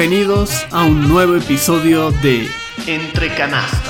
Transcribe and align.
Bienvenidos 0.00 0.66
a 0.70 0.84
un 0.84 1.06
nuevo 1.06 1.36
episodio 1.36 2.10
de 2.10 2.48
Entre 2.86 3.34
Canastas. 3.34 3.82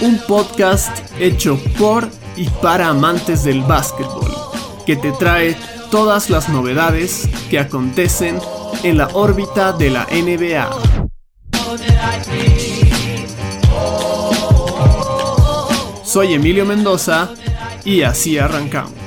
Un 0.00 0.18
podcast 0.26 0.96
hecho 1.18 1.60
por 1.78 2.08
y 2.38 2.48
para 2.62 2.88
amantes 2.88 3.44
del 3.44 3.60
básquetbol, 3.60 4.30
que 4.86 4.96
te 4.96 5.12
trae 5.12 5.54
todas 5.90 6.30
las 6.30 6.48
novedades 6.48 7.28
que 7.50 7.58
acontecen 7.58 8.38
en 8.82 8.96
la 8.96 9.08
órbita 9.08 9.72
de 9.72 9.90
la 9.90 10.06
NBA. 10.06 10.70
Soy 16.02 16.32
Emilio 16.32 16.64
Mendoza 16.64 17.28
y 17.84 18.00
así 18.00 18.38
arrancamos. 18.38 18.99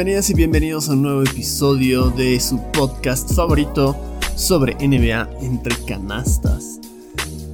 Bienvenidas 0.00 0.30
y 0.30 0.34
bienvenidos 0.34 0.88
a 0.88 0.92
un 0.94 1.02
nuevo 1.02 1.20
episodio 1.20 2.08
de 2.08 2.40
su 2.40 2.58
podcast 2.72 3.34
favorito 3.34 3.94
sobre 4.34 4.74
NBA 4.76 5.28
entre 5.42 5.76
canastas. 5.84 6.80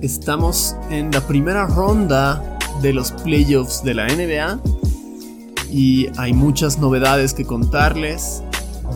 Estamos 0.01 0.77
en 0.89 1.11
la 1.11 1.27
primera 1.27 1.67
ronda 1.67 2.57
de 2.81 2.93
los 2.93 3.11
playoffs 3.11 3.83
de 3.83 3.95
la 3.95 4.07
NBA 4.07 4.61
y 5.73 6.07
hay 6.19 6.33
muchas 6.33 6.79
novedades 6.79 7.35
que 7.35 7.45
contarles. 7.45 8.45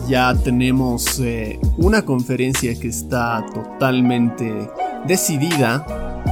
Ya 0.07 0.33
tenemos 0.33 1.19
eh, 1.19 1.59
una 1.75 2.05
conferencia 2.05 2.73
que 2.79 2.87
está 2.87 3.45
totalmente 3.53 4.71
decidida 5.05 5.85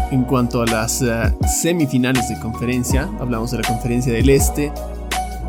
en 0.09 0.23
cuanto 0.23 0.61
a 0.61 0.65
las 0.65 1.01
eh, 1.01 1.35
semifinales 1.61 2.29
de 2.29 2.39
conferencia. 2.39 3.09
Hablamos 3.19 3.51
de 3.51 3.57
la 3.57 3.67
conferencia 3.67 4.13
del 4.13 4.29
Este 4.29 4.71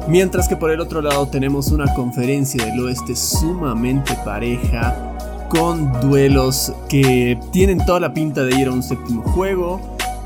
Mientras 0.08 0.48
que 0.48 0.56
por 0.56 0.70
el 0.70 0.80
otro 0.80 1.02
lado 1.02 1.28
tenemos 1.28 1.70
una 1.70 1.92
conferencia 1.94 2.64
del 2.64 2.80
oeste 2.80 3.14
sumamente 3.14 4.14
pareja, 4.24 5.16
con 5.48 5.92
duelos 6.00 6.72
que 6.88 7.38
tienen 7.52 7.84
toda 7.84 8.00
la 8.00 8.14
pinta 8.14 8.44
de 8.44 8.58
ir 8.58 8.68
a 8.68 8.72
un 8.72 8.82
séptimo 8.82 9.22
juego, 9.22 9.80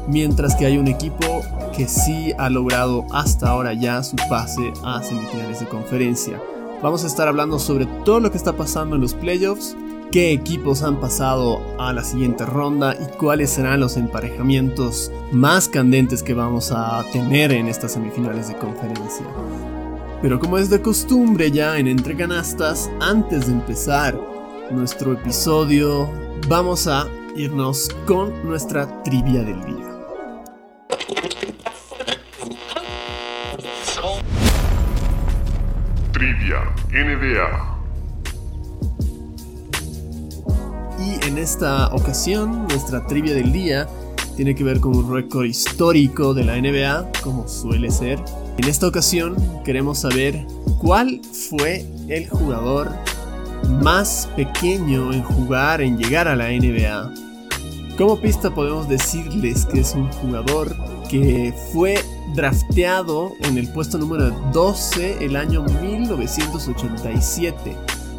mientras 0.06 0.54
que 0.54 0.66
hay 0.66 0.76
un 0.76 0.86
equipo 0.86 1.42
que 1.74 1.88
sí 1.88 2.32
ha 2.38 2.50
logrado 2.50 3.06
hasta 3.10 3.48
ahora 3.48 3.72
ya 3.72 4.02
su 4.02 4.16
pase 4.28 4.72
a 4.84 5.02
semifinales 5.02 5.60
de 5.60 5.66
conferencia. 5.66 6.40
Vamos 6.82 7.04
a 7.04 7.06
estar 7.06 7.26
hablando 7.26 7.58
sobre 7.58 7.86
todo 8.04 8.20
lo 8.20 8.30
que 8.30 8.36
está 8.36 8.52
pasando 8.52 8.96
en 8.96 9.02
los 9.02 9.14
playoffs, 9.14 9.76
qué 10.12 10.32
equipos 10.32 10.82
han 10.82 11.00
pasado 11.00 11.60
a 11.78 11.92
la 11.94 12.04
siguiente 12.04 12.44
ronda 12.44 12.94
y 12.94 13.16
cuáles 13.16 13.50
serán 13.50 13.80
los 13.80 13.96
emparejamientos 13.96 15.10
más 15.32 15.68
candentes 15.68 16.22
que 16.22 16.34
vamos 16.34 16.70
a 16.70 17.02
tener 17.12 17.50
en 17.52 17.68
estas 17.68 17.92
semifinales 17.92 18.48
de 18.48 18.56
conferencia. 18.56 19.24
Pero 20.24 20.40
como 20.40 20.56
es 20.56 20.70
de 20.70 20.80
costumbre 20.80 21.50
ya 21.50 21.76
en 21.76 21.86
Entre 21.86 22.16
Canastas, 22.16 22.90
antes 22.98 23.46
de 23.46 23.52
empezar 23.52 24.18
nuestro 24.70 25.12
episodio, 25.12 26.10
vamos 26.48 26.86
a 26.86 27.06
irnos 27.36 27.90
con 28.06 28.32
nuestra 28.42 29.02
trivia 29.02 29.42
del 29.42 29.62
día. 29.66 30.00
Trivia 36.12 36.74
NBA. 36.90 37.74
Y 41.00 41.26
en 41.28 41.36
esta 41.36 41.94
ocasión, 41.94 42.66
nuestra 42.68 43.06
trivia 43.06 43.34
del 43.34 43.52
día 43.52 43.86
tiene 44.36 44.54
que 44.54 44.64
ver 44.64 44.80
con 44.80 44.96
un 44.96 45.12
récord 45.12 45.44
histórico 45.44 46.32
de 46.32 46.44
la 46.44 46.56
NBA, 46.56 47.12
como 47.22 47.46
suele 47.46 47.90
ser 47.90 48.18
en 48.56 48.64
esta 48.68 48.86
ocasión 48.86 49.36
queremos 49.64 49.98
saber 49.98 50.46
cuál 50.78 51.20
fue 51.50 51.86
el 52.08 52.28
jugador 52.28 52.92
más 53.82 54.28
pequeño 54.36 55.12
en 55.12 55.22
jugar, 55.22 55.80
en 55.80 55.98
llegar 55.98 56.28
a 56.28 56.36
la 56.36 56.48
NBA. 56.48 57.12
Como 57.96 58.20
pista 58.20 58.54
podemos 58.54 58.88
decirles 58.88 59.66
que 59.66 59.80
es 59.80 59.94
un 59.94 60.10
jugador 60.12 60.74
que 61.08 61.54
fue 61.72 62.00
drafteado 62.34 63.32
en 63.40 63.58
el 63.58 63.68
puesto 63.68 63.98
número 63.98 64.30
12 64.52 65.24
el 65.24 65.36
año 65.36 65.62
1987. 65.82 67.76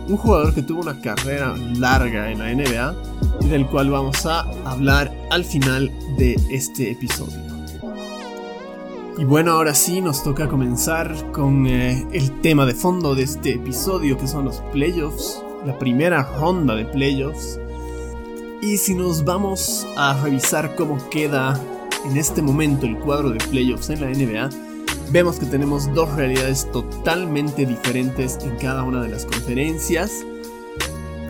Un 0.07 0.17
jugador 0.17 0.53
que 0.53 0.62
tuvo 0.62 0.81
una 0.81 1.00
carrera 1.02 1.56
larga 1.78 2.31
en 2.31 2.40
la 2.40 2.53
NBA 2.53 2.96
y 3.41 3.47
del 3.47 3.66
cual 3.67 3.90
vamos 3.90 4.25
a 4.25 4.41
hablar 4.66 5.13
al 5.31 5.44
final 5.44 5.91
de 6.17 6.40
este 6.50 6.91
episodio. 6.91 7.54
Y 9.18 9.24
bueno, 9.24 9.53
ahora 9.53 9.74
sí 9.74 10.02
nos 10.02 10.24
toca 10.24 10.50
comenzar 10.50 11.31
con 11.31 11.66
eh, 11.68 12.06
el 12.12 12.42
tema 12.42 12.66
de 12.66 12.74
fondo 12.74 13.16
de 13.16 13.24
este 13.24 13.53
episodio, 13.53 14.18
que 14.18 14.28
son 14.28 14.44
los 14.44 14.58
playoffs, 14.74 15.42
la 15.66 15.80
primera 15.80 16.24
ronda 16.38 16.76
de 16.76 16.84
playoffs. 16.84 17.58
Y 18.62 18.76
si 18.76 18.94
nos 18.94 19.24
vamos 19.24 19.88
a 19.96 20.22
revisar 20.22 20.76
cómo 20.76 20.98
queda 21.09 21.58
en 22.03 22.18
este 22.18 22.42
momento 22.42 22.86
el 22.86 22.98
cuadro 23.00 23.30
de 23.30 23.38
playoffs 23.38 23.90
en 23.90 24.02
la 24.02 24.09
NBA, 24.09 24.50
vemos 25.12 25.40
que 25.40 25.46
tenemos 25.46 25.94
dos 25.94 26.12
realidades 26.16 26.70
totalmente 26.74 27.66
diferentes 27.66 28.38
en 28.44 28.58
cada 28.58 28.84
una 28.84 29.02
de 29.02 29.08
las 29.08 29.24
conferencias. 29.24 30.26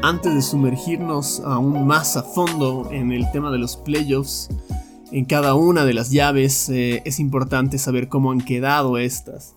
Antes 0.02 0.34
de 0.34 0.41
sumergirnos 0.41 1.40
aún 1.46 1.85
más 1.85 2.17
a 2.17 2.23
fondo 2.23 2.90
en 2.91 3.12
el 3.12 3.29
tema 3.31 3.52
de 3.52 3.59
los 3.59 3.78
playoffs, 3.78 4.50
en 5.15 5.23
cada 5.23 5.55
una 5.55 5.85
de 5.85 5.93
las 5.93 6.11
llaves 6.11 6.67
eh, 6.67 7.01
es 7.05 7.21
importante 7.21 7.77
saber 7.77 8.09
cómo 8.09 8.31
han 8.31 8.41
quedado 8.41 8.97
estas. 8.97 9.55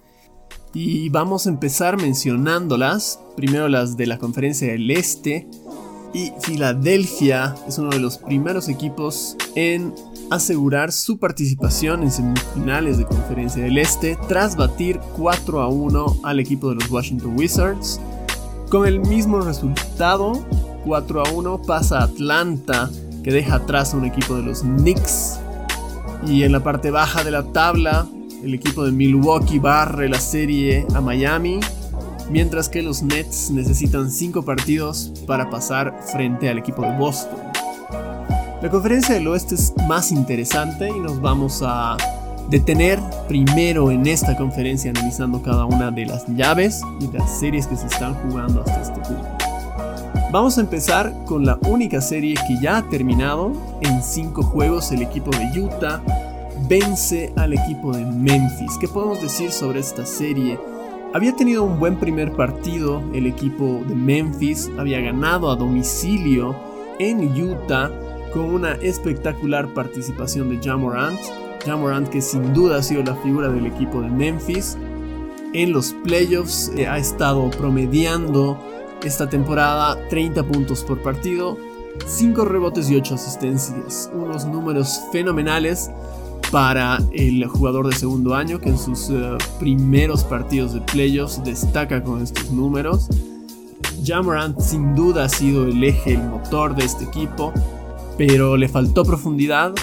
Y 0.72 1.08
vamos 1.08 1.46
a 1.46 1.50
empezar 1.50 2.00
mencionándolas. 2.00 3.18
Primero 3.34 3.68
las 3.68 3.96
de 3.96 4.06
la 4.06 4.18
conferencia 4.18 4.68
del 4.68 4.88
Este. 4.88 5.48
Y 6.14 6.30
Filadelfia 6.42 7.56
es 7.66 7.76
uno 7.78 7.90
de 7.90 7.98
los 7.98 8.18
primeros 8.18 8.68
equipos 8.68 9.36
en 9.56 9.92
asegurar 10.30 10.92
su 10.92 11.18
participación 11.18 12.04
en 12.04 12.12
semifinales 12.12 12.96
de 12.96 13.06
conferencia 13.06 13.60
del 13.60 13.78
Este 13.78 14.16
tras 14.28 14.54
batir 14.54 15.00
4 15.16 15.60
a 15.60 15.66
1 15.66 16.20
al 16.22 16.38
equipo 16.38 16.68
de 16.68 16.76
los 16.76 16.88
Washington 16.88 17.34
Wizards. 17.36 17.98
Con 18.70 18.86
el 18.86 19.00
mismo 19.00 19.40
resultado, 19.40 20.34
4 20.84 21.20
a 21.26 21.32
1 21.32 21.62
pasa 21.62 22.04
Atlanta 22.04 22.88
que 23.24 23.32
deja 23.32 23.56
atrás 23.56 23.92
a 23.92 23.96
un 23.96 24.04
equipo 24.04 24.36
de 24.36 24.42
los 24.42 24.60
Knicks. 24.60 25.40
Y 26.26 26.42
en 26.42 26.52
la 26.52 26.60
parte 26.60 26.90
baja 26.90 27.24
de 27.24 27.30
la 27.30 27.44
tabla, 27.44 28.06
el 28.42 28.54
equipo 28.54 28.84
de 28.84 28.92
Milwaukee 28.92 29.58
barre 29.58 30.08
la 30.08 30.20
serie 30.20 30.86
a 30.94 31.00
Miami, 31.00 31.60
mientras 32.30 32.68
que 32.68 32.82
los 32.82 33.02
Nets 33.02 33.50
necesitan 33.50 34.10
5 34.10 34.44
partidos 34.44 35.12
para 35.26 35.48
pasar 35.50 36.00
frente 36.12 36.48
al 36.48 36.58
equipo 36.58 36.82
de 36.82 36.96
Boston. 36.96 37.38
La 38.60 38.70
conferencia 38.70 39.14
del 39.14 39.28
oeste 39.28 39.54
es 39.54 39.72
más 39.86 40.10
interesante 40.10 40.88
y 40.88 40.98
nos 40.98 41.20
vamos 41.20 41.62
a 41.64 41.96
detener 42.50 42.98
primero 43.28 43.90
en 43.90 44.06
esta 44.06 44.36
conferencia 44.36 44.90
analizando 44.90 45.42
cada 45.42 45.64
una 45.64 45.90
de 45.90 46.06
las 46.06 46.26
llaves 46.26 46.80
y 47.00 47.16
las 47.16 47.38
series 47.38 47.66
que 47.66 47.76
se 47.76 47.86
están 47.86 48.14
jugando 48.14 48.62
hasta 48.62 48.82
este 48.82 49.00
punto. 49.00 49.37
Vamos 50.30 50.58
a 50.58 50.60
empezar 50.60 51.24
con 51.24 51.46
la 51.46 51.58
única 51.66 52.00
serie 52.00 52.34
que 52.46 52.60
ya 52.60 52.78
ha 52.78 52.88
terminado. 52.88 53.52
En 53.80 54.02
5 54.02 54.42
juegos 54.42 54.92
el 54.92 55.02
equipo 55.02 55.30
de 55.30 55.60
Utah 55.60 56.02
vence 56.68 57.32
al 57.36 57.54
equipo 57.54 57.92
de 57.92 58.04
Memphis. 58.04 58.76
¿Qué 58.78 58.88
podemos 58.88 59.22
decir 59.22 59.50
sobre 59.50 59.80
esta 59.80 60.04
serie? 60.04 60.58
Había 61.14 61.34
tenido 61.34 61.64
un 61.64 61.78
buen 61.78 61.96
primer 61.96 62.32
partido 62.32 63.02
el 63.14 63.26
equipo 63.26 63.82
de 63.88 63.94
Memphis, 63.94 64.70
había 64.78 65.00
ganado 65.00 65.50
a 65.50 65.56
domicilio 65.56 66.54
en 66.98 67.20
Utah 67.40 67.90
con 68.32 68.44
una 68.52 68.72
espectacular 68.74 69.72
participación 69.72 70.50
de 70.50 70.58
Jamorant. 70.62 71.18
Jamorant 71.64 72.08
que 72.08 72.20
sin 72.20 72.52
duda 72.52 72.76
ha 72.76 72.82
sido 72.82 73.02
la 73.02 73.14
figura 73.16 73.48
del 73.48 73.66
equipo 73.66 74.02
de 74.02 74.10
Memphis. 74.10 74.76
En 75.54 75.72
los 75.72 75.94
playoffs 76.04 76.70
eh, 76.76 76.86
ha 76.86 76.98
estado 76.98 77.48
promediando 77.50 78.58
esta 79.02 79.28
temporada 79.28 79.98
30 80.08 80.42
puntos 80.44 80.82
por 80.82 81.00
partido, 81.02 81.56
5 82.06 82.44
rebotes 82.44 82.90
y 82.90 82.96
8 82.96 83.14
asistencias. 83.14 84.10
Unos 84.14 84.46
números 84.46 85.00
fenomenales 85.12 85.90
para 86.50 86.98
el 87.12 87.44
jugador 87.46 87.88
de 87.88 87.94
segundo 87.94 88.34
año 88.34 88.58
que 88.58 88.70
en 88.70 88.78
sus 88.78 89.10
eh, 89.10 89.36
primeros 89.58 90.24
partidos 90.24 90.72
de 90.72 90.80
playoffs 90.80 91.42
destaca 91.44 92.02
con 92.02 92.22
estos 92.22 92.50
números. 92.50 93.08
Jamorant 94.04 94.58
sin 94.60 94.94
duda 94.94 95.24
ha 95.24 95.28
sido 95.28 95.66
el 95.66 95.82
eje, 95.84 96.14
el 96.14 96.22
motor 96.22 96.74
de 96.74 96.84
este 96.84 97.04
equipo, 97.04 97.52
pero 98.16 98.56
le 98.56 98.68
faltó 98.68 99.04
profundidad. 99.04 99.74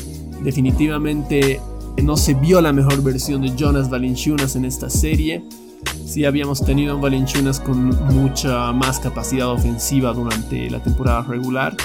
Definitivamente 0.42 1.60
no 2.02 2.18
se 2.18 2.34
vio 2.34 2.62
la 2.62 2.74
mejor 2.74 3.02
versión 3.04 3.42
de 3.42 3.56
Jonas 3.56 3.90
Valanciunas 3.90 4.56
en 4.56 4.66
esta 4.66 4.90
serie. 4.90 5.44
Sí 6.06 6.26
habíamos 6.26 6.64
tenido 6.64 6.94
a 6.94 6.96
un 6.96 7.02
Valanciunas 7.02 7.60
con 7.60 7.90
mucha 8.14 8.72
más 8.72 9.00
capacidad 9.00 9.48
ofensiva 9.50 10.14
durante 10.14 10.70
la 10.70 10.82
temporada 10.82 11.24
regular. 11.24 11.76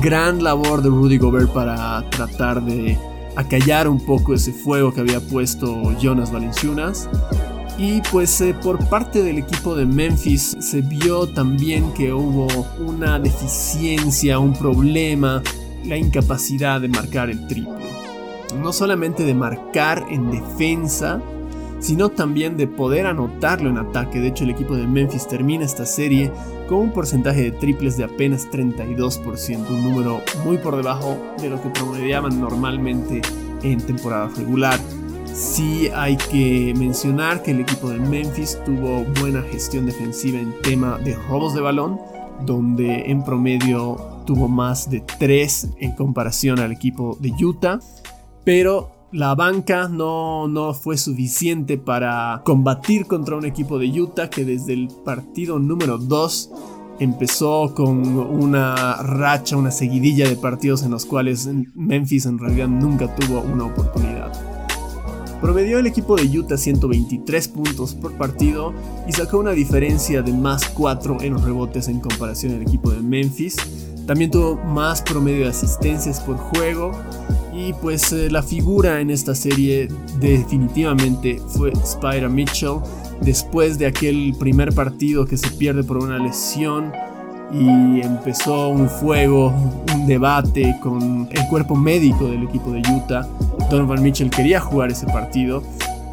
Gran 0.00 0.42
labor 0.42 0.82
de 0.82 0.88
Rudy 0.88 1.18
Gobert 1.18 1.52
para 1.52 2.08
tratar 2.10 2.62
de 2.62 2.98
acallar 3.36 3.88
un 3.88 4.04
poco 4.04 4.34
ese 4.34 4.52
fuego 4.52 4.92
que 4.92 5.00
había 5.00 5.20
puesto 5.20 5.92
Jonas 5.98 6.32
Valanciunas. 6.32 7.08
Y 7.78 8.02
pues 8.10 8.40
eh, 8.40 8.54
por 8.54 8.78
parte 8.88 9.22
del 9.22 9.38
equipo 9.38 9.74
de 9.74 9.86
Memphis 9.86 10.56
se 10.60 10.82
vio 10.82 11.26
también 11.26 11.92
que 11.94 12.12
hubo 12.12 12.46
una 12.78 13.18
deficiencia, 13.18 14.38
un 14.38 14.52
problema, 14.52 15.42
la 15.84 15.96
incapacidad 15.96 16.80
de 16.80 16.88
marcar 16.88 17.30
el 17.30 17.46
triple. 17.46 17.72
No 18.60 18.72
solamente 18.72 19.24
de 19.24 19.34
marcar 19.34 20.04
en 20.10 20.30
defensa, 20.30 21.20
sino 21.82 22.10
también 22.10 22.56
de 22.56 22.68
poder 22.68 23.06
anotarlo 23.06 23.68
en 23.68 23.76
ataque. 23.76 24.20
De 24.20 24.28
hecho, 24.28 24.44
el 24.44 24.50
equipo 24.50 24.76
de 24.76 24.86
Memphis 24.86 25.26
termina 25.26 25.64
esta 25.64 25.84
serie 25.84 26.30
con 26.68 26.78
un 26.78 26.92
porcentaje 26.92 27.42
de 27.42 27.50
triples 27.50 27.96
de 27.96 28.04
apenas 28.04 28.48
32%, 28.50 29.68
un 29.68 29.82
número 29.82 30.20
muy 30.44 30.58
por 30.58 30.76
debajo 30.76 31.18
de 31.40 31.50
lo 31.50 31.60
que 31.60 31.68
promediaban 31.70 32.40
normalmente 32.40 33.20
en 33.64 33.80
temporada 33.80 34.30
regular. 34.36 34.78
Sí 35.34 35.88
hay 35.94 36.16
que 36.16 36.72
mencionar 36.78 37.42
que 37.42 37.50
el 37.50 37.60
equipo 37.60 37.90
de 37.90 37.98
Memphis 37.98 38.60
tuvo 38.64 39.04
buena 39.20 39.42
gestión 39.42 39.84
defensiva 39.84 40.38
en 40.38 40.54
tema 40.62 40.98
de 40.98 41.16
robos 41.28 41.52
de 41.52 41.62
balón, 41.62 41.98
donde 42.46 43.10
en 43.10 43.24
promedio 43.24 43.96
tuvo 44.24 44.46
más 44.46 44.88
de 44.88 45.00
3 45.18 45.70
en 45.80 45.92
comparación 45.96 46.60
al 46.60 46.70
equipo 46.70 47.16
de 47.20 47.32
Utah, 47.44 47.80
pero 48.44 48.91
la 49.12 49.34
banca 49.34 49.88
no, 49.88 50.48
no 50.48 50.72
fue 50.72 50.96
suficiente 50.96 51.76
para 51.76 52.40
combatir 52.44 53.06
contra 53.06 53.36
un 53.36 53.44
equipo 53.44 53.78
de 53.78 54.00
Utah 54.00 54.30
que 54.30 54.44
desde 54.44 54.72
el 54.72 54.88
partido 55.04 55.58
número 55.58 55.98
2 55.98 56.50
empezó 56.98 57.74
con 57.74 58.16
una 58.16 58.96
racha, 59.02 59.56
una 59.56 59.70
seguidilla 59.70 60.28
de 60.28 60.36
partidos 60.36 60.82
en 60.82 60.92
los 60.92 61.04
cuales 61.04 61.48
Memphis 61.74 62.26
en 62.26 62.38
realidad 62.38 62.68
nunca 62.68 63.14
tuvo 63.14 63.40
una 63.40 63.66
oportunidad. 63.66 64.32
Promedió 65.42 65.78
el 65.80 65.86
equipo 65.86 66.16
de 66.16 66.38
Utah 66.38 66.56
123 66.56 67.48
puntos 67.48 67.94
por 67.94 68.12
partido 68.16 68.72
y 69.08 69.12
sacó 69.12 69.38
una 69.38 69.50
diferencia 69.50 70.22
de 70.22 70.32
más 70.32 70.68
4 70.68 71.18
en 71.20 71.34
los 71.34 71.42
rebotes 71.44 71.88
en 71.88 71.98
comparación 72.00 72.54
al 72.54 72.62
equipo 72.62 72.92
de 72.92 73.00
Memphis. 73.00 73.56
También 74.06 74.30
tuvo 74.30 74.56
más 74.56 75.02
promedio 75.02 75.44
de 75.44 75.50
asistencias 75.50 76.20
por 76.20 76.36
juego 76.36 76.92
y 77.52 77.72
pues 77.74 78.12
eh, 78.12 78.30
la 78.30 78.42
figura 78.42 79.00
en 79.00 79.10
esta 79.10 79.34
serie 79.34 79.88
definitivamente 80.18 81.40
fue 81.48 81.72
Spyra 81.84 82.28
Mitchell 82.28 82.78
después 83.20 83.78
de 83.78 83.86
aquel 83.86 84.34
primer 84.38 84.74
partido 84.74 85.26
que 85.26 85.36
se 85.36 85.50
pierde 85.50 85.84
por 85.84 85.98
una 85.98 86.18
lesión 86.18 86.92
y 87.52 88.00
empezó 88.00 88.68
un 88.68 88.88
fuego, 88.88 89.52
un 89.94 90.06
debate 90.06 90.74
con 90.82 91.28
el 91.30 91.46
cuerpo 91.48 91.76
médico 91.76 92.26
del 92.26 92.44
equipo 92.44 92.70
de 92.72 92.80
Utah. 92.80 93.28
Donovan 93.70 94.02
Mitchell 94.02 94.30
quería 94.30 94.58
jugar 94.58 94.90
ese 94.90 95.06
partido 95.06 95.62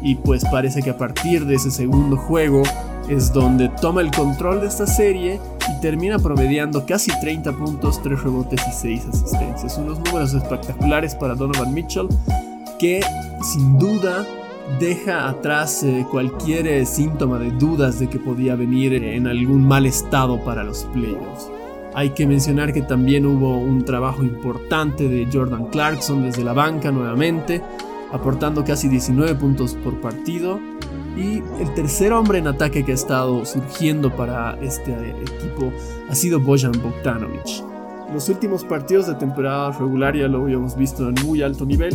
y 0.02 0.16
pues 0.16 0.44
parece 0.44 0.82
que 0.82 0.90
a 0.90 0.98
partir 0.98 1.46
de 1.46 1.54
ese 1.54 1.70
segundo 1.70 2.16
juego 2.16 2.62
es 3.10 3.32
donde 3.32 3.68
toma 3.68 4.00
el 4.00 4.10
control 4.10 4.60
de 4.60 4.68
esta 4.68 4.86
serie 4.86 5.40
y 5.68 5.80
termina 5.80 6.18
promediando 6.18 6.86
casi 6.86 7.10
30 7.20 7.52
puntos, 7.52 8.00
3 8.02 8.22
rebotes 8.22 8.60
y 8.68 8.72
6 8.72 9.06
asistencias. 9.12 9.78
Unos 9.78 9.98
números 9.98 10.32
espectaculares 10.32 11.14
para 11.14 11.34
Donovan 11.34 11.74
Mitchell 11.74 12.08
que 12.78 13.00
sin 13.42 13.78
duda 13.78 14.26
deja 14.78 15.28
atrás 15.28 15.82
eh, 15.82 16.06
cualquier 16.10 16.66
eh, 16.66 16.86
síntoma 16.86 17.38
de 17.38 17.50
dudas 17.50 17.98
de 17.98 18.08
que 18.08 18.18
podía 18.18 18.54
venir 18.54 18.94
en 18.94 19.26
algún 19.26 19.66
mal 19.66 19.86
estado 19.86 20.42
para 20.44 20.62
los 20.62 20.84
playoffs. 20.92 21.50
Hay 21.94 22.10
que 22.10 22.26
mencionar 22.26 22.72
que 22.72 22.82
también 22.82 23.26
hubo 23.26 23.58
un 23.58 23.84
trabajo 23.84 24.22
importante 24.22 25.08
de 25.08 25.28
Jordan 25.30 25.66
Clarkson 25.66 26.22
desde 26.22 26.44
la 26.44 26.52
banca 26.52 26.92
nuevamente, 26.92 27.60
aportando 28.12 28.64
casi 28.64 28.88
19 28.88 29.34
puntos 29.34 29.74
por 29.74 30.00
partido. 30.00 30.60
Y 31.16 31.42
el 31.60 31.74
tercer 31.74 32.12
hombre 32.12 32.38
en 32.38 32.46
ataque 32.46 32.84
que 32.84 32.92
ha 32.92 32.94
estado 32.94 33.44
surgiendo 33.44 34.14
para 34.14 34.58
este 34.62 34.92
equipo 34.92 35.72
ha 36.08 36.14
sido 36.14 36.40
Bojan 36.40 36.72
Bogdanovic. 36.72 37.64
Los 38.12 38.28
últimos 38.28 38.64
partidos 38.64 39.06
de 39.06 39.14
temporada 39.14 39.70
regular 39.72 40.16
ya 40.16 40.28
lo 40.28 40.42
habíamos 40.42 40.76
visto 40.76 41.08
en 41.08 41.14
muy 41.24 41.42
alto 41.42 41.64
nivel, 41.64 41.94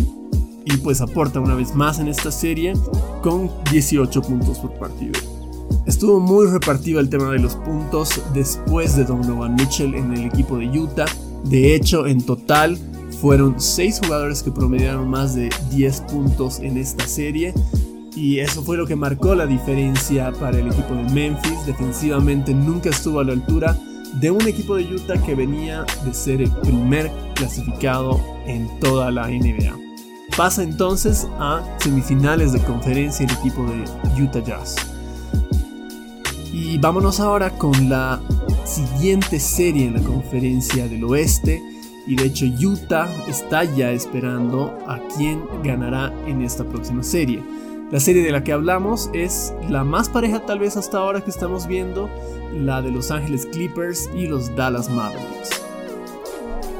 y 0.65 0.77
pues 0.77 0.99
aporta 0.99 1.39
una 1.39 1.55
vez 1.55 1.75
más 1.75 1.99
en 1.99 2.07
esta 2.07 2.31
serie 2.31 2.73
con 3.21 3.51
18 3.71 4.21
puntos 4.23 4.59
por 4.59 4.73
partido. 4.73 5.13
Estuvo 5.85 6.19
muy 6.19 6.47
repartido 6.47 6.99
el 6.99 7.09
tema 7.09 7.31
de 7.31 7.39
los 7.39 7.55
puntos 7.55 8.21
después 8.33 8.95
de 8.95 9.03
Donovan 9.05 9.53
Mitchell 9.55 9.93
en 9.93 10.13
el 10.13 10.25
equipo 10.25 10.57
de 10.57 10.67
Utah. 10.67 11.05
De 11.43 11.75
hecho, 11.75 12.07
en 12.07 12.25
total 12.25 12.77
fueron 13.21 13.59
6 13.61 14.01
jugadores 14.03 14.41
que 14.41 14.51
promediaron 14.51 15.07
más 15.07 15.35
de 15.35 15.49
10 15.69 16.01
puntos 16.01 16.59
en 16.59 16.77
esta 16.77 17.07
serie. 17.07 17.53
Y 18.15 18.39
eso 18.39 18.63
fue 18.63 18.77
lo 18.77 18.87
que 18.87 18.95
marcó 18.95 19.35
la 19.35 19.45
diferencia 19.45 20.31
para 20.31 20.57
el 20.57 20.67
equipo 20.67 20.95
de 20.95 21.03
Memphis. 21.13 21.65
Defensivamente 21.65 22.53
nunca 22.53 22.89
estuvo 22.89 23.19
a 23.19 23.25
la 23.25 23.33
altura 23.33 23.77
de 24.13 24.31
un 24.31 24.47
equipo 24.47 24.75
de 24.75 24.83
Utah 24.85 25.21
que 25.21 25.35
venía 25.35 25.85
de 26.05 26.13
ser 26.13 26.41
el 26.41 26.51
primer 26.51 27.11
clasificado 27.35 28.19
en 28.45 28.79
toda 28.79 29.11
la 29.11 29.27
NBA. 29.27 29.77
Pasa 30.37 30.63
entonces 30.63 31.27
a 31.39 31.63
semifinales 31.79 32.53
de 32.53 32.59
conferencia 32.61 33.25
el 33.25 33.31
equipo 33.33 33.65
de 33.65 34.21
Utah 34.23 34.43
Jazz. 34.43 34.75
Y 36.53 36.77
vámonos 36.77 37.19
ahora 37.19 37.49
con 37.49 37.89
la 37.89 38.21
siguiente 38.63 39.39
serie 39.41 39.87
en 39.87 39.95
la 39.95 40.01
conferencia 40.01 40.87
del 40.87 41.03
oeste. 41.03 41.61
Y 42.07 42.15
de 42.15 42.25
hecho 42.25 42.45
Utah 42.45 43.09
está 43.27 43.65
ya 43.65 43.91
esperando 43.91 44.77
a 44.87 44.99
quién 45.17 45.43
ganará 45.63 46.13
en 46.27 46.41
esta 46.41 46.63
próxima 46.63 47.03
serie. 47.03 47.41
La 47.91 47.99
serie 47.99 48.23
de 48.23 48.31
la 48.31 48.43
que 48.43 48.51
hablamos 48.51 49.11
es 49.13 49.53
la 49.69 49.83
más 49.83 50.09
pareja 50.09 50.43
tal 50.43 50.57
vez 50.57 50.75
hasta 50.75 50.97
ahora 50.97 51.21
que 51.21 51.29
estamos 51.29 51.67
viendo, 51.67 52.09
la 52.51 52.81
de 52.81 52.89
Los 52.89 53.11
Ángeles 53.11 53.45
Clippers 53.45 54.09
y 54.15 54.25
los 54.25 54.55
Dallas 54.55 54.89
Mavericks. 54.89 55.61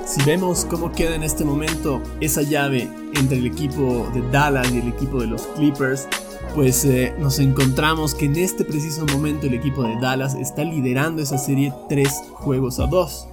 Si 0.07 0.23
vemos 0.23 0.65
cómo 0.65 0.91
queda 0.91 1.13
en 1.13 1.21
este 1.21 1.45
momento 1.45 2.01
esa 2.21 2.41
llave 2.41 2.89
entre 3.13 3.37
el 3.37 3.45
equipo 3.45 4.09
de 4.15 4.21
Dallas 4.31 4.71
y 4.73 4.79
el 4.79 4.87
equipo 4.87 5.21
de 5.21 5.27
los 5.27 5.43
Clippers, 5.55 6.07
pues 6.55 6.83
eh, 6.85 7.13
nos 7.19 7.37
encontramos 7.37 8.15
que 8.15 8.25
en 8.25 8.37
este 8.37 8.65
preciso 8.65 9.05
momento 9.05 9.45
el 9.45 9.53
equipo 9.53 9.83
de 9.83 9.99
Dallas 9.99 10.33
está 10.33 10.63
liderando 10.63 11.21
esa 11.21 11.37
serie 11.37 11.71
3 11.87 12.09
juegos 12.31 12.79
a 12.79 12.87
2. 12.87 13.27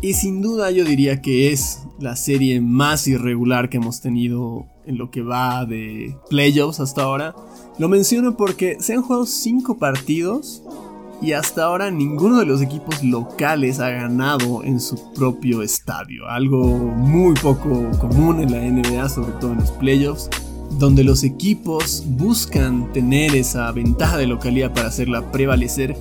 Y 0.00 0.14
sin 0.14 0.42
duda 0.42 0.72
yo 0.72 0.84
diría 0.84 1.22
que 1.22 1.52
es 1.52 1.84
la 2.00 2.16
serie 2.16 2.60
más 2.60 3.06
irregular 3.06 3.68
que 3.68 3.76
hemos 3.76 4.00
tenido 4.00 4.66
en 4.86 4.98
lo 4.98 5.10
que 5.10 5.22
va 5.22 5.64
de 5.64 6.16
playoffs 6.28 6.80
hasta 6.80 7.02
ahora. 7.02 7.34
Lo 7.78 7.88
menciono 7.88 8.36
porque 8.36 8.76
se 8.80 8.94
han 8.94 9.02
jugado 9.02 9.26
5 9.26 9.78
partidos 9.78 10.62
y 11.22 11.32
hasta 11.32 11.64
ahora 11.64 11.90
ninguno 11.90 12.38
de 12.38 12.46
los 12.46 12.62
equipos 12.62 13.02
locales 13.02 13.78
ha 13.78 13.90
ganado 13.90 14.64
en 14.64 14.80
su 14.80 15.12
propio 15.12 15.62
estadio, 15.62 16.26
algo 16.28 16.64
muy 16.64 17.34
poco 17.34 17.90
común 17.98 18.40
en 18.40 18.52
la 18.52 18.60
NBA, 18.60 19.08
sobre 19.08 19.32
todo 19.32 19.52
en 19.52 19.58
los 19.58 19.70
playoffs, 19.72 20.30
donde 20.78 21.04
los 21.04 21.22
equipos 21.22 22.04
buscan 22.06 22.90
tener 22.92 23.34
esa 23.34 23.70
ventaja 23.72 24.16
de 24.16 24.26
localidad 24.26 24.72
para 24.72 24.88
hacerla 24.88 25.30
prevalecer. 25.30 25.94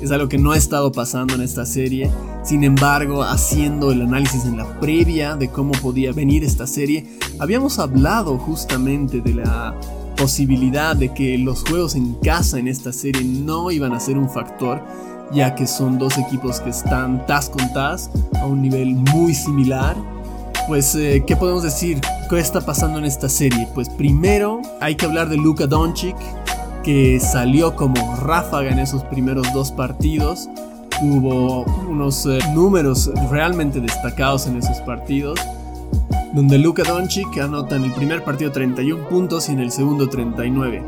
Es 0.00 0.10
algo 0.10 0.28
que 0.28 0.36
no 0.36 0.52
ha 0.52 0.56
estado 0.58 0.92
pasando 0.92 1.34
en 1.34 1.40
esta 1.40 1.64
serie. 1.64 2.10
Sin 2.44 2.64
embargo, 2.64 3.22
haciendo 3.22 3.90
el 3.90 4.02
análisis 4.02 4.44
en 4.44 4.58
la 4.58 4.78
previa 4.78 5.36
de 5.36 5.48
cómo 5.48 5.72
podía 5.72 6.12
venir 6.12 6.44
esta 6.44 6.66
serie, 6.66 7.06
habíamos 7.38 7.78
hablado 7.78 8.38
justamente 8.38 9.20
de 9.20 9.34
la 9.34 9.74
posibilidad 10.16 10.94
de 10.94 11.12
que 11.12 11.38
los 11.38 11.62
juegos 11.62 11.94
en 11.94 12.14
casa 12.14 12.58
en 12.58 12.68
esta 12.68 12.92
serie 12.92 13.24
no 13.24 13.70
iban 13.70 13.92
a 13.94 14.00
ser 14.00 14.18
un 14.18 14.28
factor, 14.28 14.82
ya 15.32 15.54
que 15.54 15.66
son 15.66 15.98
dos 15.98 16.18
equipos 16.18 16.60
que 16.60 16.70
están 16.70 17.26
tas 17.26 17.48
con 17.48 17.72
tas 17.72 18.10
a 18.40 18.46
un 18.46 18.62
nivel 18.62 18.94
muy 18.94 19.34
similar. 19.34 19.96
Pues, 20.68 20.94
eh, 20.94 21.24
¿qué 21.26 21.36
podemos 21.36 21.62
decir? 21.62 22.00
¿Qué 22.28 22.38
está 22.38 22.60
pasando 22.60 22.98
en 22.98 23.04
esta 23.04 23.28
serie? 23.28 23.68
Pues 23.74 23.88
primero 23.88 24.60
hay 24.80 24.94
que 24.94 25.06
hablar 25.06 25.28
de 25.28 25.36
Luka 25.36 25.66
Doncic, 25.66 26.16
que 26.86 27.20
salió 27.20 27.76
como 27.76 28.16
ráfaga 28.16 28.70
en 28.70 28.78
esos 28.78 29.02
primeros 29.04 29.52
dos 29.52 29.72
partidos. 29.72 30.48
Hubo 31.02 31.64
unos 31.86 32.24
eh, 32.24 32.38
números 32.54 33.10
realmente 33.30 33.80
destacados 33.80 34.46
en 34.46 34.56
esos 34.56 34.78
partidos 34.78 35.38
donde 36.36 36.58
Luka 36.58 36.82
Doncic 36.82 37.38
anota 37.38 37.76
en 37.76 37.84
el 37.84 37.92
primer 37.92 38.22
partido 38.22 38.52
31 38.52 39.08
puntos 39.08 39.48
y 39.48 39.52
en 39.52 39.60
el 39.60 39.72
segundo 39.72 40.08
39. 40.08 40.82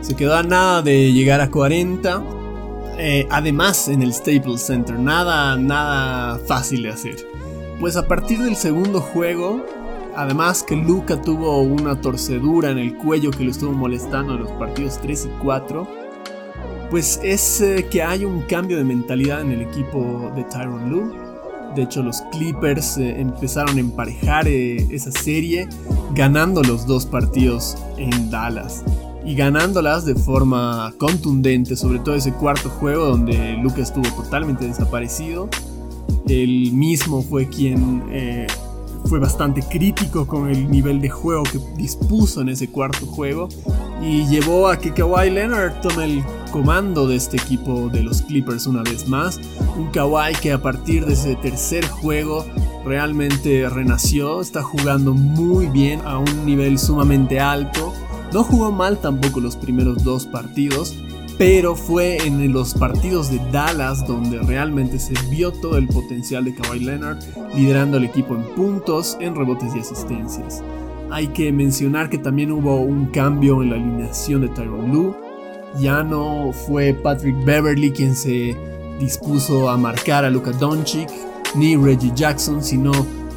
Se 0.00 0.16
quedó 0.16 0.34
a 0.34 0.42
nada 0.42 0.80
de 0.80 1.12
llegar 1.12 1.42
a 1.42 1.50
40, 1.50 2.22
eh, 2.98 3.26
además 3.30 3.88
en 3.88 4.02
el 4.02 4.14
Staples 4.14 4.62
Center, 4.62 4.98
nada, 4.98 5.56
nada 5.56 6.38
fácil 6.46 6.84
de 6.84 6.88
hacer. 6.88 7.16
Pues 7.80 7.96
a 7.96 8.08
partir 8.08 8.38
del 8.38 8.56
segundo 8.56 9.00
juego, 9.00 9.64
además 10.16 10.62
que 10.62 10.76
Luca 10.76 11.20
tuvo 11.20 11.60
una 11.62 12.00
torcedura 12.00 12.70
en 12.70 12.78
el 12.78 12.96
cuello 12.96 13.30
que 13.30 13.44
lo 13.44 13.50
estuvo 13.50 13.72
molestando 13.72 14.34
en 14.34 14.40
los 14.40 14.52
partidos 14.52 14.98
3 15.00 15.26
y 15.26 15.42
4, 15.42 15.88
pues 16.90 17.20
es 17.22 17.60
eh, 17.60 17.86
que 17.90 18.02
hay 18.02 18.24
un 18.24 18.42
cambio 18.42 18.76
de 18.76 18.84
mentalidad 18.84 19.40
en 19.40 19.52
el 19.52 19.62
equipo 19.62 20.32
de 20.36 20.44
Tyron 20.44 20.90
Lue. 20.90 21.12
De 21.74 21.82
hecho, 21.82 22.02
los 22.02 22.22
Clippers 22.30 22.98
eh, 22.98 23.20
empezaron 23.20 23.76
a 23.76 23.80
emparejar 23.80 24.46
esa 24.46 25.10
serie, 25.10 25.68
ganando 26.14 26.62
los 26.62 26.86
dos 26.86 27.04
partidos 27.04 27.76
en 27.96 28.30
Dallas 28.30 28.84
y 29.24 29.34
ganándolas 29.34 30.04
de 30.04 30.14
forma 30.14 30.92
contundente, 30.98 31.76
sobre 31.76 31.98
todo 31.98 32.14
ese 32.14 32.32
cuarto 32.32 32.68
juego 32.68 33.06
donde 33.06 33.54
Luca 33.54 33.82
estuvo 33.82 34.08
totalmente 34.14 34.66
desaparecido. 34.66 35.48
Él 36.28 36.72
mismo 36.72 37.22
fue 37.22 37.48
quien 37.48 38.04
eh, 38.10 38.46
fue 39.04 39.18
bastante 39.18 39.62
crítico 39.62 40.26
con 40.26 40.48
el 40.48 40.70
nivel 40.70 41.00
de 41.00 41.10
juego 41.10 41.42
que 41.44 41.60
dispuso 41.76 42.40
en 42.40 42.48
ese 42.48 42.68
cuarto 42.68 43.06
juego 43.06 43.48
y 44.02 44.26
llevó 44.26 44.68
a 44.68 44.78
que 44.78 44.92
Kawhi 44.92 45.30
Leonard 45.30 45.80
tome 45.80 46.04
el 46.04 46.24
comando 46.50 47.06
de 47.06 47.16
este 47.16 47.36
equipo 47.36 47.88
de 47.88 48.02
los 48.02 48.22
Clippers 48.22 48.66
una 48.66 48.82
vez 48.82 49.08
más. 49.08 49.40
Un 49.76 49.90
Kawhi 49.90 50.34
que 50.40 50.52
a 50.52 50.62
partir 50.62 51.04
de 51.06 51.14
ese 51.14 51.36
tercer 51.36 51.86
juego 51.86 52.44
realmente 52.84 53.68
renació, 53.68 54.40
está 54.40 54.62
jugando 54.62 55.14
muy 55.14 55.66
bien 55.68 56.00
a 56.04 56.18
un 56.18 56.44
nivel 56.44 56.78
sumamente 56.78 57.40
alto 57.40 57.92
no 58.34 58.42
jugó 58.42 58.72
mal 58.72 58.98
tampoco 58.98 59.38
los 59.38 59.54
primeros 59.54 60.02
dos 60.02 60.26
partidos, 60.26 60.96
pero 61.36 61.74
fue 61.74 62.18
en 62.18 62.52
los 62.52 62.74
partidos 62.74 63.30
de 63.30 63.40
Dallas 63.50 64.06
donde 64.06 64.38
realmente 64.38 64.98
se 64.98 65.14
vio 65.30 65.52
todo 65.52 65.76
el 65.76 65.88
potencial 65.88 66.44
de 66.44 66.54
Kawhi 66.54 66.80
Leonard, 66.80 67.18
liderando 67.54 67.96
al 67.96 68.04
equipo 68.04 68.34
en 68.34 68.42
puntos, 68.54 69.16
en 69.20 69.34
rebotes 69.34 69.74
y 69.74 69.80
asistencias. 69.80 70.62
Hay 71.10 71.28
que 71.28 71.52
mencionar 71.52 72.08
que 72.08 72.18
también 72.18 72.52
hubo 72.52 72.76
un 72.80 73.06
cambio 73.06 73.62
en 73.62 73.70
la 73.70 73.76
alineación 73.76 74.42
de 74.42 74.48
Tyron 74.48 74.92
Lue. 74.92 75.14
Ya 75.80 76.02
no 76.02 76.52
fue 76.52 76.94
Patrick 76.94 77.36
Beverly 77.44 77.90
quien 77.90 78.14
se 78.14 78.56
dispuso 79.00 79.68
a 79.68 79.76
marcar 79.76 80.24
a 80.24 80.30
Luka 80.30 80.52
Doncic, 80.52 81.10
ni 81.56 81.76
Reggie 81.76 82.12
Jackson, 82.14 82.62
sino 82.62 82.92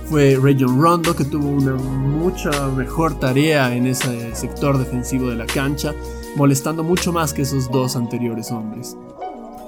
fue 0.09 0.37
Rayon 0.41 0.81
Rondo 0.81 1.15
que 1.15 1.25
tuvo 1.25 1.49
una 1.49 1.73
mucha 1.73 2.69
mejor 2.69 3.19
tarea 3.19 3.75
en 3.75 3.87
ese 3.87 4.33
sector 4.35 4.77
defensivo 4.77 5.29
de 5.29 5.35
la 5.35 5.45
cancha, 5.45 5.93
molestando 6.37 6.83
mucho 6.83 7.11
más 7.11 7.33
que 7.33 7.41
esos 7.41 7.69
dos 7.71 7.95
anteriores 7.95 8.51
hombres. 8.51 8.95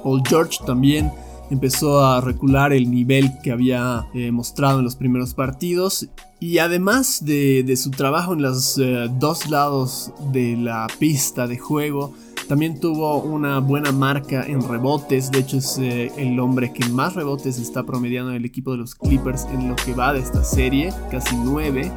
Paul 0.04 0.22
George 0.26 0.60
también 0.66 1.12
empezó 1.50 2.06
a 2.06 2.22
recular 2.22 2.72
el 2.74 2.90
nivel 2.92 3.32
que 3.44 3.52
había 3.52 4.08
eh, 4.14 4.32
mostrado 4.32 4.80
en 4.80 4.86
los 4.86 4.96
primeros 4.96 5.34
partidos 5.34 6.08
y 6.40 6.60
además 6.60 7.26
de, 7.26 7.76
su 7.76 7.90
trabajo 7.92 8.34
en 8.34 8.44
los 8.44 8.78
eh, 8.78 9.10
dos 9.20 9.50
lados 9.50 10.14
de 10.32 10.56
la 10.56 10.88
pista 11.00 11.48
de 11.48 11.58
juego, 11.58 12.14
también 12.48 12.80
tuvo 12.80 13.18
una 13.18 13.60
buena 13.60 13.92
marca 13.92 14.44
en 14.44 14.68
rebotes, 14.68 15.32
de 15.32 15.40
hecho 15.40 15.58
es 15.58 15.78
eh, 15.80 16.12
el 16.18 16.40
hombre 16.40 16.72
que 16.72 16.88
más 16.88 17.16
rebotes 17.16 17.60
está 17.60 17.84
promediando 17.84 18.32
en 18.32 18.38
el 18.38 18.46
equipo 18.46 18.72
de 18.72 18.78
los 18.78 18.96
Clippers 18.96 19.46
en 19.52 19.70
lo 19.70 19.76
que 19.76 19.94
va 19.94 20.14
de 20.14 20.20
esta 20.20 20.44
serie, 20.44 20.94
casi 21.12 21.36
9. 21.36 21.92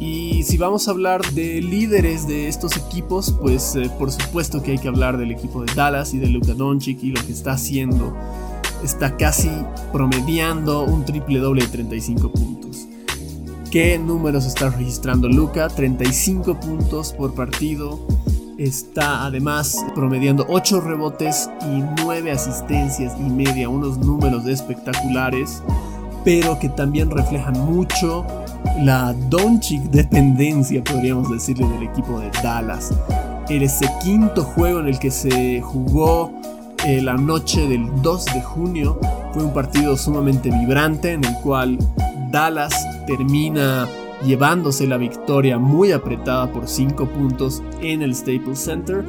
Y 0.00 0.44
si 0.44 0.56
vamos 0.56 0.88
a 0.88 0.92
hablar 0.92 1.20
de 1.32 1.60
líderes 1.60 2.26
de 2.26 2.48
estos 2.48 2.74
equipos, 2.78 3.36
pues 3.38 3.76
eh, 3.76 3.90
por 3.98 4.10
supuesto 4.10 4.62
que 4.62 4.72
hay 4.72 4.78
que 4.78 4.88
hablar 4.88 5.18
del 5.18 5.30
equipo 5.30 5.62
de 5.62 5.74
Dallas 5.74 6.14
y 6.14 6.18
de 6.18 6.28
Luka 6.28 6.54
Doncic 6.54 7.02
y 7.02 7.10
lo 7.10 7.22
que 7.22 7.32
está 7.32 7.52
haciendo. 7.52 8.16
Está 8.82 9.18
casi 9.18 9.50
promediando 9.92 10.84
un 10.84 11.04
triple 11.04 11.38
doble 11.38 11.62
de 11.62 11.68
35 11.68 12.32
puntos. 12.32 12.88
¿Qué 13.70 13.98
números 13.98 14.46
está 14.46 14.70
registrando 14.70 15.28
Luka? 15.28 15.68
35 15.68 16.58
puntos 16.58 17.12
por 17.12 17.34
partido, 17.34 18.00
está 18.56 19.26
además 19.26 19.84
promediando 19.94 20.46
8 20.48 20.80
rebotes 20.80 21.50
y 21.62 21.84
9 22.02 22.32
asistencias 22.32 23.12
y 23.20 23.28
media, 23.28 23.68
unos 23.68 23.98
números 23.98 24.46
espectaculares, 24.46 25.62
pero 26.24 26.58
que 26.58 26.70
también 26.70 27.10
reflejan 27.10 27.52
mucho 27.60 28.24
la 28.78 29.14
Doncic 29.28 29.82
dependencia, 29.82 30.82
podríamos 30.82 31.30
decirle, 31.30 31.66
del 31.68 31.82
equipo 31.84 32.18
de 32.18 32.30
Dallas. 32.42 32.94
En 33.48 33.62
ese 33.62 33.86
quinto 34.02 34.44
juego 34.44 34.80
en 34.80 34.88
el 34.88 34.98
que 34.98 35.10
se 35.10 35.60
jugó 35.60 36.32
eh, 36.86 37.02
la 37.02 37.14
noche 37.14 37.66
del 37.68 37.90
2 38.02 38.24
de 38.26 38.42
junio 38.42 38.98
fue 39.32 39.44
un 39.44 39.52
partido 39.52 39.96
sumamente 39.96 40.50
vibrante 40.50 41.12
en 41.12 41.24
el 41.24 41.34
cual 41.42 41.78
Dallas 42.30 42.74
termina 43.06 43.86
llevándose 44.24 44.86
la 44.86 44.96
victoria 44.96 45.58
muy 45.58 45.92
apretada 45.92 46.50
por 46.52 46.68
5 46.68 47.06
puntos 47.06 47.62
en 47.82 48.02
el 48.02 48.14
Staples 48.14 48.58
Center 48.58 49.04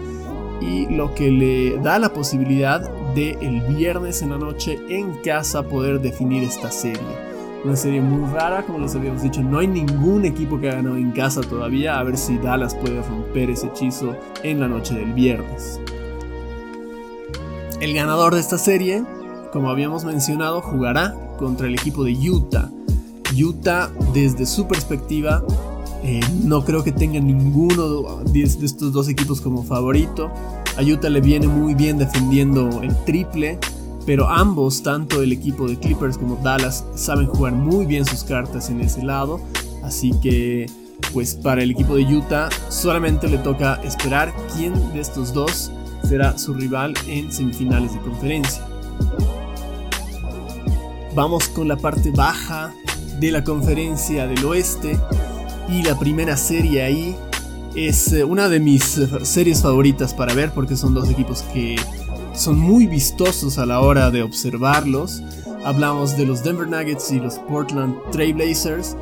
y 0.62 0.88
lo 0.88 1.13
que 1.15 1.31
le 1.31 1.77
da 1.77 1.98
la 1.98 2.13
posibilidad 2.13 2.89
de 3.15 3.38
el 3.41 3.62
viernes 3.62 4.22
en 4.22 4.31
la 4.31 4.38
noche 4.38 4.79
en 4.89 5.13
casa 5.24 5.63
poder 5.63 6.01
definir 6.01 6.43
esta 6.43 6.72
serie. 6.72 7.31
Una 7.63 7.75
serie 7.75 8.01
muy 8.01 8.27
rara, 8.32 8.63
como 8.65 8.80
les 8.80 8.96
habíamos 8.96 9.22
dicho, 9.22 9.44
no 9.44 9.60
hay 9.60 9.68
ningún 9.68 10.25
equipo 10.25 10.60
que 10.60 10.70
ha 10.70 10.75
ganado 10.75 10.98
en 10.98 11.12
casa 11.12 11.41
todavía, 11.41 12.00
a 12.00 12.03
ver 12.03 12.18
si 12.18 12.38
Dallas 12.38 12.74
puede 12.74 13.01
romper 13.03 13.51
ese 13.51 13.68
hechizo 13.68 14.15
en 14.44 14.60
la 14.60 14.68
noche 14.68 14.96
del 14.96 15.13
viernes. 15.13 15.80
El 17.80 17.94
ganador 17.94 18.34
de 18.34 18.39
esta 18.39 18.58
serie, 18.58 19.03
como 19.53 19.70
habíamos 19.70 20.06
mencionado, 20.06 20.62
jugará 20.62 21.15
contra 21.38 21.68
el 21.68 21.75
equipo 21.75 22.03
de 22.03 22.13
Utah 22.13 22.72
Utah, 23.36 23.91
desde 24.13 24.46
su 24.46 24.68
perspectiva, 24.68 25.44
eh, 26.03 26.20
no 26.44 26.63
creo 26.65 26.84
que 26.84 26.91
tenga 26.91 27.20
ninguno 27.20 28.24
de 28.25 28.44
estos 28.44 28.91
dos 28.91 29.08
equipos 29.08 29.41
como 29.41 29.63
favorito. 29.63 30.32
A 30.77 30.82
Utah 30.82 31.10
le 31.10 31.22
viene 31.22 31.48
muy 31.48 31.74
bien 31.74 31.98
defendiendo 31.98 32.82
el 32.82 32.96
triple, 33.06 33.60
pero 34.05 34.29
ambos, 34.29 34.84
tanto 34.84 35.22
el 35.22 35.31
equipo 35.31 35.67
de 35.67 35.77
Clippers 35.77 36.17
como 36.17 36.36
Dallas, 36.38 36.86
saben 36.96 37.27
jugar 37.27 37.53
muy 37.53 37.86
bien 37.86 38.05
sus 38.05 38.24
cartas 38.24 38.70
en 38.70 38.81
ese 38.81 39.03
lado. 39.03 39.39
Así 39.84 40.12
que, 40.22 40.70
pues 41.13 41.36
para 41.36 41.63
el 41.63 41.72
equipo 41.72 41.96
de 41.96 42.03
Utah, 42.03 42.50
solamente 42.70 43.27
le 43.27 43.38
toca 43.38 43.75
esperar 43.84 44.34
quién 44.55 44.74
de 44.93 45.01
estos 45.01 45.34
dos 45.34 45.72
será 46.03 46.38
su 46.38 46.53
rival 46.53 46.93
en 47.08 47.31
semifinales 47.31 47.93
de 47.93 48.00
conferencia. 48.00 48.65
Vamos 51.15 51.50
con 51.50 51.67
la 51.67 51.77
parte 51.77 52.12
baja 52.12 52.74
de 53.20 53.31
la 53.31 53.43
conferencia 53.43 54.27
del 54.27 54.43
oeste 54.46 54.98
y 55.70 55.84
la 55.84 55.98
primera 56.00 56.38
serie 56.38 56.84
ahí 56.84 57.15
es 57.75 58.12
eh, 58.13 58.24
una 58.24 58.50
de 58.50 58.60
mis 58.60 58.98
eh, 58.98 59.08
series 59.24 59.62
favoritas 59.62 60.13
para 60.13 60.34
ver 60.34 60.51
porque 60.51 60.75
son 60.75 60.93
dos 60.93 61.10
equipos 61.10 61.43
que 61.53 61.75
son 62.34 62.60
muy 62.60 62.88
vistosos 62.88 63.58
a 63.58 63.66
la 63.66 63.82
hora 63.82 64.12
de 64.12 64.24
observarlos. 64.24 65.22
Hablamos 65.64 66.18
de 66.18 66.26
los 66.26 66.44
Denver 66.44 66.68
Nuggets 66.68 67.12
y 67.12 67.20
los 67.20 67.38
Portland 67.40 67.96
Trailblazers, 68.12 68.96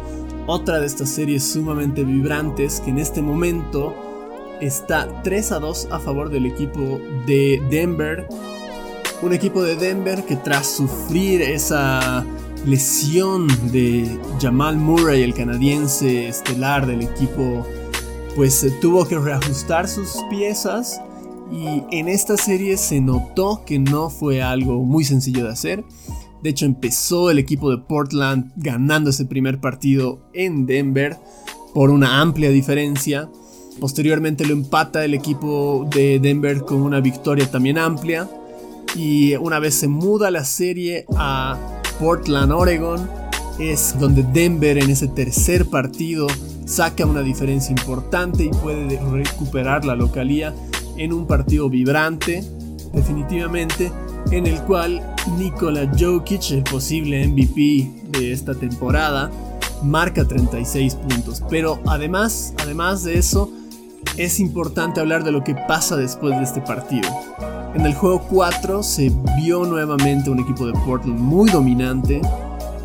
otra 0.48 0.80
de 0.80 0.88
estas 0.88 1.10
series 1.10 1.44
sumamente 1.44 2.04
vibrantes 2.04 2.82
que 2.82 2.90
en 2.90 3.00
este 3.00 3.22
momento 3.22 3.96
está 4.60 5.08
3 5.24 5.52
a 5.54 5.60
2 5.60 5.88
a 5.92 6.00
favor 6.00 6.30
del 6.30 6.46
equipo 6.46 7.00
de 7.26 7.62
Denver. 7.70 8.28
Un 9.22 9.34
equipo 9.34 9.62
de 9.62 9.76
Denver 9.76 10.24
que 10.26 10.36
tras 10.36 10.68
sufrir 10.68 11.42
esa 11.42 12.26
lesión 12.66 13.48
de 13.72 14.20
Jamal 14.42 14.78
Murray, 14.78 15.24
el 15.24 15.34
canadiense 15.34 16.28
estelar 16.28 16.86
del 16.86 17.04
equipo, 17.04 17.66
pues 18.36 18.66
tuvo 18.82 19.06
que 19.08 19.18
reajustar 19.18 19.88
sus 19.88 20.18
piezas 20.30 21.02
y 21.51 21.84
en 21.91 22.08
esta 22.08 22.38
serie 22.38 22.77
se 22.77 23.01
notó 23.01 23.63
que 23.65 23.79
no 23.79 24.10
fue 24.10 24.41
algo 24.41 24.84
muy 24.84 25.03
sencillo 25.03 25.44
de 25.44 25.51
hacer. 25.51 25.84
De 26.44 26.51
hecho 26.51 26.65
empezó 26.65 27.32
el 27.32 27.39
equipo 27.39 27.70
de 27.72 27.79
Portland 27.79 28.51
ganando 28.56 29.10
ese 29.10 29.25
primer 29.25 29.60
partido 29.60 30.20
en 30.34 30.65
Denver 30.65 31.18
por 31.74 31.89
una 31.89 32.22
amplia 32.22 32.50
diferencia. 32.50 33.29
Posteriormente 33.79 34.46
lo 34.46 34.53
empata 34.53 35.03
el 35.03 35.13
equipo 35.13 35.88
de 35.94 36.20
Denver 36.20 36.62
con 36.62 36.82
una 36.82 37.00
victoria 37.01 37.50
también 37.50 37.77
amplia. 37.77 38.29
Y 38.96 39.36
una 39.36 39.60
vez 39.60 39.75
se 39.75 39.88
muda 39.88 40.32
la 40.32 40.44
serie 40.44 41.06
a 41.15 41.58
Portland, 42.00 42.51
Oregon, 42.51 43.10
es 43.60 43.96
donde 44.00 44.24
Denver 44.24 44.77
en 44.77 44.89
ese 44.89 45.08
tercer 45.08 45.65
partido 45.65 46.27
saca 46.65 47.06
una 47.06 47.22
diferencia 47.22 47.72
importante 47.72 48.46
y 48.46 48.50
puede 48.50 49.00
recuperar 49.12 49.86
la 49.86 49.96
localía 49.96 50.53
en 51.00 51.13
un 51.13 51.25
partido 51.25 51.70
vibrante, 51.70 52.44
definitivamente, 52.94 53.91
en 54.32 54.46
el 54.46 54.62
cual 54.63 55.01
Nikola 55.38 55.89
Jokic, 55.98 56.51
el 56.51 56.63
posible 56.63 57.25
MVP 57.27 57.91
de 58.12 58.32
esta 58.32 58.53
temporada, 58.53 59.32
marca 59.82 60.25
36 60.25 60.96
puntos. 60.96 61.41
Pero 61.50 61.79
además, 61.88 62.53
además 62.62 63.03
de 63.03 63.18
eso, 63.18 63.50
es 64.18 64.39
importante 64.39 65.00
hablar 65.00 65.24
de 65.24 65.32
lo 65.32 65.44
que 65.44 65.56
pasa 65.56 65.96
después 65.96 66.38
de 66.38 66.44
este 66.44 66.62
partido. 66.62 67.10
En 67.75 67.86
el 67.86 67.94
juego 67.94 68.22
4 68.29 68.84
se 68.84 69.12
vio 69.38 69.63
nuevamente 69.63 70.29
un 70.29 70.39
equipo 70.39 70.68
de 70.68 70.74
Portland 70.86 71.20
muy 71.20 71.50
dominante, 71.50 72.22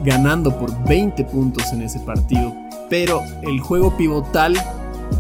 ganando 0.05 0.57
por 0.57 0.73
20 0.85 1.25
puntos 1.25 1.73
en 1.73 1.83
ese 1.83 1.99
partido. 2.01 2.55
Pero 2.89 3.21
el 3.43 3.59
juego 3.61 3.97
pivotal 3.97 4.55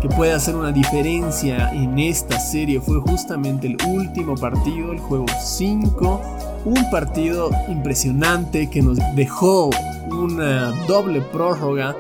que 0.00 0.08
puede 0.08 0.32
hacer 0.32 0.54
una 0.54 0.72
diferencia 0.72 1.70
en 1.72 1.98
esta 1.98 2.38
serie 2.38 2.80
fue 2.80 3.00
justamente 3.00 3.66
el 3.66 3.76
último 3.86 4.34
partido, 4.34 4.92
el 4.92 4.98
juego 4.98 5.26
5. 5.40 6.20
Un 6.64 6.90
partido 6.90 7.50
impresionante 7.68 8.70
que 8.70 8.82
nos 8.82 8.98
dejó 9.14 9.70
una 10.10 10.70
doble 10.86 11.20
prórroga 11.20 11.94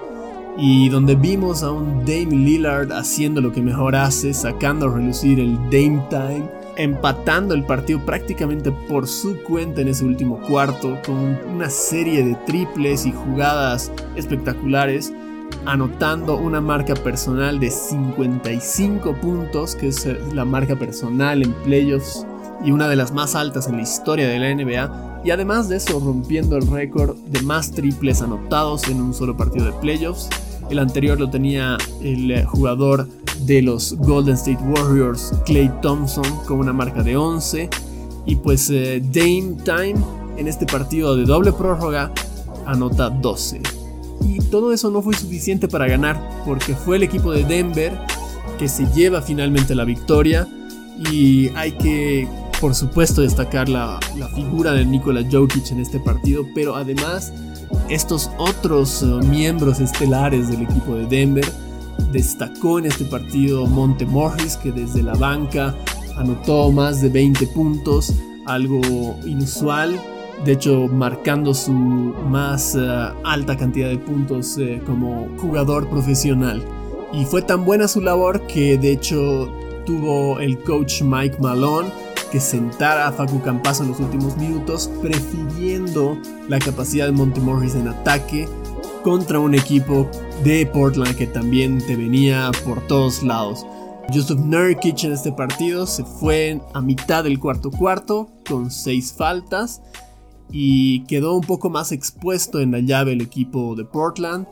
y 0.56 0.88
donde 0.88 1.14
vimos 1.16 1.62
a 1.62 1.72
un 1.72 2.00
Dame 2.00 2.36
Lillard 2.36 2.92
haciendo 2.92 3.40
lo 3.40 3.52
que 3.52 3.60
mejor 3.60 3.96
hace, 3.96 4.32
sacando 4.32 4.86
a 4.86 4.94
relucir 4.94 5.40
el 5.40 5.56
Dame 5.64 6.02
Time, 6.08 6.44
empatando 6.76 7.54
el 7.54 7.64
partido 7.64 8.04
prácticamente 8.04 8.70
por 8.70 9.06
su 9.08 9.42
cuenta 9.42 9.80
en 9.80 9.88
ese 9.88 10.04
último 10.04 10.40
cuarto, 10.40 10.98
con 11.04 11.38
una 11.54 11.68
serie 11.70 12.24
de 12.24 12.34
triples 12.46 13.04
y 13.06 13.12
jugadas 13.12 13.90
espectaculares, 14.16 15.12
anotando 15.66 16.36
una 16.36 16.60
marca 16.60 16.94
personal 16.94 17.58
de 17.60 17.70
55 17.70 19.14
puntos, 19.20 19.74
que 19.74 19.88
es 19.88 20.08
la 20.32 20.44
marca 20.44 20.76
personal 20.76 21.42
en 21.42 21.52
playoffs 21.64 22.26
y 22.64 22.70
una 22.70 22.88
de 22.88 22.96
las 22.96 23.12
más 23.12 23.34
altas 23.34 23.68
en 23.68 23.76
la 23.76 23.82
historia 23.82 24.28
de 24.28 24.38
la 24.38 24.54
NBA, 24.54 25.22
y 25.24 25.30
además 25.30 25.68
de 25.68 25.76
eso 25.76 26.00
rompiendo 26.00 26.56
el 26.56 26.66
récord 26.66 27.16
de 27.26 27.42
más 27.42 27.70
triples 27.70 28.22
anotados 28.22 28.88
en 28.88 29.00
un 29.00 29.14
solo 29.14 29.36
partido 29.36 29.66
de 29.66 29.72
playoffs. 29.72 30.28
El 30.70 30.78
anterior 30.78 31.18
lo 31.18 31.30
tenía 31.30 31.76
el 32.02 32.30
eh, 32.30 32.44
jugador 32.44 33.08
de 33.40 33.62
los 33.62 33.94
Golden 33.98 34.34
State 34.34 34.62
Warriors, 34.62 35.32
Clay 35.44 35.70
Thompson, 35.82 36.24
con 36.46 36.58
una 36.58 36.72
marca 36.72 37.02
de 37.02 37.16
11. 37.16 37.68
Y 38.26 38.36
pues 38.36 38.70
eh, 38.70 39.02
Dame 39.12 39.56
Time 39.64 39.96
en 40.36 40.48
este 40.48 40.66
partido 40.66 41.16
de 41.16 41.24
doble 41.24 41.52
prórroga 41.52 42.10
anota 42.66 43.10
12. 43.10 43.83
Y 44.24 44.38
todo 44.50 44.72
eso 44.72 44.90
no 44.90 45.02
fue 45.02 45.14
suficiente 45.14 45.68
para 45.68 45.86
ganar, 45.86 46.20
porque 46.44 46.74
fue 46.74 46.96
el 46.96 47.02
equipo 47.02 47.32
de 47.32 47.44
Denver 47.44 47.92
que 48.58 48.68
se 48.68 48.86
lleva 48.94 49.22
finalmente 49.22 49.74
la 49.74 49.84
victoria. 49.84 50.48
Y 51.10 51.48
hay 51.56 51.72
que 51.72 52.28
por 52.60 52.74
supuesto 52.74 53.20
destacar 53.20 53.68
la, 53.68 54.00
figura 54.34 54.72
de 54.72 54.86
Nikola 54.86 55.22
Jokic 55.30 55.70
en 55.70 55.80
este 55.80 56.00
partido, 56.00 56.46
pero 56.54 56.76
además 56.76 57.32
estos 57.90 58.30
otros 58.38 59.02
eh, 59.02 59.06
miembros 59.26 59.80
estelares 59.80 60.48
del 60.48 60.62
equipo 60.62 60.94
de 60.94 61.06
Denver. 61.06 61.44
Destacó 62.10 62.78
en 62.78 62.86
este 62.86 63.04
partido 63.04 63.66
Monte 63.66 64.06
Morris, 64.06 64.56
que 64.56 64.72
desde 64.72 65.02
la 65.02 65.14
banca 65.14 65.74
anotó 66.16 66.72
más 66.72 67.02
de 67.02 67.08
20 67.10 67.46
puntos, 67.48 68.14
algo 68.46 68.80
inusual, 69.26 70.00
de 70.44 70.52
hecho 70.52 70.88
marcando 70.88 71.54
su 71.54 71.72
más 71.72 72.74
eh, 72.74 72.80
alta 73.24 73.56
cantidad 73.56 73.88
de 73.88 73.98
puntos 73.98 74.58
eh, 74.58 74.80
como 74.86 75.28
jugador 75.38 75.88
profesional. 75.88 76.62
Y 77.12 77.24
fue 77.24 77.42
tan 77.42 77.64
buena 77.64 77.88
su 77.88 78.00
labor 78.00 78.46
que 78.46 78.76
de 78.76 78.92
hecho 78.92 79.48
tuvo 79.86 80.40
el 80.40 80.58
coach 80.58 81.02
Mike 81.02 81.36
Malone 81.40 81.88
que 82.34 82.40
sentara 82.40 83.06
a 83.06 83.12
Facu 83.12 83.40
Campazo 83.42 83.84
en 83.84 83.90
los 83.90 84.00
últimos 84.00 84.36
minutos, 84.36 84.90
prefiriendo 85.00 86.18
la 86.48 86.58
capacidad 86.58 87.06
de 87.06 87.12
Montemorris 87.12 87.76
en 87.76 87.86
ataque 87.86 88.48
contra 89.04 89.38
un 89.38 89.54
equipo 89.54 90.10
de 90.42 90.66
Portland 90.66 91.14
que 91.14 91.28
también 91.28 91.78
te 91.78 91.94
venía 91.94 92.50
por 92.64 92.80
todos 92.88 93.22
lados. 93.22 93.64
Joseph 94.12 94.40
Nurkic 94.40 95.04
en 95.04 95.12
este 95.12 95.30
partido 95.30 95.86
se 95.86 96.02
fue 96.04 96.60
a 96.72 96.80
mitad 96.80 97.22
del 97.22 97.38
cuarto 97.38 97.70
cuarto 97.70 98.28
con 98.48 98.70
seis 98.70 99.14
faltas 99.16 99.80
y 100.56 101.04
quedó 101.06 101.34
un 101.34 101.42
poco 101.42 101.68
más 101.68 101.92
expuesto 101.92 102.60
en 102.60 102.70
la 102.70 102.78
llave 102.78 103.12
el 103.12 103.20
equipo 103.20 103.74
de 103.74 103.84
Portland 103.84 104.46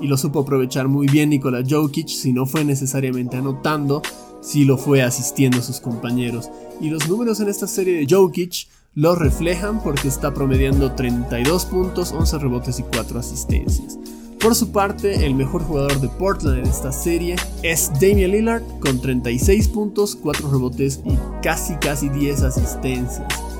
y 0.00 0.08
lo 0.08 0.18
supo 0.18 0.40
aprovechar 0.40 0.88
muy 0.88 1.06
bien 1.06 1.30
Nikola 1.30 1.62
Jokic 1.66 2.08
si 2.08 2.32
no 2.32 2.44
fue 2.44 2.64
necesariamente 2.64 3.36
anotando 3.36 4.02
sí 4.46 4.64
lo 4.64 4.78
fue 4.78 5.02
asistiendo 5.02 5.58
a 5.58 5.62
sus 5.62 5.80
compañeros. 5.80 6.50
Y 6.80 6.90
los 6.90 7.08
números 7.08 7.40
en 7.40 7.48
esta 7.48 7.66
serie 7.66 7.98
de 7.98 8.06
Jokic 8.08 8.68
lo 8.94 9.14
reflejan 9.14 9.82
porque 9.82 10.08
está 10.08 10.32
promediando 10.32 10.92
32 10.92 11.66
puntos, 11.66 12.12
11 12.12 12.38
rebotes 12.38 12.78
y 12.78 12.82
4 12.82 13.18
asistencias. 13.18 13.98
Por 14.40 14.54
su 14.54 14.70
parte, 14.70 15.26
el 15.26 15.34
mejor 15.34 15.62
jugador 15.62 16.00
de 16.00 16.08
Portland 16.08 16.58
en 16.58 16.66
esta 16.66 16.92
serie 16.92 17.36
es 17.62 17.90
Damian 17.94 18.30
Lillard 18.30 18.62
con 18.80 19.00
36 19.00 19.68
puntos, 19.68 20.14
4 20.14 20.50
rebotes 20.50 21.00
y 21.04 21.16
casi 21.42 21.74
casi 21.76 22.08
10 22.08 22.42
asistencias. 22.42 23.55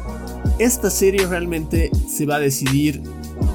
Esta 0.58 0.88
serie 0.88 1.26
realmente 1.26 1.90
se 2.08 2.24
va 2.24 2.36
a 2.36 2.40
decidir 2.40 3.02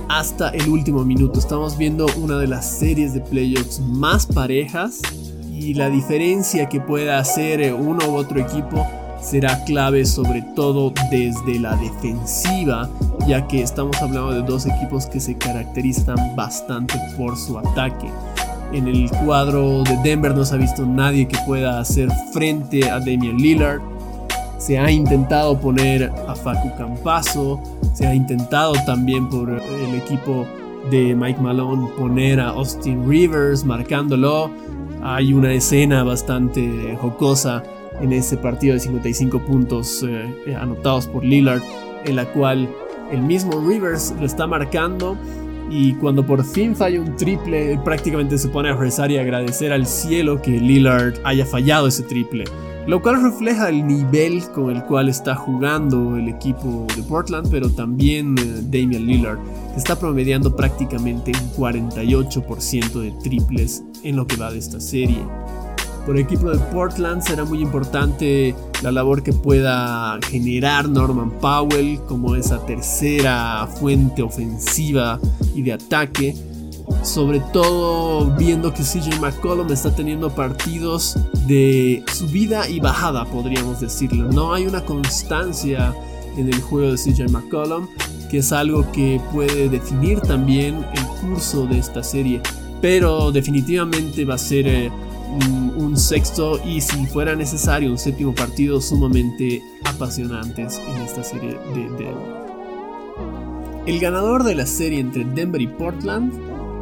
hasta 0.07 0.49
el 0.49 0.69
último 0.69 1.03
minuto. 1.03 1.39
Estamos 1.39 1.75
viendo 1.75 2.05
una 2.15 2.37
de 2.37 2.45
las 2.45 2.77
series 2.77 3.15
de 3.15 3.21
playoffs 3.21 3.79
más 3.79 4.27
parejas 4.27 5.01
y 5.51 5.73
la 5.73 5.89
diferencia 5.89 6.69
que 6.69 6.79
pueda 6.79 7.17
hacer 7.17 7.59
eh, 7.59 7.73
uno 7.73 8.07
u 8.07 8.15
otro 8.15 8.39
equipo 8.39 8.85
será 9.19 9.63
clave 9.63 10.05
sobre 10.05 10.43
todo 10.55 10.93
desde 11.09 11.59
la 11.59 11.75
defensiva, 11.77 12.87
ya 13.27 13.47
que 13.47 13.63
estamos 13.63 13.99
hablando 13.99 14.33
de 14.33 14.43
dos 14.43 14.67
equipos 14.67 15.07
que 15.07 15.19
se 15.19 15.35
caracterizan 15.35 16.35
bastante 16.35 16.99
por 17.17 17.35
su 17.35 17.57
ataque. 17.57 18.09
En 18.73 18.87
el 18.87 19.09
cuadro 19.25 19.81
de 19.83 19.97
Denver 20.03 20.35
no 20.35 20.45
se 20.45 20.53
ha 20.53 20.57
visto 20.57 20.85
nadie 20.85 21.27
que 21.27 21.37
pueda 21.47 21.79
hacer 21.79 22.09
frente 22.31 22.87
a 22.89 22.99
Damian 22.99 23.37
Lillard. 23.37 23.90
Se 24.61 24.77
ha 24.77 24.91
intentado 24.91 25.59
poner 25.59 26.11
a 26.27 26.35
Facu 26.35 26.71
Campazo, 26.77 27.59
se 27.95 28.05
ha 28.05 28.13
intentado 28.13 28.73
también 28.85 29.27
por 29.27 29.49
el 29.49 29.95
equipo 29.95 30.45
de 30.91 31.15
Mike 31.15 31.41
Malone 31.41 31.89
poner 31.97 32.39
a 32.39 32.49
Austin 32.49 33.09
Rivers 33.09 33.65
marcándolo, 33.65 34.51
hay 35.01 35.33
una 35.33 35.51
escena 35.51 36.03
bastante 36.03 36.95
jocosa 37.01 37.63
en 38.01 38.13
ese 38.13 38.37
partido 38.37 38.75
de 38.75 38.81
55 38.81 39.39
puntos 39.39 40.05
eh, 40.07 40.55
anotados 40.55 41.07
por 41.07 41.23
Lillard, 41.23 41.63
en 42.05 42.15
la 42.15 42.25
cual 42.25 42.69
el 43.11 43.23
mismo 43.23 43.67
Rivers 43.67 44.13
lo 44.19 44.27
está 44.27 44.45
marcando 44.45 45.17
y 45.71 45.93
cuando 45.95 46.23
por 46.23 46.43
fin 46.43 46.75
falla 46.75 47.01
un 47.01 47.15
triple, 47.15 47.79
prácticamente 47.83 48.37
se 48.37 48.47
pone 48.47 48.69
a 48.69 48.75
rezar 48.75 49.09
y 49.09 49.17
agradecer 49.17 49.73
al 49.73 49.87
cielo 49.87 50.39
que 50.39 50.51
Lillard 50.51 51.15
haya 51.23 51.47
fallado 51.47 51.87
ese 51.87 52.03
triple. 52.03 52.43
Lo 52.87 53.01
cual 53.01 53.21
refleja 53.21 53.69
el 53.69 53.85
nivel 53.85 54.43
con 54.51 54.71
el 54.71 54.83
cual 54.83 55.07
está 55.07 55.35
jugando 55.35 56.17
el 56.17 56.27
equipo 56.27 56.87
de 56.95 57.03
Portland, 57.03 57.49
pero 57.51 57.69
también 57.69 58.35
eh, 58.39 58.61
Damian 58.63 59.05
Lillard, 59.05 59.39
está 59.77 59.97
promediando 59.99 60.55
prácticamente 60.55 61.31
un 61.31 61.51
48% 61.51 62.91
de 63.01 63.11
triples 63.23 63.83
en 64.03 64.15
lo 64.15 64.25
que 64.25 64.35
va 64.35 64.51
de 64.51 64.57
esta 64.57 64.79
serie. 64.79 65.23
Por 66.05 66.15
el 66.15 66.23
equipo 66.23 66.49
de 66.49 66.57
Portland 66.57 67.21
será 67.21 67.45
muy 67.45 67.61
importante 67.61 68.55
la 68.81 68.91
labor 68.91 69.21
que 69.21 69.33
pueda 69.33 70.17
generar 70.27 70.89
Norman 70.89 71.29
Powell 71.39 71.99
como 72.07 72.35
esa 72.35 72.65
tercera 72.65 73.67
fuente 73.79 74.23
ofensiva 74.23 75.19
y 75.53 75.61
de 75.61 75.73
ataque. 75.73 76.35
Sobre 77.03 77.39
todo 77.51 78.35
viendo 78.37 78.73
que 78.73 78.83
CJ 78.83 79.19
McCollum 79.19 79.71
está 79.71 79.95
teniendo 79.95 80.29
partidos 80.29 81.17
de 81.47 82.03
subida 82.13 82.69
y 82.69 82.79
bajada, 82.79 83.25
podríamos 83.25 83.81
decirlo. 83.81 84.29
No 84.31 84.53
hay 84.53 84.67
una 84.67 84.85
constancia 84.85 85.93
en 86.37 86.47
el 86.47 86.61
juego 86.61 86.91
de 86.91 86.97
CJ 86.97 87.29
McCollum, 87.31 87.87
que 88.29 88.37
es 88.37 88.51
algo 88.51 88.89
que 88.91 89.19
puede 89.33 89.67
definir 89.67 90.21
también 90.21 90.85
el 90.93 91.05
curso 91.21 91.65
de 91.65 91.79
esta 91.79 92.03
serie 92.03 92.41
pero 92.81 93.31
definitivamente 93.31 94.25
va 94.25 94.33
a 94.33 94.39
ser 94.39 94.67
eh, 94.67 94.91
un, 95.77 95.95
sexto 95.95 96.59
y 96.65 96.81
si 96.81 97.05
fuera 97.05 97.35
necesario 97.35 97.91
un 97.91 97.97
séptimo 97.97 98.33
partido 98.33 98.79
sumamente 98.79 99.61
apasionantes 99.83 100.79
en 100.79 101.01
esta 101.01 101.23
serie 101.23 101.51
de 101.73 101.81
Denver. 101.81 102.15
El 103.85 103.99
ganador 103.99 104.43
de 104.43 104.55
la 104.55 104.65
serie 104.65 104.99
entre 104.99 105.25
Denver 105.25 105.61
y 105.61 105.67
Portland 105.67 106.31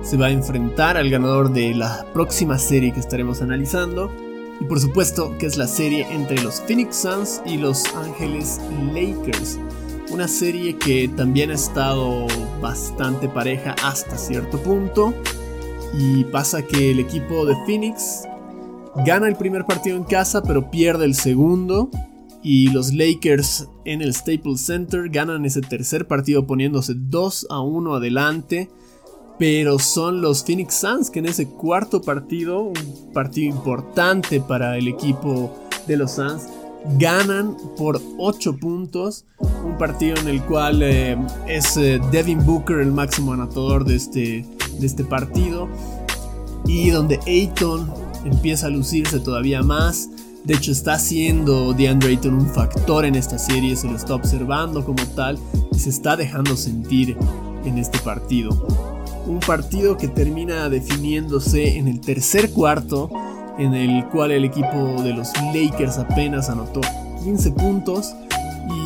se 0.01 0.17
va 0.17 0.27
a 0.27 0.31
enfrentar 0.31 0.97
al 0.97 1.09
ganador 1.09 1.51
de 1.51 1.73
la 1.73 2.05
próxima 2.13 2.57
serie 2.57 2.93
que 2.93 2.99
estaremos 2.99 3.41
analizando. 3.41 4.11
Y 4.59 4.65
por 4.65 4.79
supuesto 4.79 5.37
que 5.37 5.45
es 5.45 5.57
la 5.57 5.67
serie 5.67 6.05
entre 6.11 6.41
los 6.41 6.61
Phoenix 6.61 6.95
Suns 6.97 7.41
y 7.45 7.57
los 7.57 7.85
Ángeles 7.95 8.59
Lakers. 8.93 9.59
Una 10.11 10.27
serie 10.27 10.75
que 10.75 11.07
también 11.07 11.51
ha 11.51 11.55
estado 11.55 12.27
bastante 12.61 13.29
pareja 13.29 13.75
hasta 13.83 14.17
cierto 14.17 14.57
punto. 14.59 15.13
Y 15.97 16.23
pasa 16.25 16.61
que 16.61 16.91
el 16.91 16.99
equipo 16.99 17.45
de 17.45 17.55
Phoenix 17.65 18.23
gana 19.05 19.27
el 19.27 19.35
primer 19.35 19.65
partido 19.65 19.97
en 19.97 20.03
casa, 20.03 20.41
pero 20.41 20.69
pierde 20.71 21.05
el 21.05 21.15
segundo. 21.15 21.89
Y 22.41 22.69
los 22.69 22.93
Lakers 22.93 23.67
en 23.85 24.01
el 24.01 24.13
Staples 24.13 24.61
Center 24.61 25.09
ganan 25.09 25.45
ese 25.45 25.61
tercer 25.61 26.07
partido 26.07 26.47
poniéndose 26.47 26.93
2 26.95 27.47
a 27.49 27.61
1 27.61 27.95
adelante. 27.95 28.69
Pero 29.39 29.79
son 29.79 30.21
los 30.21 30.43
Phoenix 30.43 30.75
Suns 30.75 31.09
que 31.09 31.19
en 31.19 31.25
ese 31.25 31.47
cuarto 31.47 32.01
partido, 32.01 32.61
un 32.61 33.11
partido 33.13 33.55
importante 33.55 34.41
para 34.41 34.77
el 34.77 34.89
equipo 34.89 35.55
de 35.87 35.95
los 35.95 36.11
Suns, 36.11 36.43
ganan 36.97 37.55
por 37.77 38.01
8 38.17 38.57
puntos. 38.57 39.25
Un 39.39 39.77
partido 39.77 40.17
en 40.17 40.27
el 40.27 40.41
cual 40.43 40.83
eh, 40.83 41.17
es 41.47 41.77
eh, 41.77 42.01
Devin 42.11 42.45
Booker 42.45 42.79
el 42.79 42.91
máximo 42.91 43.33
anotador 43.33 43.85
de 43.85 43.95
este, 43.95 44.45
de 44.77 44.85
este 44.85 45.05
partido. 45.05 45.69
Y 46.65 46.89
donde 46.89 47.19
Ayton 47.25 47.91
empieza 48.25 48.67
a 48.67 48.69
lucirse 48.69 49.19
todavía 49.19 49.63
más. 49.63 50.09
De 50.43 50.55
hecho, 50.55 50.71
está 50.71 50.99
siendo 50.99 51.73
DeAndre 51.73 52.09
Ayton 52.09 52.33
un 52.33 52.49
factor 52.49 53.05
en 53.05 53.15
esta 53.15 53.37
serie, 53.37 53.75
se 53.75 53.87
lo 53.87 53.95
está 53.95 54.15
observando 54.15 54.85
como 54.85 55.03
tal 55.15 55.37
y 55.71 55.79
se 55.79 55.89
está 55.89 56.15
dejando 56.15 56.55
sentir 56.55 57.17
en 57.65 57.77
este 57.77 57.99
partido. 57.99 58.98
Un 59.25 59.39
partido 59.39 59.97
que 59.97 60.07
termina 60.07 60.69
definiéndose 60.69 61.77
en 61.77 61.87
el 61.87 62.01
tercer 62.01 62.51
cuarto, 62.51 63.09
en 63.57 63.73
el 63.73 64.05
cual 64.07 64.31
el 64.31 64.45
equipo 64.45 65.01
de 65.03 65.13
los 65.13 65.29
Lakers 65.53 65.97
apenas 65.97 66.49
anotó 66.49 66.81
15 67.23 67.51
puntos 67.51 68.15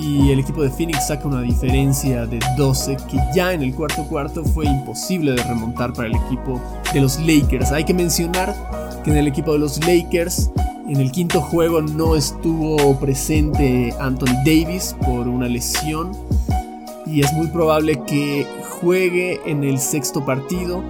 y 0.02 0.32
el 0.32 0.39
equipo 0.39 0.63
de 0.63 0.69
Phoenix 0.69 1.08
saca 1.08 1.28
una 1.28 1.41
diferencia 1.41 2.26
de 2.26 2.39
12 2.58 2.98
que 3.10 3.17
ya 3.36 3.54
en 3.54 3.63
el 3.63 3.74
cuarto 3.74 4.04
cuarto 4.08 4.43
fue 4.43 4.65
imposible 4.65 5.32
de 5.32 5.43
remontar 5.43 5.93
para 5.93 6.08
el 6.08 6.15
equipo 6.15 6.60
de 6.93 7.02
los 7.02 7.19
Lakers. 7.19 7.72
Hay 7.72 7.84
que 7.84 7.93
mencionar 7.93 8.56
que 9.04 9.12
en 9.12 9.17
el 9.17 9.28
equipo 9.28 9.54
de 9.54 9.60
los 9.60 9.80
Lakers 9.86 10.50
en 10.88 10.98
el 11.00 11.12
quinto 11.12 11.41
juego 11.41 11.82
no 11.82 12.15
estuvo 12.15 13.00
presente 13.00 13.93
Anthony 14.00 14.36
Davis 14.46 14.96
por 15.06 15.28
una 15.28 15.48
lesión 15.48 16.12
y 17.06 17.22
es 17.22 17.32
muy 17.34 17.48
probable 17.48 18.02
que 18.06 18.46
juegue 18.84 19.39
en 19.46 19.63
el 19.63 19.80
sexto 19.80 20.26
partido, 20.26 20.84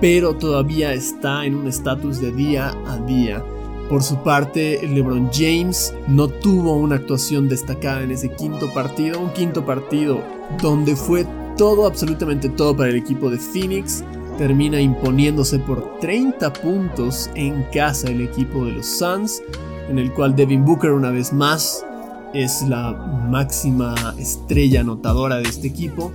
pero 0.00 0.34
todavía 0.34 0.92
está 0.92 1.44
en 1.44 1.56
un 1.56 1.66
estatus 1.66 2.20
de 2.20 2.30
día 2.30 2.72
a 2.86 2.98
día. 2.98 3.44
Por 3.88 4.02
su 4.02 4.16
parte, 4.22 4.80
LeBron 4.86 5.28
James 5.32 5.92
no 6.08 6.28
tuvo 6.28 6.76
una 6.76 6.96
actuación 6.96 7.48
destacada 7.48 8.02
en 8.02 8.12
ese 8.12 8.30
quinto 8.30 8.72
partido, 8.72 9.20
un 9.20 9.32
quinto 9.32 9.66
partido 9.66 10.22
donde 10.62 10.96
fue 10.96 11.26
todo, 11.58 11.86
absolutamente 11.86 12.48
todo 12.48 12.76
para 12.76 12.90
el 12.90 12.96
equipo 12.96 13.28
de 13.28 13.38
Phoenix. 13.38 14.04
Termina 14.38 14.80
imponiéndose 14.80 15.58
por 15.58 15.98
30 15.98 16.52
puntos 16.54 17.28
en 17.34 17.64
casa 17.72 18.08
el 18.08 18.22
equipo 18.22 18.64
de 18.64 18.72
los 18.72 18.86
Suns, 18.86 19.42
en 19.90 19.98
el 19.98 20.12
cual 20.12 20.34
Devin 20.34 20.64
Booker 20.64 20.92
una 20.92 21.10
vez 21.10 21.32
más 21.32 21.84
es 22.32 22.62
la 22.62 22.92
máxima 23.28 24.14
estrella 24.18 24.80
anotadora 24.80 25.36
de 25.36 25.48
este 25.48 25.68
equipo. 25.68 26.12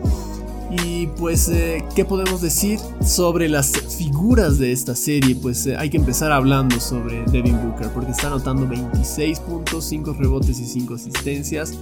Y 0.69 1.07
pues, 1.07 1.47
eh, 1.47 1.85
¿qué 1.95 2.03
podemos 2.03 2.41
decir 2.41 2.79
sobre 3.01 3.47
las 3.47 3.71
figuras 3.97 4.59
de 4.59 4.73
esta 4.73 4.95
serie? 4.95 5.35
Pues 5.35 5.65
eh, 5.65 5.77
hay 5.77 5.89
que 5.89 5.97
empezar 5.97 6.31
hablando 6.31 6.79
sobre 6.79 7.23
Devin 7.31 7.57
Booker, 7.61 7.89
porque 7.93 8.11
está 8.11 8.27
anotando 8.27 8.67
26 8.67 9.39
puntos, 9.41 9.85
5 9.85 10.13
rebotes 10.13 10.59
y 10.59 10.65
5 10.65 10.95
asistencias, 10.95 11.73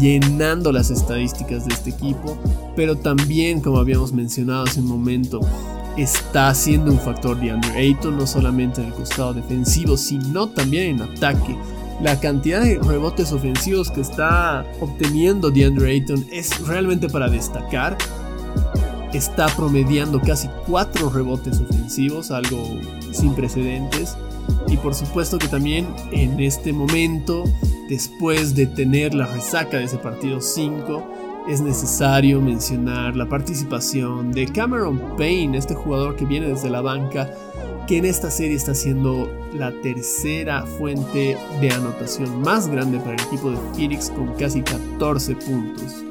llenando 0.00 0.72
las 0.72 0.90
estadísticas 0.90 1.66
de 1.66 1.74
este 1.74 1.90
equipo, 1.90 2.36
pero 2.74 2.96
también, 2.96 3.60
como 3.60 3.78
habíamos 3.78 4.12
mencionado 4.12 4.64
hace 4.64 4.80
un 4.80 4.88
momento, 4.88 5.40
está 5.96 6.52
siendo 6.52 6.90
un 6.90 6.98
factor 6.98 7.40
de 7.40 7.52
Andrew 7.52 7.74
Ayton, 7.76 8.18
no 8.18 8.26
solamente 8.26 8.80
en 8.80 8.88
el 8.88 8.94
costado 8.94 9.34
defensivo, 9.34 9.96
sino 9.96 10.48
también 10.48 10.96
en 10.96 11.02
ataque 11.02 11.56
la 12.00 12.20
cantidad 12.20 12.60
de 12.60 12.78
rebotes 12.78 13.32
ofensivos 13.32 13.90
que 13.90 14.00
está 14.00 14.66
obteniendo 14.80 15.50
DeAndre 15.50 15.92
Ayton 15.92 16.26
es 16.30 16.66
realmente 16.66 17.08
para 17.08 17.28
destacar. 17.28 17.96
Está 19.12 19.46
promediando 19.56 20.20
casi 20.20 20.48
4 20.66 21.08
rebotes 21.10 21.60
ofensivos, 21.60 22.30
algo 22.30 22.58
sin 23.12 23.34
precedentes. 23.34 24.16
Y 24.68 24.76
por 24.76 24.94
supuesto 24.94 25.38
que 25.38 25.48
también 25.48 25.86
en 26.12 26.38
este 26.40 26.72
momento, 26.72 27.44
después 27.88 28.54
de 28.54 28.66
tener 28.66 29.14
la 29.14 29.26
resaca 29.26 29.78
de 29.78 29.84
ese 29.84 29.96
partido 29.96 30.40
5, 30.40 31.46
es 31.48 31.60
necesario 31.60 32.40
mencionar 32.40 33.16
la 33.16 33.28
participación 33.28 34.32
de 34.32 34.46
Cameron 34.48 35.00
Payne, 35.16 35.56
este 35.56 35.74
jugador 35.74 36.16
que 36.16 36.24
viene 36.24 36.48
desde 36.48 36.68
la 36.68 36.80
banca 36.80 37.30
que 37.86 37.98
en 37.98 38.04
esta 38.04 38.30
serie 38.30 38.56
está 38.56 38.74
siendo 38.74 39.30
la 39.54 39.70
tercera 39.80 40.66
fuente 40.66 41.38
de 41.60 41.70
anotación 41.70 42.40
más 42.40 42.68
grande 42.68 42.98
para 42.98 43.14
el 43.14 43.20
equipo 43.20 43.50
de 43.50 43.56
Phoenix 43.74 44.10
con 44.10 44.34
casi 44.34 44.62
14 44.62 45.36
puntos. 45.36 46.04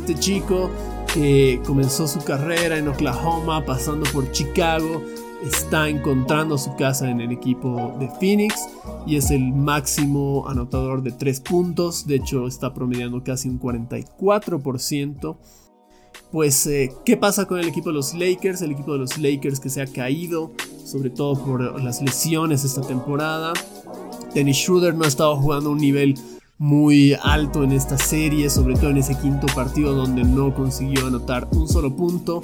Este 0.00 0.14
chico 0.14 0.70
que 1.14 1.60
comenzó 1.66 2.06
su 2.06 2.20
carrera 2.20 2.76
en 2.76 2.88
Oklahoma 2.88 3.64
pasando 3.64 4.04
por 4.12 4.30
Chicago 4.32 5.02
está 5.42 5.88
encontrando 5.88 6.58
su 6.58 6.76
casa 6.76 7.10
en 7.10 7.20
el 7.20 7.32
equipo 7.32 7.96
de 7.98 8.08
Phoenix 8.20 8.68
y 9.06 9.16
es 9.16 9.30
el 9.30 9.52
máximo 9.52 10.46
anotador 10.48 11.02
de 11.02 11.12
3 11.12 11.40
puntos, 11.40 12.06
de 12.06 12.16
hecho 12.16 12.46
está 12.46 12.74
promediando 12.74 13.24
casi 13.24 13.48
un 13.48 13.58
44% 13.58 15.36
pues, 16.32 16.66
eh, 16.66 16.90
¿qué 17.04 17.18
pasa 17.18 17.46
con 17.46 17.60
el 17.60 17.68
equipo 17.68 17.90
de 17.90 17.94
los 17.94 18.14
Lakers? 18.14 18.62
El 18.62 18.72
equipo 18.72 18.94
de 18.94 18.98
los 18.98 19.18
Lakers 19.18 19.60
que 19.60 19.68
se 19.68 19.82
ha 19.82 19.86
caído, 19.86 20.50
sobre 20.84 21.10
todo 21.10 21.34
por 21.44 21.80
las 21.80 22.00
lesiones 22.00 22.64
esta 22.64 22.80
temporada. 22.80 23.52
Dennis 24.34 24.56
Schroeder 24.56 24.94
no 24.94 25.04
ha 25.04 25.08
estado 25.08 25.36
jugando 25.36 25.70
un 25.70 25.78
nivel 25.78 26.14
muy 26.56 27.14
alto 27.22 27.62
en 27.62 27.72
esta 27.72 27.98
serie, 27.98 28.48
sobre 28.48 28.74
todo 28.74 28.90
en 28.90 28.96
ese 28.96 29.14
quinto 29.18 29.46
partido 29.54 29.94
donde 29.94 30.24
no 30.24 30.54
consiguió 30.54 31.06
anotar 31.06 31.48
un 31.52 31.68
solo 31.68 31.94
punto 31.94 32.40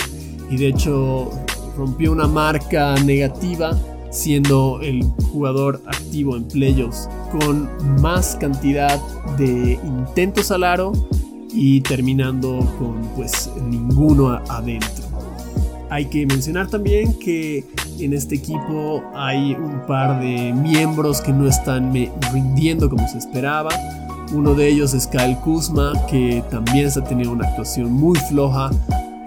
y 0.51 0.57
de 0.59 0.69
hecho 0.69 1.31
rompió 1.77 2.13
una 2.13 2.27
marca 2.27 2.95
negativa 3.05 3.79
siendo 4.11 4.81
el 4.83 5.03
jugador 5.33 5.83
activo 5.87 6.37
en 6.37 6.47
playoffs 6.49 7.09
con 7.31 7.71
más 8.03 8.37
cantidad 8.37 9.01
de 9.37 9.79
intentos 9.85 10.51
al 10.51 10.65
aro 10.65 10.93
y 11.53 11.81
terminando 11.81 12.59
con 12.79 13.03
pues 13.17 13.51
ninguno 13.69 14.31
adentro. 14.49 15.05
Hay 15.91 16.07
que 16.07 16.27
mencionar 16.27 16.69
también 16.69 17.19
que 17.19 17.65
en 17.99 18.13
este 18.13 18.37
equipo 18.37 19.03
hay 19.15 19.55
un 19.55 19.81
par 19.87 20.21
de 20.21 20.53
miembros 20.53 21.21
que 21.21 21.33
no 21.33 21.49
están 21.49 21.93
rindiendo 22.33 22.91
como 22.91 23.09
se 23.09 23.19
esperaba. 23.19 23.71
Uno 24.33 24.55
de 24.55 24.69
ellos 24.69 24.93
es 24.93 25.07
Kyle 25.07 25.37
Kuzma, 25.39 25.93
que 26.11 26.45
también 26.51 26.89
ha 26.89 27.05
tenido 27.05 27.33
una 27.33 27.49
actuación 27.49 27.91
muy 27.91 28.19
floja, 28.19 28.71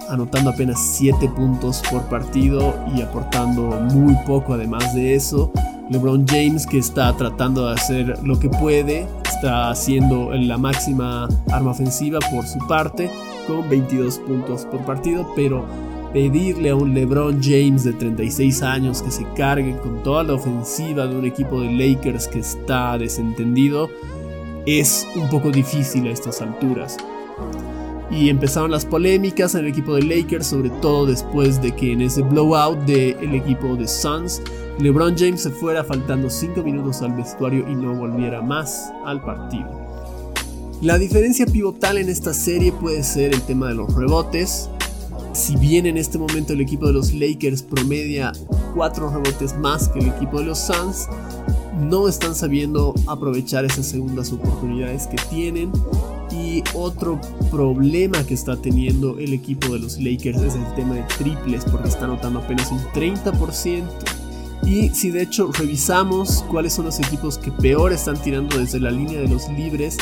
anotando 0.10 0.52
apenas 0.52 0.80
7 0.98 1.28
puntos 1.30 1.82
por 1.90 2.04
partido 2.04 2.76
y 2.96 3.02
aportando 3.02 3.64
muy 3.94 4.16
poco 4.28 4.54
además 4.54 4.94
de 4.94 5.16
eso. 5.16 5.52
LeBron 5.90 6.26
James 6.28 6.68
que 6.68 6.78
está 6.78 7.12
tratando 7.18 7.68
de 7.68 7.74
hacer 7.74 8.20
lo 8.24 8.38
que 8.40 8.50
puede, 8.50 9.08
está 9.42 9.72
haciendo 9.72 10.30
la 10.36 10.56
máxima 10.60 11.28
arma 11.52 11.72
ofensiva 11.72 12.20
por 12.32 12.46
su 12.46 12.60
parte 12.68 13.10
con 13.48 13.68
22 13.68 14.20
puntos 14.20 14.66
por 14.66 14.86
partido, 14.86 15.34
pero 15.36 15.66
pedirle 16.14 16.70
a 16.70 16.76
un 16.76 16.94
LeBron 16.94 17.42
James 17.42 17.84
de 17.84 17.94
36 17.94 18.62
años 18.62 19.02
que 19.02 19.10
se 19.10 19.26
cargue 19.36 19.76
con 19.78 20.04
toda 20.04 20.24
la 20.24 20.36
ofensiva 20.36 21.08
de 21.08 21.16
un 21.16 21.26
equipo 21.26 21.60
de 21.60 21.72
Lakers 21.72 22.28
que 22.28 22.38
está 22.38 23.00
desentendido 23.00 23.90
es 24.68 25.08
un 25.16 25.28
poco 25.28 25.50
difícil 25.50 26.06
a 26.06 26.12
estas 26.12 26.40
alturas. 26.44 26.98
Y 28.12 28.30
empezaron 28.30 28.70
las 28.70 28.86
polémicas 28.86 29.56
en 29.56 29.62
el 29.62 29.72
equipo 29.72 29.96
de 29.96 30.04
Lakers, 30.04 30.46
sobre 30.46 30.70
todo 30.70 31.08
después 31.08 31.60
de 31.64 31.76
que 31.76 31.94
en 31.94 32.02
ese 32.02 32.22
blowout 32.22 32.78
del 32.82 33.34
equipo 33.34 33.76
de 33.76 33.88
Suns 33.88 34.40
LeBron 34.82 35.16
James 35.16 35.44
se 35.44 35.52
fuera 35.52 35.84
faltando 35.84 36.28
5 36.28 36.64
minutos 36.64 37.04
al 37.04 37.14
vestuario 37.14 37.70
y 37.70 37.76
no 37.76 37.94
volviera 37.94 38.42
más 38.42 38.92
al 39.06 39.22
partido. 39.22 39.70
La 40.82 40.98
diferencia 40.98 41.46
pivotal 41.46 42.00
en 42.00 42.10
esta 42.10 42.34
serie 42.34 42.72
puede 42.72 43.04
ser 43.04 43.32
el 43.32 43.44
tema 43.44 43.68
de 43.68 43.76
los 43.76 43.94
rebotes. 43.94 44.72
Si 45.34 45.56
bien 45.56 45.86
en 45.86 45.98
este 45.98 46.18
momento 46.18 46.54
el 46.54 46.62
equipo 46.62 46.88
de 46.88 46.94
los 46.94 47.14
Lakers 47.14 47.62
promedia 47.62 48.32
4 48.74 49.12
rebotes 49.12 49.56
más 49.60 49.88
que 49.90 50.00
el 50.00 50.08
equipo 50.08 50.40
de 50.40 50.46
los 50.46 50.58
Suns, 50.58 51.08
no 51.80 52.08
están 52.08 52.34
sabiendo 52.34 52.96
aprovechar 53.06 53.66
esas 53.66 53.86
segundas 53.86 54.34
oportunidades 54.34 55.06
que 55.06 55.18
tienen. 55.30 55.72
Y 56.32 56.64
otro 56.74 57.22
problema 57.52 58.24
que 58.26 58.34
está 58.34 58.56
teniendo 58.58 59.20
el 59.20 59.34
equipo 59.34 59.74
de 59.74 59.80
los 59.80 60.00
Lakers 60.00 60.42
es 60.42 60.56
el 60.56 60.74
tema 60.74 60.96
de 60.96 61.04
triples, 61.20 61.66
porque 61.66 61.90
está 61.90 62.06
anotando 62.06 62.40
apenas 62.40 62.72
un 62.72 62.80
30%. 62.96 63.84
Y 64.66 64.90
si 64.90 65.10
de 65.10 65.24
hecho 65.24 65.52
revisamos 65.52 66.44
cuáles 66.50 66.74
son 66.74 66.86
los 66.86 67.00
equipos 67.00 67.38
que 67.38 67.52
peor 67.52 67.92
están 67.94 68.22
tirando 68.22 68.58
desde 68.58 68.80
la 68.80 68.92
línea 68.92 69.20
de 69.20 69.28
los 69.28 69.50
libres, 69.50 69.98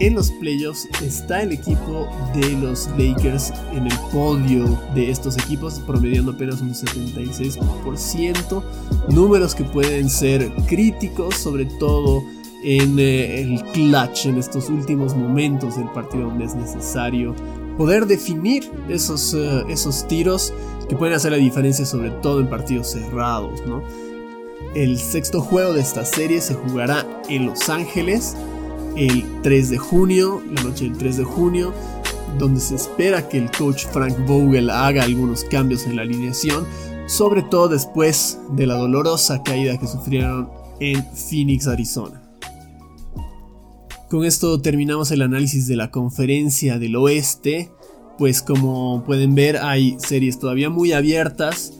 en 0.00 0.14
los 0.14 0.30
playoffs 0.30 0.88
está 1.02 1.42
el 1.42 1.52
equipo 1.52 2.08
de 2.32 2.52
los 2.52 2.88
Lakers 2.96 3.52
en 3.72 3.86
el 3.86 3.98
podio 4.12 4.80
de 4.94 5.10
estos 5.10 5.36
equipos, 5.36 5.80
promediando 5.80 6.32
apenas 6.32 6.60
un 6.60 6.72
76%. 6.72 8.62
Números 9.08 9.56
que 9.56 9.64
pueden 9.64 10.08
ser 10.08 10.52
críticos, 10.68 11.34
sobre 11.34 11.66
todo 11.66 12.22
en 12.62 12.98
eh, 12.98 13.40
el 13.42 13.60
clutch, 13.72 14.26
en 14.26 14.38
estos 14.38 14.68
últimos 14.68 15.16
momentos 15.16 15.76
del 15.76 15.88
partido 15.88 16.26
donde 16.26 16.44
es 16.44 16.54
necesario 16.54 17.34
poder 17.78 18.06
definir 18.06 18.70
esos, 18.90 19.32
eh, 19.32 19.64
esos 19.68 20.06
tiros 20.06 20.52
que 20.88 20.96
pueden 20.96 21.14
hacer 21.14 21.30
la 21.30 21.38
diferencia 21.38 21.86
sobre 21.86 22.10
todo 22.10 22.40
en 22.40 22.50
partidos 22.50 22.90
cerrados. 22.90 23.60
El 24.74 24.98
sexto 24.98 25.40
juego 25.40 25.72
de 25.72 25.80
esta 25.80 26.04
serie 26.04 26.40
se 26.40 26.54
jugará 26.54 27.06
en 27.28 27.46
Los 27.46 27.68
Ángeles 27.70 28.36
el 28.96 29.24
3 29.42 29.70
de 29.70 29.78
junio, 29.78 30.42
la 30.52 30.62
noche 30.64 30.84
del 30.84 30.98
3 30.98 31.18
de 31.18 31.24
junio, 31.24 31.72
donde 32.38 32.60
se 32.60 32.74
espera 32.74 33.28
que 33.28 33.38
el 33.38 33.50
coach 33.50 33.86
Frank 33.86 34.14
Vogel 34.26 34.70
haga 34.70 35.04
algunos 35.04 35.44
cambios 35.44 35.86
en 35.86 35.96
la 35.96 36.02
alineación, 36.02 36.66
sobre 37.06 37.42
todo 37.42 37.68
después 37.68 38.38
de 38.50 38.66
la 38.66 38.74
dolorosa 38.74 39.42
caída 39.42 39.78
que 39.78 39.86
sufrieron 39.86 40.50
en 40.80 41.04
Phoenix, 41.14 41.68
Arizona. 41.68 42.27
Con 44.10 44.24
esto 44.24 44.58
terminamos 44.62 45.10
el 45.10 45.20
análisis 45.20 45.66
de 45.66 45.76
la 45.76 45.90
conferencia 45.90 46.78
del 46.78 46.96
oeste, 46.96 47.70
pues 48.16 48.40
como 48.40 49.04
pueden 49.04 49.34
ver 49.34 49.58
hay 49.58 49.98
series 49.98 50.38
todavía 50.38 50.70
muy 50.70 50.92
abiertas. 50.92 51.74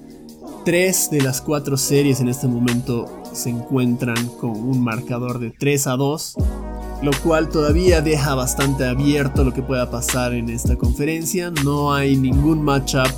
Tres 0.63 1.09
de 1.11 1.23
las 1.23 1.41
cuatro 1.41 1.79
series 1.79 2.21
en 2.21 2.29
este 2.29 2.47
momento 2.47 3.23
se 3.33 3.49
encuentran 3.49 4.29
con 4.41 4.51
un 4.51 4.85
marcador 4.85 5.39
de 5.39 5.51
3 5.51 5.87
a 5.87 5.97
2 5.97 6.35
lo 7.01 7.13
cual 7.23 7.49
todavía 7.49 8.01
deja 8.03 8.35
bastante 8.35 8.85
abierto 8.85 9.45
lo 9.45 9.55
que 9.55 9.63
pueda 9.63 9.89
pasar 9.91 10.35
en 10.35 10.51
esta 10.51 10.77
conferencia. 10.77 11.51
No 11.65 11.95
hay 11.95 12.17
ningún 12.17 12.61
matchup 12.61 13.09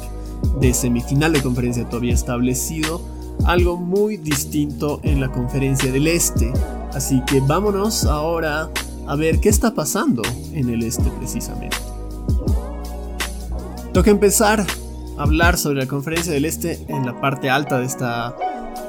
de 0.60 0.74
semifinal 0.74 1.32
de 1.32 1.42
conferencia 1.42 1.88
todavía 1.88 2.12
establecido, 2.12 3.00
algo 3.44 3.78
muy 3.78 4.18
distinto 4.18 5.00
en 5.02 5.20
la 5.20 5.32
conferencia 5.32 5.90
del 5.90 6.06
este. 6.06 6.52
Así 6.92 7.22
que 7.26 7.40
vámonos 7.40 8.04
ahora 8.04 8.70
a 9.10 9.16
ver 9.16 9.40
qué 9.40 9.48
está 9.48 9.74
pasando 9.74 10.22
en 10.52 10.70
el 10.70 10.84
este 10.84 11.10
precisamente. 11.18 11.76
Toca 13.92 14.08
empezar 14.08 14.64
a 15.18 15.22
hablar 15.22 15.58
sobre 15.58 15.80
la 15.80 15.88
conferencia 15.88 16.32
del 16.32 16.44
este 16.44 16.78
en 16.86 17.04
la 17.04 17.20
parte 17.20 17.50
alta 17.50 17.80
de 17.80 17.86
esta 17.86 18.36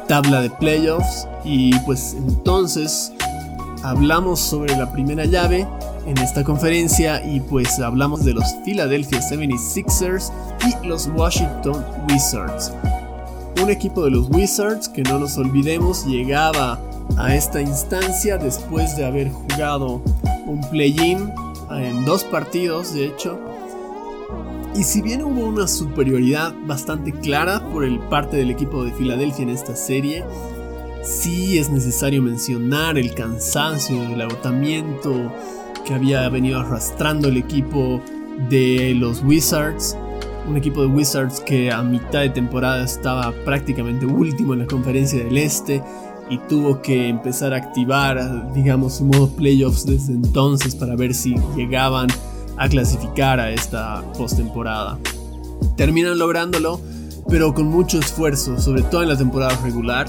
tabla 0.07 0.41
de 0.41 0.51
playoffs 0.51 1.27
y 1.43 1.75
pues 1.87 2.15
entonces 2.15 3.11
hablamos 3.81 4.39
sobre 4.39 4.77
la 4.77 4.91
primera 4.91 5.25
llave 5.25 5.67
en 6.05 6.15
esta 6.19 6.43
conferencia 6.43 7.25
y 7.25 7.39
pues 7.39 7.79
hablamos 7.79 8.23
de 8.23 8.35
los 8.35 8.45
Philadelphia 8.63 9.21
76ers 9.21 10.31
y 10.67 10.87
los 10.87 11.07
Washington 11.07 11.83
Wizards. 12.07 12.71
Un 13.59 13.71
equipo 13.71 14.05
de 14.05 14.11
los 14.11 14.29
Wizards 14.29 14.87
que 14.87 15.01
no 15.01 15.17
nos 15.17 15.39
olvidemos 15.39 16.05
llegaba 16.05 16.79
a 17.17 17.35
esta 17.35 17.61
instancia 17.61 18.37
después 18.37 18.95
de 18.95 19.05
haber 19.05 19.29
jugado 19.29 20.01
un 20.45 20.61
play-in 20.69 21.31
en 21.71 22.05
dos 22.05 22.23
partidos 22.23 22.93
de 22.93 23.05
hecho. 23.05 23.39
Y 24.75 24.83
si 24.83 25.01
bien 25.01 25.21
hubo 25.23 25.45
una 25.45 25.67
superioridad 25.67 26.53
bastante 26.65 27.11
clara 27.11 27.61
por 27.71 27.83
el 27.83 27.99
parte 27.99 28.37
del 28.37 28.51
equipo 28.51 28.85
de 28.85 28.91
Filadelfia 28.93 29.43
en 29.43 29.49
esta 29.49 29.75
serie, 29.75 30.23
sí 31.03 31.57
es 31.57 31.69
necesario 31.69 32.21
mencionar 32.21 32.97
el 32.97 33.13
cansancio, 33.13 34.01
el 34.01 34.21
agotamiento 34.21 35.33
que 35.85 35.93
había 35.93 36.27
venido 36.29 36.59
arrastrando 36.59 37.27
el 37.27 37.37
equipo 37.37 38.01
de 38.49 38.95
los 38.95 39.23
Wizards. 39.23 39.97
Un 40.47 40.57
equipo 40.57 40.81
de 40.81 40.87
Wizards 40.87 41.41
que 41.41 41.71
a 41.71 41.83
mitad 41.83 42.21
de 42.21 42.29
temporada 42.29 42.83
estaba 42.83 43.31
prácticamente 43.45 44.05
último 44.05 44.53
en 44.53 44.59
la 44.59 44.65
conferencia 44.65 45.23
del 45.23 45.37
Este 45.37 45.83
y 46.31 46.37
tuvo 46.47 46.81
que 46.81 47.09
empezar 47.09 47.53
a 47.53 47.57
activar, 47.57 48.53
digamos, 48.53 48.95
su 48.95 49.05
modo 49.05 49.29
playoffs 49.29 49.85
desde 49.85 50.13
entonces 50.13 50.73
para 50.73 50.95
ver 50.95 51.13
si 51.13 51.35
llegaban 51.55 52.07
a 52.57 52.69
clasificar 52.69 53.39
a 53.39 53.51
esta 53.51 54.01
postemporada. 54.17 54.97
Terminan 55.75 56.17
lográndolo, 56.17 56.79
pero 57.29 57.53
con 57.53 57.67
mucho 57.67 57.99
esfuerzo, 57.99 58.59
sobre 58.59 58.81
todo 58.81 59.03
en 59.03 59.09
la 59.09 59.17
temporada 59.17 59.59
regular 59.61 60.07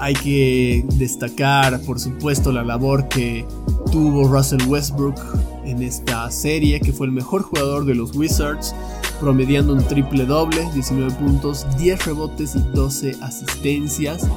hay 0.00 0.14
que 0.14 0.84
destacar, 0.94 1.80
por 1.80 1.98
supuesto, 1.98 2.52
la 2.52 2.62
labor 2.62 3.08
que 3.08 3.44
tuvo 3.90 4.28
Russell 4.28 4.62
Westbrook 4.66 5.18
en 5.64 5.82
esta 5.82 6.30
serie, 6.30 6.80
que 6.80 6.92
fue 6.92 7.06
el 7.06 7.12
mejor 7.12 7.42
jugador 7.42 7.84
de 7.84 7.94
los 7.94 8.14
Wizards, 8.14 8.74
promediando 9.20 9.72
un 9.72 9.82
triple 9.84 10.24
doble, 10.24 10.68
19 10.72 11.12
puntos, 11.14 11.66
10 11.78 12.06
rebotes 12.06 12.54
y 12.54 12.60
12 12.74 13.16
asistencias, 13.22 14.28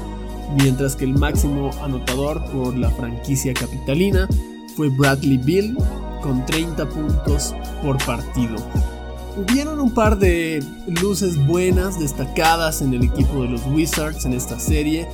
mientras 0.58 0.96
que 0.96 1.06
el 1.06 1.14
máximo 1.14 1.72
anotador 1.82 2.44
por 2.52 2.78
la 2.78 2.90
franquicia 2.92 3.54
capitalina 3.54 4.28
fue 4.76 4.90
Bradley 4.90 5.38
Bill, 5.38 5.78
con 6.22 6.46
30 6.46 6.88
puntos 6.90 7.56
por 7.82 7.98
partido. 8.06 8.56
Hubieron 9.38 9.80
un 9.80 9.94
par 9.94 10.20
de 10.20 10.64
luces 11.02 11.38
buenas 11.48 12.00
destacadas 12.00 12.82
en 12.82 12.94
el 12.94 13.04
equipo 13.04 13.44
de 13.44 13.50
los 13.50 13.66
Wizards 13.66 14.26
en 14.26 14.34
esta 14.34 14.60
serie, 14.60 15.08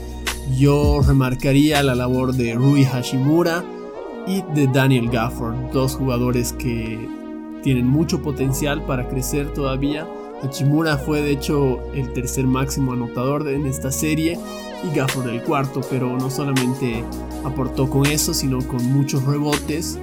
yo 0.56 1.02
remarcaría 1.06 1.84
la 1.84 1.94
labor 1.94 2.34
de 2.34 2.54
Rui 2.54 2.86
Hashimura 2.86 3.64
y 4.26 4.42
de 4.54 4.68
Daniel 4.68 5.10
Gafford, 5.10 5.72
dos 5.72 5.96
jugadores 5.96 6.54
que 6.54 6.98
tienen 7.64 7.86
mucho 7.86 8.22
potencial 8.22 8.86
para 8.86 9.08
crecer 9.10 9.54
todavía. 9.54 10.08
Hashimura 10.42 10.98
fue 10.98 11.22
de 11.22 11.32
hecho 11.32 11.80
el 11.94 12.14
tercer 12.14 12.46
máximo 12.46 12.94
anotador 12.94 13.48
en 13.48 13.66
esta 13.66 13.92
serie 13.92 14.38
y 14.84 14.96
Gafford 14.96 15.30
el 15.30 15.44
cuarto, 15.44 15.82
pero 15.90 16.16
no 16.18 16.30
solamente 16.30 17.04
aportó 17.44 17.90
con 17.90 18.06
eso, 18.06 18.34
sino 18.34 18.60
con 18.68 18.84
muchos 18.92 19.24
rebotes. 19.24 19.98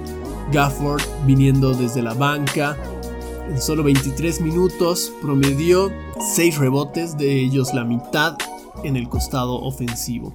Gafford 0.51 1.01
viniendo 1.25 1.73
desde 1.73 2.01
la 2.01 2.13
banca, 2.13 2.77
en 3.49 3.61
solo 3.61 3.83
23 3.83 4.41
minutos 4.41 5.11
promedió 5.21 5.91
6 6.35 6.57
rebotes, 6.57 7.17
de 7.17 7.39
ellos 7.39 7.73
la 7.73 7.83
mitad 7.83 8.37
en 8.83 8.95
el 8.95 9.07
costado 9.09 9.55
ofensivo. 9.61 10.33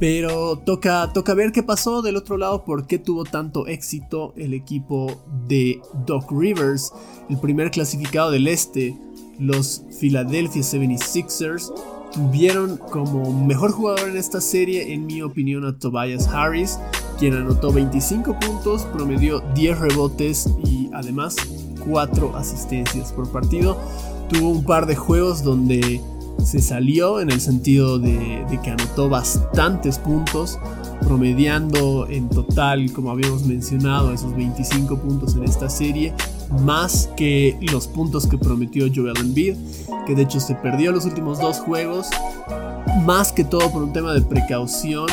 Pero 0.00 0.58
toca, 0.58 1.12
toca 1.12 1.34
ver 1.34 1.50
qué 1.50 1.64
pasó 1.64 2.02
del 2.02 2.16
otro 2.16 2.36
lado, 2.36 2.64
por 2.64 2.86
qué 2.86 2.98
tuvo 2.98 3.24
tanto 3.24 3.66
éxito 3.66 4.32
el 4.36 4.54
equipo 4.54 5.24
de 5.48 5.80
Doc 6.06 6.30
Rivers, 6.30 6.92
el 7.28 7.38
primer 7.38 7.72
clasificado 7.72 8.30
del 8.30 8.46
este, 8.46 8.96
los 9.38 9.82
Philadelphia 10.00 10.62
76ers, 10.62 11.72
tuvieron 12.12 12.76
como 12.76 13.32
mejor 13.32 13.72
jugador 13.72 14.08
en 14.08 14.16
esta 14.16 14.40
serie, 14.40 14.92
en 14.92 15.06
mi 15.06 15.22
opinión, 15.22 15.64
a 15.64 15.78
Tobias 15.78 16.28
Harris, 16.28 16.78
quien 17.18 17.34
anotó 17.34 17.72
25 17.72 18.38
puntos, 18.38 18.84
promedió 18.92 19.40
10 19.54 19.78
rebotes 19.78 20.48
y 20.64 20.88
además 20.92 21.36
4 21.86 22.36
asistencias 22.36 23.12
por 23.12 23.30
partido. 23.30 23.78
Tuvo 24.28 24.50
un 24.50 24.64
par 24.64 24.86
de 24.86 24.96
juegos 24.96 25.42
donde 25.42 26.00
se 26.44 26.60
salió 26.60 27.20
en 27.20 27.30
el 27.30 27.40
sentido 27.40 27.98
de, 27.98 28.44
que 28.62 28.70
anotó 28.70 29.08
bastantes 29.08 29.98
puntos, 29.98 30.58
promediando 31.00 32.06
en 32.08 32.28
total, 32.28 32.92
como 32.92 33.10
habíamos 33.10 33.44
mencionado, 33.44 34.12
esos 34.12 34.34
25 34.36 34.96
puntos 34.98 35.34
en 35.34 35.44
esta 35.44 35.68
serie, 35.68 36.14
más 36.62 37.08
que 37.16 37.58
los 37.72 37.86
puntos 37.86 38.26
que 38.26 38.38
prometió 38.38 38.86
Joel 38.94 39.18
Embiid, 39.18 39.56
que 40.06 40.14
de 40.14 40.22
hecho 40.22 40.40
se 40.40 40.54
perdió 40.54 40.92
los 40.92 41.04
últimos 41.04 41.38
dos 41.38 41.58
juegos, 41.58 42.08
más 43.04 43.32
que 43.32 43.44
todo 43.44 43.70
por 43.70 43.82
un 43.82 43.92
tema 43.92 44.12
de 44.12 44.22
precaución, 44.22 45.06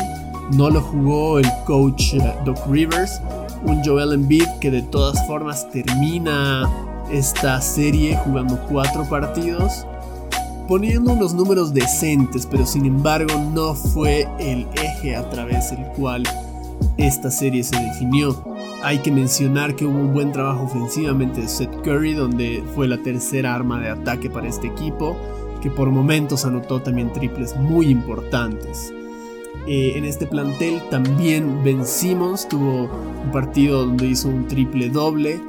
no 0.53 0.69
lo 0.69 0.81
jugó 0.81 1.39
el 1.39 1.47
coach 1.65 2.13
eh, 2.13 2.35
Doc 2.45 2.57
Rivers, 2.69 3.21
un 3.63 3.83
Joel 3.83 4.13
Embiid 4.13 4.47
que 4.61 4.71
de 4.71 4.81
todas 4.83 5.25
formas 5.27 5.69
termina 5.71 6.69
esta 7.11 7.61
serie 7.61 8.17
jugando 8.17 8.59
cuatro 8.67 9.07
partidos 9.07 9.85
poniendo 10.67 11.13
unos 11.13 11.33
números 11.33 11.73
decentes, 11.73 12.47
pero 12.49 12.65
sin 12.65 12.85
embargo 12.85 13.33
no 13.53 13.75
fue 13.75 14.27
el 14.39 14.67
eje 14.75 15.15
a 15.15 15.29
través 15.29 15.71
del 15.71 15.85
cual 15.95 16.23
esta 16.97 17.29
serie 17.29 17.63
se 17.63 17.77
definió. 17.77 18.54
Hay 18.83 18.99
que 18.99 19.11
mencionar 19.11 19.75
que 19.75 19.85
hubo 19.85 19.99
un 19.99 20.13
buen 20.13 20.31
trabajo 20.31 20.63
ofensivamente 20.65 21.41
de 21.41 21.47
Seth 21.47 21.81
Curry, 21.81 22.13
donde 22.13 22.63
fue 22.75 22.87
la 22.87 22.97
tercera 22.97 23.55
arma 23.55 23.79
de 23.79 23.89
ataque 23.89 24.29
para 24.29 24.47
este 24.47 24.67
equipo, 24.67 25.17
que 25.61 25.71
por 25.71 25.89
momentos 25.89 26.45
anotó 26.45 26.81
también 26.81 27.11
triples 27.11 27.55
muy 27.55 27.87
importantes. 27.87 28.93
Eh, 29.67 29.93
en 29.95 30.05
este 30.05 30.27
plantel 30.27 30.81
también 30.91 31.63
Ben 31.63 31.85
Simmons 31.85 32.47
tuvo 32.47 32.89
un 33.23 33.31
partido 33.31 33.85
donde 33.85 34.07
hizo 34.07 34.29
un 34.29 34.47
triple 34.47 34.89
doble, 34.89 35.41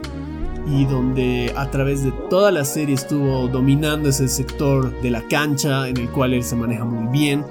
y 0.66 0.84
donde 0.84 1.52
a 1.56 1.70
través 1.70 2.02
de 2.02 2.12
toda 2.28 2.50
la 2.50 2.64
serie 2.64 2.94
estuvo 2.94 3.46
dominando 3.48 4.08
ese 4.08 4.28
sector 4.28 5.00
de 5.00 5.10
la 5.10 5.22
cancha 5.22 5.88
en 5.88 5.96
el 5.96 6.08
cual 6.08 6.34
él 6.34 6.42
se 6.42 6.56
maneja 6.56 6.84
muy 6.84 7.06
bien, 7.16 7.44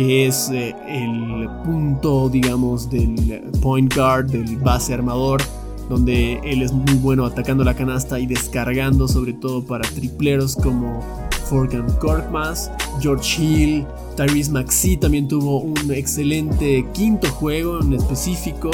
que 0.00 0.26
es 0.26 0.48
eh, 0.48 0.74
el 0.88 1.46
punto, 1.62 2.30
digamos, 2.30 2.88
del 2.88 3.42
point 3.60 3.94
guard, 3.94 4.30
del 4.30 4.56
base 4.56 4.94
armador, 4.94 5.42
donde 5.90 6.40
él 6.42 6.62
es 6.62 6.72
muy 6.72 6.94
bueno 6.94 7.26
atacando 7.26 7.64
la 7.64 7.74
canasta 7.74 8.18
y 8.18 8.24
descargando 8.24 9.06
sobre 9.06 9.34
todo 9.34 9.62
para 9.62 9.86
tripleros 9.90 10.56
como 10.56 11.00
Forgan 11.50 11.86
Korkmaz, 11.98 12.70
George 13.02 13.42
Hill, 13.42 13.86
Tyrese 14.16 14.50
Maxey 14.50 14.96
también 14.96 15.28
tuvo 15.28 15.60
un 15.60 15.92
excelente 15.92 16.86
quinto 16.94 17.28
juego 17.32 17.82
en 17.82 17.92
específico. 17.92 18.70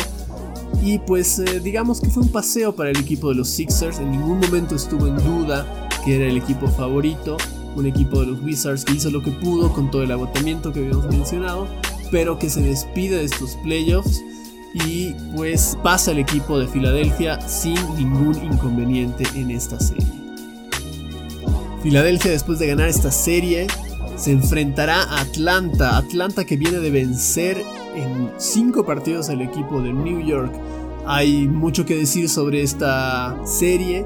Y 0.81 1.01
pues 1.01 1.41
eh, 1.41 1.59
digamos 1.59 2.01
que 2.01 2.09
fue 2.09 2.23
un 2.23 2.29
paseo 2.29 2.77
para 2.77 2.91
el 2.91 2.99
equipo 2.99 3.31
de 3.31 3.35
los 3.35 3.49
Sixers, 3.49 3.99
en 3.99 4.13
ningún 4.13 4.39
momento 4.39 4.77
estuvo 4.77 5.09
en 5.09 5.17
duda 5.17 5.89
que 6.05 6.15
era 6.15 6.27
el 6.27 6.37
equipo 6.37 6.69
favorito, 6.69 7.37
un 7.77 7.87
equipo 7.87 8.21
de 8.21 8.27
los 8.27 8.43
Wizards 8.43 8.85
que 8.85 8.95
hizo 8.95 9.11
lo 9.11 9.23
que 9.23 9.31
pudo 9.31 9.73
con 9.73 9.91
todo 9.91 10.03
el 10.03 10.11
agotamiento 10.11 10.73
que 10.73 10.81
habíamos 10.81 11.07
mencionado, 11.09 11.69
pero 12.11 12.39
que 12.39 12.51
se 12.51 12.63
despide 12.63 13.19
de 13.19 13.25
estos 13.25 13.57
playoffs 13.63 14.25
y 14.75 15.15
pues 15.35 15.79
pasa 15.83 16.13
el 16.13 16.19
equipo 16.19 16.59
de 16.59 16.67
Filadelfia 16.67 17.41
sin 17.49 17.77
ningún 17.97 18.37
inconveniente 18.43 19.25
en 19.35 19.51
esta 19.51 19.79
serie. 19.79 20.07
Filadelfia 21.83 22.33
después 22.33 22.59
de 22.59 22.67
ganar 22.67 22.89
esta 22.89 23.11
serie 23.11 23.67
se 24.17 24.33
enfrentará 24.33 25.03
a 25.03 25.21
Atlanta, 25.21 25.97
Atlanta 25.97 26.45
que 26.45 26.57
viene 26.57 26.79
de 26.79 26.91
vencer 26.91 27.63
en 27.95 28.31
cinco 28.39 28.85
partidos 28.85 29.29
al 29.29 29.43
equipo 29.43 29.81
de 29.81 29.93
New 29.93 30.21
York. 30.25 30.53
Hay 31.07 31.47
mucho 31.47 31.85
que 31.85 31.95
decir 31.95 32.29
sobre 32.29 32.63
esta 32.63 33.37
serie. 33.45 34.05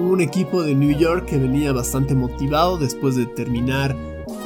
Un 0.00 0.22
equipo 0.22 0.62
de 0.62 0.74
New 0.74 0.96
York 0.96 1.26
que 1.26 1.36
venía 1.36 1.72
bastante 1.72 2.14
motivado 2.14 2.78
después 2.78 3.16
de 3.16 3.26
terminar 3.26 3.94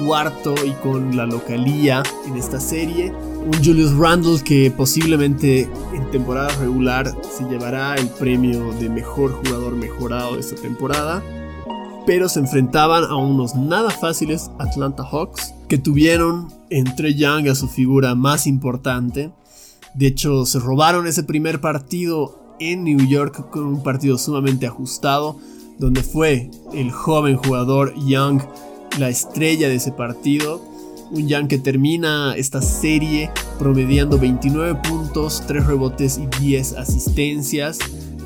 cuarto 0.05 0.55
y 0.67 0.73
con 0.83 1.17
la 1.17 1.27
localía 1.27 2.03
en 2.27 2.37
esta 2.37 2.59
serie. 2.59 3.12
Un 3.12 3.64
Julius 3.64 3.95
Randle 3.97 4.43
que 4.43 4.73
posiblemente 4.73 5.69
en 5.95 6.11
temporada 6.11 6.49
regular 6.59 7.14
se 7.23 7.45
llevará 7.45 7.95
el 7.95 8.09
premio 8.09 8.73
de 8.73 8.88
mejor 8.88 9.33
jugador 9.33 9.77
mejorado 9.77 10.35
de 10.35 10.40
esta 10.40 10.57
temporada 10.57 11.23
pero 12.07 12.29
se 12.29 12.40
enfrentaban 12.40 13.05
a 13.05 13.17
unos 13.17 13.55
nada 13.55 13.90
fáciles 13.90 14.51
Atlanta 14.59 15.05
Hawks 15.05 15.55
que 15.69 15.79
tuvieron 15.79 16.53
entre 16.69 17.14
Young 17.14 17.49
a 17.49 17.55
su 17.55 17.69
figura 17.69 18.14
más 18.14 18.47
importante. 18.47 19.33
De 19.95 20.09
hecho, 20.09 20.45
se 20.45 20.59
robaron 20.59 21.07
ese 21.07 21.23
primer 21.23 21.61
partido 21.61 22.43
en 22.61 22.85
New 22.85 23.07
York 23.07 23.51
con 23.51 23.64
un 23.64 23.83
partido 23.83 24.19
sumamente 24.19 24.67
ajustado, 24.67 25.38
donde 25.79 26.03
fue 26.03 26.51
el 26.73 26.90
joven 26.90 27.37
jugador 27.37 27.95
Young 28.07 28.40
la 28.99 29.09
estrella 29.09 29.69
de 29.69 29.77
ese 29.77 29.93
partido. 29.93 30.62
Un 31.11 31.29
Young 31.29 31.49
que 31.49 31.59
termina 31.59 32.35
esta 32.37 32.62
serie 32.62 33.31
promediando 33.59 34.19
29 34.19 34.81
puntos, 34.88 35.43
3 35.47 35.67
rebotes 35.67 36.19
y 36.19 36.27
10 36.40 36.75
asistencias 36.75 37.79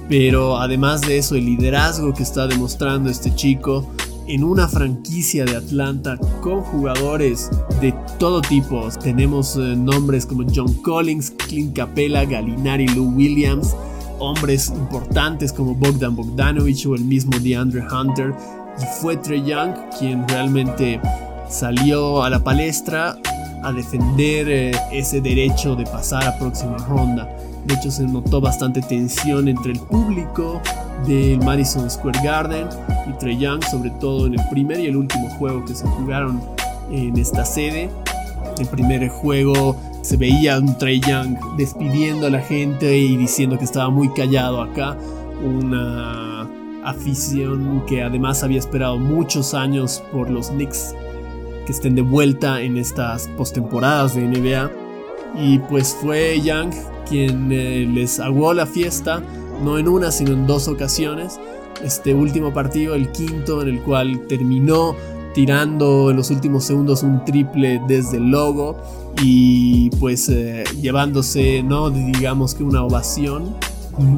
pero 0.08 0.56
además 0.56 1.02
de 1.02 1.18
eso, 1.18 1.34
el 1.34 1.44
liderazgo 1.44 2.14
que 2.14 2.22
está 2.22 2.46
demostrando 2.46 3.10
este 3.10 3.34
chico 3.34 3.86
en 4.26 4.42
una 4.42 4.66
franquicia 4.66 5.44
de 5.44 5.56
Atlanta 5.56 6.18
con 6.40 6.62
jugadores 6.62 7.50
de 7.80 7.94
todo 8.18 8.40
tipo. 8.40 8.88
Tenemos 9.02 9.56
eh, 9.56 9.76
nombres 9.76 10.24
como 10.24 10.44
John 10.54 10.72
Collins, 10.82 11.30
Clint 11.30 11.76
Capella, 11.76 12.24
Galinari, 12.24 12.88
Lou 12.88 13.14
Williams, 13.14 13.74
hombres 14.18 14.68
importantes 14.68 15.52
como 15.52 15.74
Bogdan 15.74 16.16
Bogdanovich 16.16 16.86
o 16.86 16.94
el 16.94 17.04
mismo 17.04 17.38
DeAndre 17.38 17.82
Hunter. 17.82 18.34
Y 18.80 18.84
fue 19.00 19.16
Trey 19.16 19.44
Young 19.44 19.74
quien 19.98 20.26
realmente 20.28 21.00
salió 21.48 22.22
a 22.22 22.30
la 22.30 22.38
palestra 22.42 23.16
a 23.62 23.72
defender 23.72 24.48
eh, 24.48 24.70
ese 24.92 25.20
derecho 25.20 25.74
de 25.74 25.84
pasar 25.84 26.26
a 26.26 26.38
próxima 26.38 26.76
ronda. 26.88 27.28
De 27.64 27.74
hecho, 27.74 27.90
se 27.90 28.04
notó 28.04 28.40
bastante 28.40 28.80
tensión 28.80 29.48
entre 29.48 29.72
el 29.72 29.80
público 29.80 30.60
del 31.06 31.38
Madison 31.40 31.90
Square 31.90 32.20
Garden 32.22 32.68
y 33.08 33.12
Trey 33.18 33.38
Young, 33.38 33.62
sobre 33.64 33.90
todo 33.90 34.26
en 34.26 34.34
el 34.34 34.48
primer 34.48 34.80
y 34.80 34.86
el 34.86 34.96
último 34.96 35.28
juego 35.30 35.64
que 35.64 35.74
se 35.74 35.86
jugaron 35.86 36.40
en 36.90 37.16
esta 37.18 37.44
sede. 37.44 37.90
El 38.58 38.66
primer 38.68 39.08
juego 39.08 39.76
se 40.02 40.16
veía 40.16 40.58
un 40.58 40.78
Trey 40.78 41.00
Young 41.00 41.36
despidiendo 41.56 42.26
a 42.26 42.30
la 42.30 42.40
gente 42.40 42.96
y 42.96 43.16
diciendo 43.16 43.58
que 43.58 43.64
estaba 43.64 43.90
muy 43.90 44.08
callado 44.10 44.62
acá. 44.62 44.96
Una 45.42 46.48
afición 46.84 47.84
que 47.86 48.02
además 48.02 48.42
había 48.42 48.58
esperado 48.58 48.98
muchos 48.98 49.54
años 49.54 50.02
por 50.12 50.30
los 50.30 50.48
Knicks 50.50 50.94
que 51.66 51.72
estén 51.72 51.94
de 51.94 52.02
vuelta 52.02 52.62
en 52.62 52.78
estas 52.78 53.28
postemporadas 53.36 54.14
de 54.14 54.22
NBA. 54.22 54.70
Y 55.36 55.58
pues 55.58 55.94
fue 56.00 56.40
Young 56.40 56.72
quien 57.06 57.52
eh, 57.52 57.86
les 57.86 58.20
aguó 58.20 58.54
la 58.54 58.66
fiesta, 58.66 59.22
no 59.62 59.78
en 59.78 59.88
una, 59.88 60.10
sino 60.10 60.32
en 60.32 60.46
dos 60.46 60.66
ocasiones. 60.68 61.38
Este 61.84 62.14
último 62.14 62.54
partido, 62.54 62.94
el 62.94 63.12
quinto, 63.12 63.60
en 63.60 63.68
el 63.68 63.82
cual 63.82 64.26
terminó 64.26 64.96
tirando 65.34 66.10
en 66.10 66.16
los 66.16 66.30
últimos 66.30 66.64
segundos 66.64 67.02
un 67.02 67.24
triple 67.24 67.80
desde 67.86 68.16
el 68.18 68.30
logo 68.30 68.76
y 69.22 69.90
pues 69.98 70.28
eh, 70.28 70.64
llevándose, 70.80 71.62
no 71.62 71.90
digamos 71.90 72.54
que 72.54 72.64
una 72.64 72.82
ovación 72.82 73.54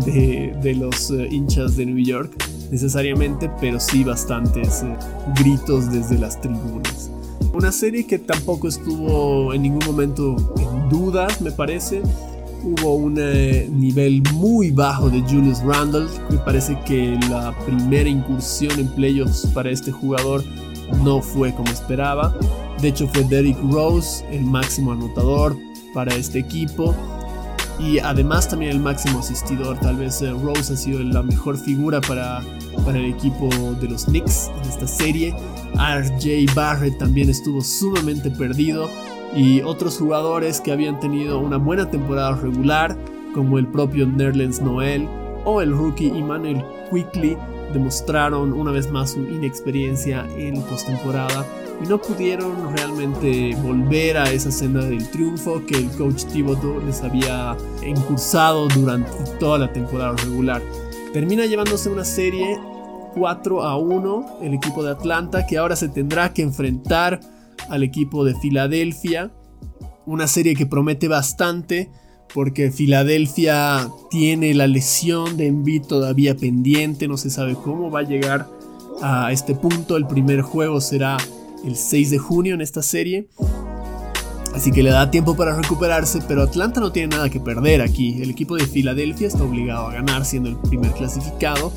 de, 0.05 0.75
los 0.75 1.11
eh, 1.11 1.29
hinchas 1.31 1.77
de 1.77 1.87
New 1.87 2.05
York 2.05 2.33
necesariamente, 2.71 3.51
pero 3.61 3.81
sí 3.81 4.05
bastantes 4.05 4.85
gritos 5.37 5.91
desde 5.91 6.19
las 6.19 6.41
tribunas. 6.41 7.11
Una 7.53 7.73
serie 7.73 8.07
que 8.07 8.19
tampoco 8.19 8.69
estuvo 8.69 9.53
en 9.53 9.63
ningún 9.63 9.85
momento 9.85 10.37
en 10.57 10.89
dudas, 10.89 11.41
me 11.41 11.51
parece 11.51 12.03
hubo 12.63 12.95
un 12.95 13.17
eh, 13.19 13.69
nivel 13.71 14.23
muy 14.35 14.71
bajo 14.71 15.11
de 15.11 15.21
Julius 15.23 15.63
Randle. 15.63 16.07
Me 16.31 16.39
parece 16.39 16.79
que 16.87 17.19
la 17.29 17.55
primera 17.65 18.09
incursión 18.09 18.79
en 18.79 18.89
playoffs 18.89 19.47
para 19.55 19.71
este 19.71 19.91
jugador 19.91 20.45
no 21.03 21.21
fue 21.21 21.55
como 21.55 21.71
esperaba. 21.71 22.35
De 22.81 22.89
hecho 22.89 23.09
fue 23.09 23.25
Derrick 23.25 23.59
Rose 23.71 24.25
el 24.31 24.45
máximo 24.45 24.93
anotador 24.93 25.57
para 25.95 26.15
este 26.15 26.39
equipo. 26.39 26.95
Y 27.79 27.99
además 27.99 28.49
también 28.49 28.73
el 28.73 28.81
máximo 28.81 29.21
asistidor. 29.21 29.79
Tal 29.79 29.97
vez 29.97 30.21
eh, 30.21 30.31
Rose 30.31 30.75
ha 30.75 30.77
sido 30.77 31.03
la 31.03 31.23
mejor 31.23 31.57
figura 31.57 32.01
para, 32.03 32.43
para 32.85 32.99
el 32.99 33.07
equipo 33.07 33.49
de 33.81 33.89
los 33.89 34.05
Knicks 34.05 34.51
en 34.63 34.69
esta 34.69 34.87
serie. 34.87 35.35
RJ 35.75 36.55
Barrett 36.55 36.99
también 36.99 37.31
estuvo 37.31 37.63
sumamente 37.63 38.31
perdido 38.31 38.91
y 39.35 39.63
otros 39.63 39.97
jugadores 39.99 40.61
que 40.61 40.73
habían 40.73 41.01
tenido 41.01 41.39
una 41.39 41.57
buena 41.57 41.89
temporada 41.89 42.33
regular, 42.37 42.97
como 43.35 43.59
el 43.59 43.67
propio 43.67 44.07
Nerlens 44.07 44.61
Noel 44.61 45.09
o 45.45 45.63
el 45.63 45.73
rookie 45.73 46.09
Emmanuel 46.09 46.63
Quickly, 46.91 47.37
demostraron 47.73 48.53
una 48.53 48.71
vez 48.71 48.91
más 48.91 49.11
su 49.13 49.21
inexperiencia 49.21 50.27
en 50.37 50.61
postemporada 50.63 51.47
y 51.83 51.89
no 51.89 52.01
pudieron 52.01 52.77
realmente 52.77 53.55
volver 53.63 54.19
a 54.19 54.31
esa 54.31 54.51
senda 54.51 54.85
del 54.85 55.09
triunfo 55.11 55.65
que 55.67 55.77
el 55.77 55.91
coach 55.91 56.25
Thibodeau 56.25 56.81
les 56.85 57.03
había 57.03 57.57
incursado 57.87 58.69
durante 58.69 59.11
toda 59.39 59.59
la 59.59 59.73
temporada 59.73 60.15
regular. 60.17 60.63
Termina 61.13 61.47
llevándose 61.47 61.89
una 61.89 62.05
serie 62.05 62.59
4 63.15 63.63
a 63.63 63.77
1 63.77 64.39
el 64.43 64.55
equipo 64.55 64.83
de 64.83 64.93
Atlanta 64.93 65.47
que 65.47 65.59
ahora 65.59 65.77
se 65.77 65.89
tendrá 65.89 66.33
que 66.33 66.43
enfrentar 66.43 67.21
al 67.69 67.83
equipo 67.83 68.25
de 68.25 68.35
Filadelfia. 68.35 69.33
Una 70.07 70.27
serie 70.27 70.55
que 70.55 70.67
promete 70.67 71.09
bastante 71.09 71.91
porque 72.35 72.71
Filadelfia 72.71 73.89
tiene 74.11 74.55
la 74.55 74.67
lesión 74.67 75.37
de 75.37 75.47
Embiid 75.47 75.83
todavía 75.83 76.37
pendiente, 76.37 77.09
no 77.09 77.17
se 77.17 77.31
sabe 77.31 77.55
cómo 77.55 77.91
va 77.91 78.01
a 78.01 78.05
llegar 78.05 78.49
a 79.03 79.33
este 79.33 79.55
punto. 79.55 79.97
El 79.97 80.07
primer 80.07 80.43
juego 80.43 80.81
será 80.81 81.17
el 81.65 81.77
6 81.77 82.11
de 82.11 82.19
junio 82.19 82.55
en 82.55 82.61
esta 82.61 82.83
serie. 82.83 83.29
Así 84.55 84.73
que 84.73 84.83
le 84.83 84.91
da 84.91 85.11
tiempo 85.11 85.37
para 85.37 85.55
recuperarse, 85.55 86.21
pero 86.27 86.43
Atlanta 86.43 86.81
no 86.81 86.91
tiene 86.91 87.17
nada 87.17 87.31
que 87.31 87.39
perder 87.39 87.83
aquí. 87.83 88.21
El 88.21 88.31
equipo 88.31 88.57
de 88.57 88.67
Filadelfia 88.67 89.29
está 89.29 89.45
obligado 89.45 89.87
a 89.87 89.93
ganar 89.93 90.25
siendo 90.25 90.49
el 90.49 90.57
primer 90.57 90.91
clasificado, 90.93 91.73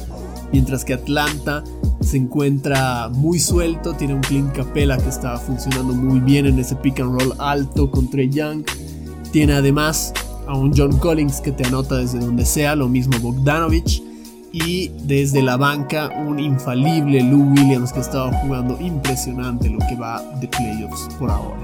mientras 0.51 0.83
que 0.83 0.93
Atlanta 0.93 1.63
se 2.01 2.17
encuentra 2.17 3.09
muy 3.09 3.39
suelto, 3.39 3.93
tiene 3.93 4.15
un 4.15 4.21
Clint 4.21 4.53
Capella 4.53 4.97
que 4.97 5.09
está 5.09 5.37
funcionando 5.37 5.93
muy 5.93 6.19
bien 6.19 6.45
en 6.45 6.59
ese 6.59 6.75
pick 6.75 6.99
and 6.99 7.19
roll 7.19 7.33
alto 7.37 7.89
con 7.89 8.09
Trey 8.09 8.29
Young. 8.29 8.63
Tiene 9.31 9.53
además 9.53 10.13
a 10.53 10.57
un 10.57 10.71
John 10.75 10.97
Collins 10.99 11.41
que 11.41 11.51
te 11.51 11.65
anota 11.65 11.97
desde 11.97 12.19
donde 12.19 12.45
sea, 12.45 12.75
lo 12.75 12.87
mismo 12.87 13.17
Bogdanovich. 13.19 14.03
Y 14.51 14.89
desde 15.03 15.41
la 15.41 15.57
banca 15.57 16.11
un 16.27 16.39
infalible 16.39 17.21
Lou 17.23 17.51
Williams 17.53 17.91
que 17.91 18.01
estaba 18.01 18.31
jugando 18.33 18.79
impresionante 18.79 19.67
lo 19.67 19.79
que 19.79 19.95
va 19.95 20.21
de 20.39 20.47
playoffs 20.47 21.09
por 21.17 21.31
ahora. 21.31 21.57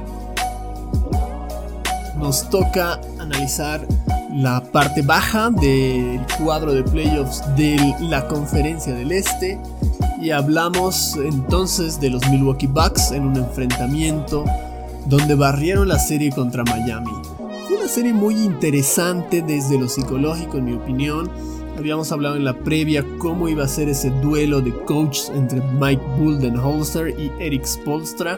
Nos 2.17 2.49
toca 2.49 2.99
analizar 3.19 3.87
la 4.33 4.63
parte 4.63 5.03
baja 5.03 5.51
del 5.51 6.21
cuadro 6.43 6.73
de 6.73 6.83
playoffs 6.83 7.43
de 7.55 7.95
la 7.99 8.27
conferencia 8.27 8.93
del 8.93 9.11
Este 9.11 9.59
y 10.19 10.31
hablamos 10.31 11.15
entonces 11.15 12.01
de 12.01 12.09
los 12.09 12.27
Milwaukee 12.27 12.67
Bucks 12.67 13.11
en 13.11 13.27
un 13.27 13.37
enfrentamiento 13.37 14.45
donde 15.05 15.35
barrieron 15.35 15.87
la 15.87 15.99
serie 15.99 16.31
contra 16.31 16.63
Miami. 16.63 17.11
Una 17.79 17.87
serie 17.87 18.11
muy 18.11 18.35
interesante 18.35 19.41
desde 19.41 19.79
lo 19.79 19.87
psicológico 19.87 20.57
en 20.57 20.65
mi 20.65 20.73
opinión. 20.73 21.29
Habíamos 21.77 22.11
hablado 22.11 22.35
en 22.35 22.43
la 22.43 22.59
previa 22.59 23.05
cómo 23.19 23.47
iba 23.47 23.63
a 23.63 23.69
ser 23.69 23.87
ese 23.87 24.09
duelo 24.09 24.59
de 24.59 24.73
coaches 24.83 25.31
entre 25.33 25.61
Mike 25.79 26.03
Buldenholzer 26.17 27.17
y 27.17 27.31
Eric 27.39 27.63
Spolstra. 27.63 28.37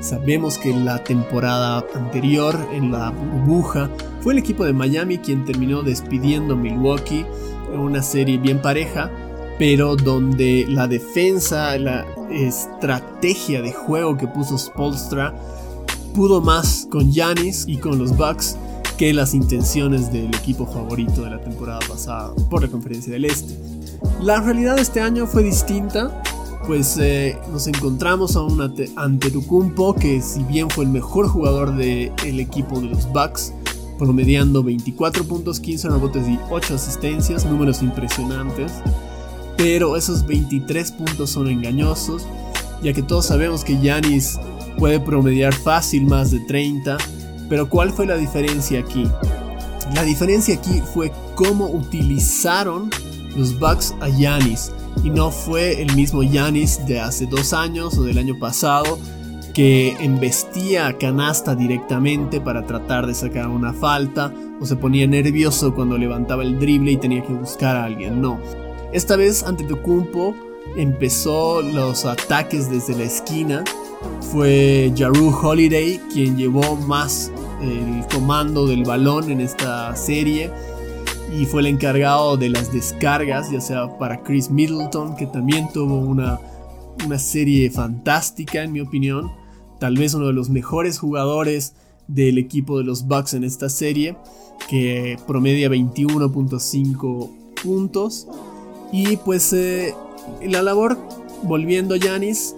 Sabemos 0.00 0.56
que 0.56 0.72
la 0.72 1.02
temporada 1.02 1.84
anterior, 1.96 2.56
en 2.72 2.92
la 2.92 3.10
burbuja, 3.10 3.90
fue 4.20 4.34
el 4.34 4.38
equipo 4.38 4.64
de 4.64 4.72
Miami 4.72 5.18
quien 5.18 5.44
terminó 5.44 5.82
despidiendo 5.82 6.54
a 6.54 6.56
Milwaukee 6.56 7.26
en 7.72 7.80
una 7.80 8.02
serie 8.02 8.38
bien 8.38 8.62
pareja 8.62 9.10
pero 9.58 9.96
donde 9.96 10.66
la 10.68 10.86
defensa, 10.86 11.78
la 11.78 12.04
estrategia 12.30 13.62
de 13.62 13.72
juego 13.72 14.16
que 14.16 14.28
puso 14.28 14.58
Spolstra 14.58 15.34
pudo 16.14 16.42
más 16.42 16.86
con 16.90 17.10
Yanis 17.10 17.64
y 17.66 17.78
con 17.78 17.98
los 17.98 18.14
Bucks 18.16 18.56
que 18.96 19.12
las 19.12 19.34
intenciones 19.34 20.12
del 20.12 20.34
equipo 20.34 20.66
favorito 20.66 21.22
de 21.22 21.30
la 21.30 21.40
temporada 21.40 21.80
pasada 21.88 22.34
por 22.50 22.62
la 22.62 22.68
conferencia 22.68 23.12
del 23.12 23.26
Este. 23.26 23.54
La 24.22 24.40
realidad 24.40 24.76
de 24.76 24.82
este 24.82 25.00
año 25.00 25.26
fue 25.26 25.42
distinta, 25.42 26.22
pues 26.66 26.96
eh, 26.98 27.38
nos 27.52 27.66
encontramos 27.66 28.36
a 28.36 28.42
un 28.42 28.60
ante 28.96 29.30
Tucumpo 29.30 29.94
que 29.94 30.20
si 30.22 30.42
bien 30.44 30.70
fue 30.70 30.84
el 30.84 30.90
mejor 30.90 31.28
jugador 31.28 31.76
del 31.76 32.40
equipo 32.40 32.80
de 32.80 32.88
los 32.88 33.10
Bucks, 33.12 33.52
promediando 33.98 34.62
24 34.62 35.24
puntos, 35.24 35.60
15 35.60 35.88
rebotes 35.88 36.28
y 36.28 36.38
8 36.50 36.74
asistencias, 36.74 37.44
números 37.44 37.82
impresionantes, 37.82 38.72
pero 39.56 39.96
esos 39.96 40.26
23 40.26 40.92
puntos 40.92 41.30
son 41.30 41.48
engañosos, 41.48 42.26
ya 42.82 42.92
que 42.92 43.02
todos 43.02 43.26
sabemos 43.26 43.64
que 43.64 43.80
Yanis 43.80 44.38
puede 44.78 45.00
promediar 45.00 45.54
fácil 45.54 46.06
más 46.06 46.30
de 46.30 46.40
30, 46.40 46.98
pero 47.48 47.68
¿cuál 47.68 47.90
fue 47.90 48.06
la 48.06 48.16
diferencia 48.16 48.80
aquí? 48.80 49.08
La 49.94 50.02
diferencia 50.02 50.54
aquí 50.54 50.82
fue 50.94 51.12
cómo 51.34 51.66
utilizaron 51.66 52.90
los 53.36 53.58
Bucks 53.58 53.94
a 54.00 54.08
Yanis 54.08 54.72
y 55.04 55.10
no 55.10 55.30
fue 55.30 55.80
el 55.80 55.94
mismo 55.94 56.22
Yanis 56.22 56.86
de 56.86 57.00
hace 57.00 57.26
dos 57.26 57.52
años 57.52 57.96
o 57.98 58.04
del 58.04 58.18
año 58.18 58.38
pasado 58.38 58.98
que 59.56 59.96
embestía 60.00 60.86
a 60.86 60.98
canasta 60.98 61.54
directamente 61.54 62.42
para 62.42 62.66
tratar 62.66 63.06
de 63.06 63.14
sacar 63.14 63.48
una 63.48 63.72
falta 63.72 64.30
o 64.60 64.66
se 64.66 64.76
ponía 64.76 65.06
nervioso 65.06 65.74
cuando 65.74 65.96
levantaba 65.96 66.42
el 66.42 66.58
drible 66.58 66.92
y 66.92 66.96
tenía 66.98 67.22
que 67.22 67.32
buscar 67.32 67.76
a 67.76 67.84
alguien. 67.84 68.20
No. 68.20 68.38
Esta 68.92 69.16
vez 69.16 69.44
ante 69.44 69.64
Tocumpo 69.64 70.34
empezó 70.76 71.62
los 71.62 72.04
ataques 72.04 72.70
desde 72.70 72.96
la 72.96 73.04
esquina. 73.04 73.64
Fue 74.20 74.92
Jaru 74.96 75.34
Holiday 75.34 76.00
quien 76.12 76.36
llevó 76.36 76.76
más 76.76 77.32
el 77.62 78.04
comando 78.12 78.66
del 78.66 78.84
balón 78.84 79.30
en 79.30 79.40
esta 79.40 79.94
serie 79.96 80.50
y 81.38 81.46
fue 81.46 81.60
el 81.60 81.66
encargado 81.66 82.36
de 82.36 82.48
las 82.48 82.72
descargas, 82.72 83.50
ya 83.50 83.60
sea 83.60 83.98
para 83.98 84.22
Chris 84.22 84.50
Middleton, 84.50 85.16
que 85.16 85.26
también 85.26 85.68
tuvo 85.72 85.98
una, 85.98 86.40
una 87.04 87.18
serie 87.18 87.70
fantástica 87.70 88.62
en 88.62 88.72
mi 88.72 88.80
opinión, 88.80 89.30
tal 89.78 89.96
vez 89.96 90.14
uno 90.14 90.26
de 90.26 90.32
los 90.32 90.48
mejores 90.50 90.98
jugadores 90.98 91.74
del 92.08 92.38
equipo 92.38 92.78
de 92.78 92.84
los 92.84 93.06
Bucks 93.06 93.34
en 93.34 93.44
esta 93.44 93.68
serie, 93.68 94.16
que 94.68 95.18
promedia 95.26 95.68
21.5 95.68 97.30
puntos. 97.62 98.28
Y 98.92 99.16
pues 99.18 99.52
eh, 99.52 99.94
la 100.42 100.62
labor, 100.62 100.96
volviendo 101.42 101.94
a 101.94 101.98
Yanis, 101.98 102.54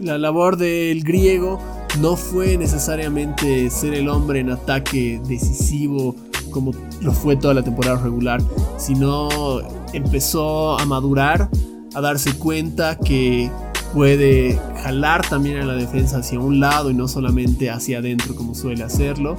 la 0.00 0.18
labor 0.18 0.56
del 0.56 1.02
griego 1.02 1.58
no 2.00 2.16
fue 2.16 2.56
necesariamente 2.56 3.70
ser 3.70 3.94
el 3.94 4.08
hombre 4.08 4.40
en 4.40 4.50
ataque 4.50 5.20
decisivo 5.26 6.14
como 6.50 6.72
lo 7.00 7.12
fue 7.12 7.36
toda 7.36 7.54
la 7.54 7.62
temporada 7.62 8.00
regular, 8.02 8.40
sino 8.78 9.60
empezó 9.92 10.78
a 10.78 10.86
madurar, 10.86 11.48
a 11.94 12.00
darse 12.00 12.38
cuenta 12.38 12.98
que 12.98 13.50
puede 13.92 14.58
jalar 14.82 15.26
también 15.28 15.58
a 15.58 15.64
la 15.64 15.74
defensa 15.74 16.18
hacia 16.18 16.38
un 16.38 16.60
lado 16.60 16.90
y 16.90 16.94
no 16.94 17.08
solamente 17.08 17.70
hacia 17.70 17.98
adentro 17.98 18.34
como 18.34 18.54
suele 18.54 18.84
hacerlo. 18.84 19.36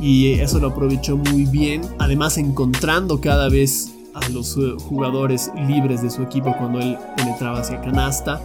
Y 0.00 0.34
eso 0.34 0.60
lo 0.60 0.68
aprovechó 0.68 1.16
muy 1.16 1.44
bien, 1.44 1.82
además 1.98 2.38
encontrando 2.38 3.20
cada 3.20 3.48
vez 3.48 3.92
a 4.14 4.28
los 4.28 4.56
eh, 4.56 4.74
jugadores 4.78 5.50
libres 5.66 6.02
de 6.02 6.10
su 6.10 6.22
equipo 6.22 6.54
cuando 6.56 6.80
él 6.80 6.96
penetraba 7.16 7.60
hacia 7.60 7.80
canasta. 7.80 8.40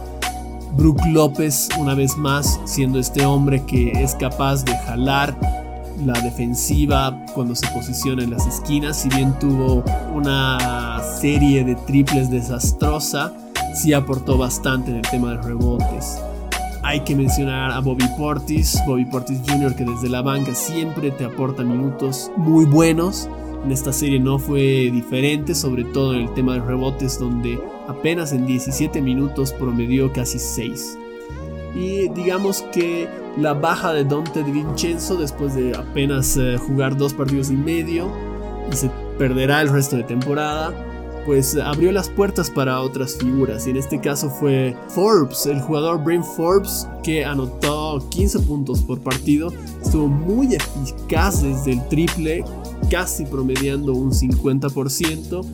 Brook 0.72 1.00
López, 1.06 1.68
una 1.78 1.94
vez 1.94 2.16
más, 2.16 2.60
siendo 2.64 2.98
este 2.98 3.24
hombre 3.24 3.64
que 3.64 3.92
es 3.92 4.14
capaz 4.14 4.64
de 4.64 4.76
jalar 4.78 5.36
la 6.04 6.20
defensiva 6.20 7.24
cuando 7.34 7.54
se 7.54 7.66
posiciona 7.68 8.24
en 8.24 8.30
las 8.30 8.46
esquinas, 8.46 8.96
si 8.96 9.08
bien 9.08 9.32
tuvo 9.38 9.84
una 10.12 11.00
serie 11.20 11.64
de 11.64 11.74
triples 11.74 12.30
desastrosa, 12.30 13.32
sí 13.74 13.92
aportó 13.92 14.36
bastante 14.36 14.90
en 14.90 14.96
el 14.96 15.02
tema 15.02 15.30
de 15.30 15.42
rebotes. 15.42 16.18
Hay 16.82 17.00
que 17.00 17.14
mencionar 17.14 17.70
a 17.70 17.80
Bobby 17.80 18.06
Portis, 18.18 18.78
Bobby 18.86 19.06
Portis 19.06 19.40
Jr., 19.46 19.74
que 19.74 19.84
desde 19.84 20.08
la 20.08 20.20
banca 20.20 20.54
siempre 20.54 21.10
te 21.10 21.24
aporta 21.24 21.62
minutos 21.62 22.30
muy 22.36 22.66
buenos. 22.66 23.28
En 23.64 23.72
esta 23.72 23.94
serie 23.94 24.20
no 24.20 24.38
fue 24.38 24.90
diferente, 24.92 25.54
sobre 25.54 25.84
todo 25.84 26.14
en 26.14 26.20
el 26.20 26.34
tema 26.34 26.54
de 26.54 26.60
rebotes, 26.60 27.18
donde 27.18 27.58
apenas 27.88 28.32
en 28.32 28.46
17 28.46 29.00
minutos 29.00 29.54
promedió 29.54 30.12
casi 30.12 30.38
6. 30.38 30.98
Y 31.74 32.08
digamos 32.10 32.60
que 32.74 33.08
la 33.38 33.54
baja 33.54 33.94
de 33.94 34.04
Dante 34.04 34.42
de 34.44 34.52
Vincenzo 34.52 35.16
después 35.16 35.54
de 35.54 35.74
apenas 35.74 36.36
eh, 36.36 36.58
jugar 36.58 36.96
dos 36.96 37.14
partidos 37.14 37.50
y 37.50 37.56
medio 37.56 38.12
y 38.70 38.76
se 38.76 38.90
perderá 39.18 39.62
el 39.62 39.70
resto 39.70 39.96
de 39.96 40.04
temporada, 40.04 40.74
pues 41.24 41.56
abrió 41.56 41.92
las 41.92 42.08
puertas 42.08 42.50
para 42.50 42.80
otras 42.80 43.16
figuras 43.16 43.66
y 43.66 43.70
en 43.70 43.76
este 43.76 44.00
caso 44.00 44.30
fue 44.30 44.76
Forbes, 44.88 45.46
el 45.46 45.60
jugador 45.60 46.02
Brain 46.02 46.22
Forbes 46.22 46.86
que 47.02 47.24
anotó 47.24 48.06
15 48.10 48.40
puntos 48.40 48.82
por 48.82 49.00
partido, 49.00 49.52
estuvo 49.82 50.08
muy 50.08 50.54
eficaz 50.54 51.42
desde 51.42 51.72
el 51.72 51.88
triple, 51.88 52.44
casi 52.90 53.24
promediando 53.24 53.92
un 53.92 54.12
50% 54.12 55.44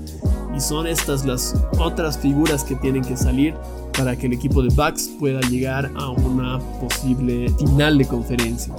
y 0.56 0.60
son 0.60 0.86
estas 0.86 1.24
las 1.24 1.54
otras 1.78 2.18
figuras 2.18 2.64
que 2.64 2.74
tienen 2.76 3.02
que 3.02 3.16
salir 3.16 3.54
para 3.96 4.16
que 4.16 4.26
el 4.26 4.32
equipo 4.32 4.62
de 4.62 4.68
Bucks 4.74 5.10
pueda 5.18 5.40
llegar 5.42 5.90
a 5.96 6.10
una 6.10 6.58
posible 6.80 7.50
final 7.58 7.98
de 7.98 8.06
conferencia. 8.06 8.74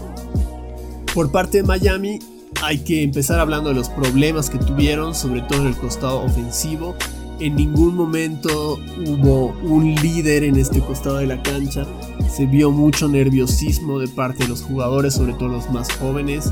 Por 1.13 1.31
parte 1.31 1.57
de 1.57 1.63
Miami, 1.63 2.19
hay 2.61 2.79
que 2.79 3.03
empezar 3.03 3.39
hablando 3.39 3.69
de 3.69 3.75
los 3.75 3.89
problemas 3.89 4.49
que 4.49 4.57
tuvieron, 4.57 5.15
sobre 5.15 5.41
todo 5.41 5.61
en 5.61 5.67
el 5.67 5.75
costado 5.75 6.21
ofensivo. 6.23 6.95
En 7.39 7.55
ningún 7.55 7.95
momento 7.95 8.77
hubo 9.05 9.55
un 9.63 9.95
líder 9.95 10.43
en 10.43 10.57
este 10.57 10.79
costado 10.79 11.17
de 11.17 11.27
la 11.27 11.41
cancha. 11.41 11.85
Se 12.29 12.45
vio 12.45 12.71
mucho 12.71 13.07
nerviosismo 13.07 13.99
de 13.99 14.07
parte 14.07 14.43
de 14.43 14.49
los 14.49 14.61
jugadores, 14.61 15.15
sobre 15.15 15.33
todo 15.33 15.49
los 15.49 15.69
más 15.71 15.91
jóvenes. 15.93 16.51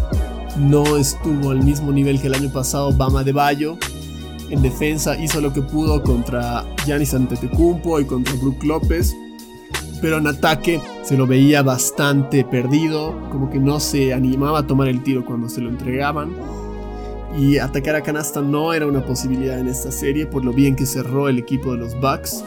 No 0.57 0.97
estuvo 0.97 1.51
al 1.51 1.63
mismo 1.63 1.91
nivel 1.91 2.19
que 2.19 2.27
el 2.27 2.33
año 2.33 2.51
pasado 2.51 2.91
Bama 2.91 3.23
de 3.23 3.33
Bayo, 3.33 3.77
en 4.49 4.63
defensa 4.63 5.15
hizo 5.21 5.41
lo 5.41 5.53
que 5.53 5.61
pudo 5.61 6.01
contra 6.01 6.65
Giannis 6.85 7.13
Antetokounmpo 7.13 7.99
y 7.99 8.05
contra 8.05 8.33
Brook 8.35 8.63
López. 8.63 9.15
Pero 10.01 10.17
en 10.17 10.27
ataque 10.27 10.81
se 11.03 11.17
lo 11.17 11.27
veía 11.27 11.61
bastante 11.61 12.45
perdido, 12.45 13.19
como 13.31 13.49
que 13.49 13.59
no 13.59 13.79
se 13.79 14.13
animaba 14.13 14.59
a 14.59 14.67
tomar 14.67 14.87
el 14.87 15.03
tiro 15.03 15.25
cuando 15.25 15.49
se 15.49 15.61
lo 15.61 15.69
entregaban. 15.69 16.31
Y 17.37 17.57
atacar 17.57 17.95
a 17.95 18.01
canasta 18.01 18.41
no 18.41 18.73
era 18.73 18.87
una 18.87 19.05
posibilidad 19.05 19.59
en 19.59 19.67
esta 19.67 19.91
serie 19.91 20.25
por 20.25 20.43
lo 20.43 20.51
bien 20.51 20.75
que 20.75 20.85
cerró 20.85 21.29
el 21.29 21.37
equipo 21.37 21.73
de 21.73 21.79
los 21.79 21.99
Bucks. 21.99 22.43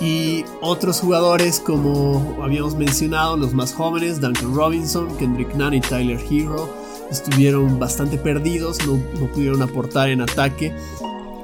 Y 0.00 0.44
otros 0.60 1.00
jugadores 1.00 1.60
como 1.60 2.38
habíamos 2.42 2.74
mencionado, 2.74 3.36
los 3.36 3.54
más 3.54 3.72
jóvenes, 3.72 4.20
Duncan 4.20 4.54
Robinson, 4.54 5.16
Kendrick 5.16 5.54
Nunn 5.54 5.74
y 5.74 5.80
Tyler 5.80 6.18
Hero, 6.28 6.68
estuvieron 7.10 7.78
bastante 7.78 8.18
perdidos, 8.18 8.84
no, 8.86 8.94
no 9.20 9.26
pudieron 9.28 9.62
aportar 9.62 10.08
en 10.08 10.22
ataque 10.22 10.74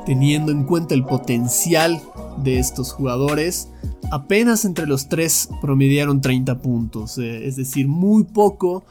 teniendo 0.09 0.53
en 0.53 0.65
cuenta 0.65 0.95
el 0.95 1.05
potencial 1.05 2.01
de 2.43 2.59
estos 2.59 2.95
jugadores, 2.95 3.69
apenas 4.11 4.65
entre 4.65 4.87
los 4.87 5.11
tres 5.11 5.51
promediaron 5.61 6.23
30 6.23 6.63
puntos, 6.63 7.19
eh, 7.19 7.47
es 7.47 7.57
decir, 7.57 7.89
muy 7.89 8.25
poco 8.25 8.87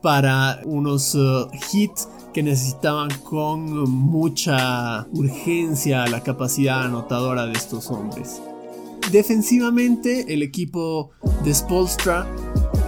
para 0.00 0.62
unos 0.64 1.14
uh, 1.14 1.50
hits 1.70 2.08
que 2.32 2.42
necesitaban 2.42 3.10
con 3.22 3.90
mucha 3.90 5.06
urgencia 5.12 6.06
la 6.06 6.22
capacidad 6.22 6.84
anotadora 6.84 7.44
de 7.44 7.52
estos 7.52 7.90
hombres. 7.90 8.40
Defensivamente, 9.12 10.32
el 10.32 10.42
equipo 10.42 11.10
de 11.44 11.52
Spolstra 11.52 12.26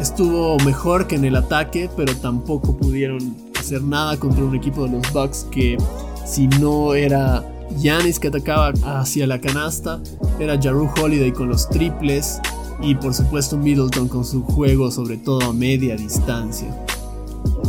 estuvo 0.01 0.57
mejor 0.61 1.07
que 1.07 1.17
en 1.17 1.27
el 1.27 1.37
ataque, 1.37 1.91
pero 1.95 2.17
tampoco 2.17 2.79
pudieron 2.79 3.37
hacer 3.61 3.83
nada 3.83 4.17
contra 4.19 4.43
un 4.43 4.55
equipo 4.55 4.85
de 4.85 4.93
los 4.93 5.13
Bucks 5.13 5.47
que 5.51 5.77
si 6.25 6.49
no 6.49 6.95
era 6.95 7.45
Yanis 7.79 8.19
que 8.19 8.29
atacaba 8.29 8.73
hacia 8.85 9.27
la 9.27 9.41
canasta, 9.41 10.01
era 10.39 10.61
Jaru 10.61 10.89
Holiday 11.01 11.33
con 11.33 11.49
los 11.49 11.69
triples 11.69 12.41
y 12.81 12.95
por 12.95 13.15
supuesto 13.15 13.57
Middleton 13.57 14.09
con 14.09 14.25
su 14.25 14.43
juego 14.43 14.91
sobre 14.91 15.17
todo 15.17 15.43
a 15.43 15.53
media 15.53 15.97
distancia. 15.97 16.69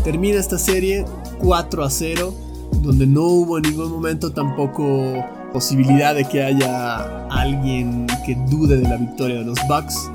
Termina 0.04 0.40
esta 0.40 0.58
serie 0.58 1.06
4 1.40 1.84
a 1.84 1.90
0, 1.90 2.34
donde 2.82 3.08
no 3.08 3.24
hubo 3.24 3.58
en 3.58 3.64
ningún 3.64 3.92
momento 3.92 4.32
tampoco 4.32 5.26
posibilidad 5.52 6.14
de 6.14 6.26
que 6.26 6.44
haya 6.44 7.28
alguien 7.28 8.08
que 8.26 8.36
dude 8.50 8.78
de 8.78 8.88
la 8.88 8.98
victoria 8.98 9.40
de 9.40 9.46
los 9.46 9.58
Bucks. 9.68 10.10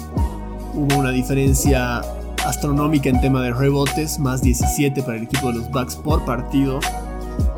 Hubo 0.74 0.98
una 0.98 1.10
diferencia 1.10 2.02
astronómica 2.46 3.08
en 3.08 3.20
tema 3.20 3.42
de 3.42 3.52
rebotes, 3.52 4.18
más 4.18 4.42
17 4.42 5.02
para 5.02 5.16
el 5.16 5.24
equipo 5.24 5.48
de 5.48 5.58
los 5.58 5.70
Bucks 5.70 5.96
por 5.96 6.24
partido 6.24 6.80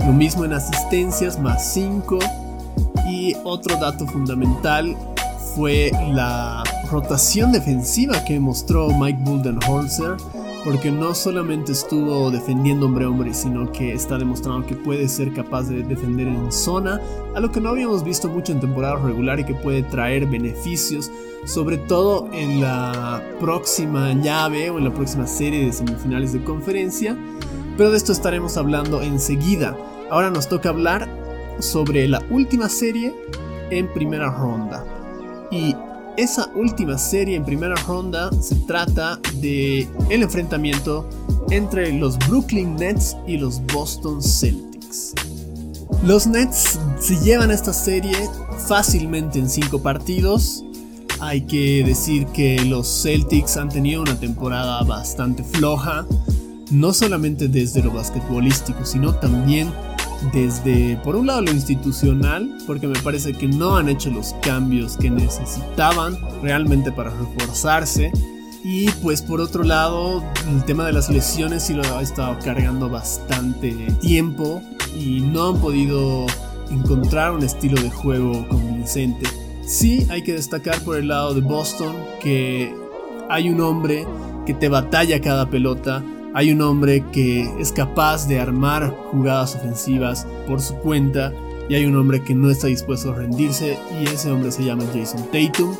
lo 0.00 0.12
mismo 0.12 0.44
en 0.44 0.52
asistencias, 0.52 1.38
más 1.38 1.72
5. 1.72 2.18
Y 3.08 3.34
otro 3.44 3.76
dato 3.76 4.06
fundamental 4.06 4.96
fue 5.54 5.90
la 6.12 6.62
rotación 6.90 7.52
defensiva 7.52 8.24
que 8.24 8.38
mostró 8.40 8.88
Mike 8.88 9.20
Buldenholzer, 9.22 10.16
porque 10.64 10.90
no 10.90 11.14
solamente 11.14 11.72
estuvo 11.72 12.30
defendiendo 12.30 12.86
hombre 12.86 13.04
a 13.04 13.08
hombre, 13.08 13.34
sino 13.34 13.70
que 13.72 13.92
está 13.92 14.16
demostrando 14.16 14.66
que 14.66 14.76
puede 14.76 15.08
ser 15.08 15.32
capaz 15.32 15.64
de 15.64 15.82
defender 15.82 16.28
en 16.28 16.52
zona, 16.52 17.00
a 17.34 17.40
lo 17.40 17.50
que 17.50 17.60
no 17.60 17.70
habíamos 17.70 18.04
visto 18.04 18.28
mucho 18.28 18.52
en 18.52 18.60
temporada 18.60 18.96
regular 18.96 19.40
y 19.40 19.44
que 19.44 19.54
puede 19.54 19.82
traer 19.82 20.26
beneficios, 20.26 21.10
sobre 21.44 21.78
todo 21.78 22.28
en 22.32 22.60
la 22.60 23.22
próxima 23.40 24.12
llave 24.12 24.70
o 24.70 24.78
en 24.78 24.84
la 24.84 24.94
próxima 24.94 25.26
serie 25.26 25.66
de 25.66 25.72
semifinales 25.72 26.32
de 26.32 26.44
conferencia, 26.44 27.16
pero 27.76 27.90
de 27.90 27.96
esto 27.96 28.12
estaremos 28.12 28.56
hablando 28.56 29.02
enseguida. 29.02 29.76
Ahora 30.10 30.30
nos 30.30 30.48
toca 30.48 30.68
hablar 30.68 31.08
sobre 31.58 32.08
la 32.08 32.22
última 32.30 32.68
serie 32.68 33.14
en 33.70 33.92
primera 33.92 34.30
ronda. 34.30 34.84
Y 35.50 35.74
esa 36.16 36.50
última 36.54 36.98
serie 36.98 37.36
en 37.36 37.44
primera 37.44 37.74
ronda 37.86 38.30
se 38.40 38.54
trata 38.66 39.18
de 39.36 39.88
el 40.10 40.22
enfrentamiento 40.22 41.08
entre 41.50 41.92
los 41.92 42.18
Brooklyn 42.28 42.76
Nets 42.76 43.16
y 43.26 43.38
los 43.38 43.64
Boston 43.66 44.22
Celtics. 44.22 45.14
Los 46.04 46.26
Nets 46.26 46.78
se 47.00 47.18
llevan 47.20 47.50
esta 47.50 47.72
serie 47.72 48.16
fácilmente 48.66 49.38
en 49.38 49.48
5 49.48 49.82
partidos. 49.82 50.64
Hay 51.20 51.42
que 51.42 51.84
decir 51.84 52.26
que 52.26 52.62
los 52.64 53.02
Celtics 53.02 53.56
han 53.56 53.68
tenido 53.68 54.02
una 54.02 54.18
temporada 54.18 54.82
bastante 54.82 55.44
floja, 55.44 56.04
no 56.72 56.92
solamente 56.92 57.48
desde 57.48 57.82
lo 57.82 57.92
basquetbolístico, 57.92 58.84
sino 58.84 59.14
también 59.14 59.70
desde, 60.32 60.96
por 60.98 61.16
un 61.16 61.26
lado, 61.26 61.42
lo 61.42 61.50
institucional, 61.50 62.56
porque 62.66 62.86
me 62.86 62.98
parece 63.00 63.32
que 63.32 63.48
no 63.48 63.76
han 63.76 63.88
hecho 63.88 64.10
los 64.10 64.34
cambios 64.42 64.96
que 64.96 65.10
necesitaban 65.10 66.16
realmente 66.42 66.92
para 66.92 67.10
reforzarse. 67.10 68.12
Y 68.64 68.88
pues 69.02 69.20
por 69.22 69.40
otro 69.40 69.64
lado, 69.64 70.22
el 70.48 70.64
tema 70.64 70.86
de 70.86 70.92
las 70.92 71.08
lesiones 71.08 71.64
sí 71.64 71.74
lo 71.74 71.82
ha 71.96 72.02
estado 72.02 72.38
cargando 72.38 72.88
bastante 72.88 73.70
tiempo 74.00 74.62
y 74.96 75.20
no 75.20 75.48
han 75.48 75.60
podido 75.60 76.26
encontrar 76.70 77.32
un 77.32 77.42
estilo 77.42 77.80
de 77.82 77.90
juego 77.90 78.46
convincente. 78.48 79.28
Sí 79.66 80.06
hay 80.10 80.22
que 80.22 80.34
destacar 80.34 80.80
por 80.82 80.96
el 80.96 81.08
lado 81.08 81.34
de 81.34 81.40
Boston 81.40 81.96
que 82.20 82.72
hay 83.28 83.48
un 83.48 83.60
hombre 83.60 84.06
que 84.46 84.54
te 84.54 84.68
batalla 84.68 85.20
cada 85.20 85.50
pelota, 85.50 86.04
hay 86.34 86.50
un 86.50 86.62
hombre 86.62 87.04
que 87.12 87.42
es 87.58 87.72
capaz 87.72 88.26
de 88.26 88.40
armar 88.40 88.90
jugadas 89.10 89.54
ofensivas 89.54 90.26
por 90.46 90.60
su 90.60 90.74
cuenta 90.76 91.32
y 91.68 91.74
hay 91.74 91.84
un 91.84 91.96
hombre 91.96 92.22
que 92.22 92.34
no 92.34 92.50
está 92.50 92.66
dispuesto 92.66 93.12
a 93.12 93.14
rendirse 93.14 93.78
y 94.00 94.04
ese 94.08 94.30
hombre 94.30 94.50
se 94.50 94.64
llama 94.64 94.84
Jason 94.94 95.24
Tatum. 95.30 95.76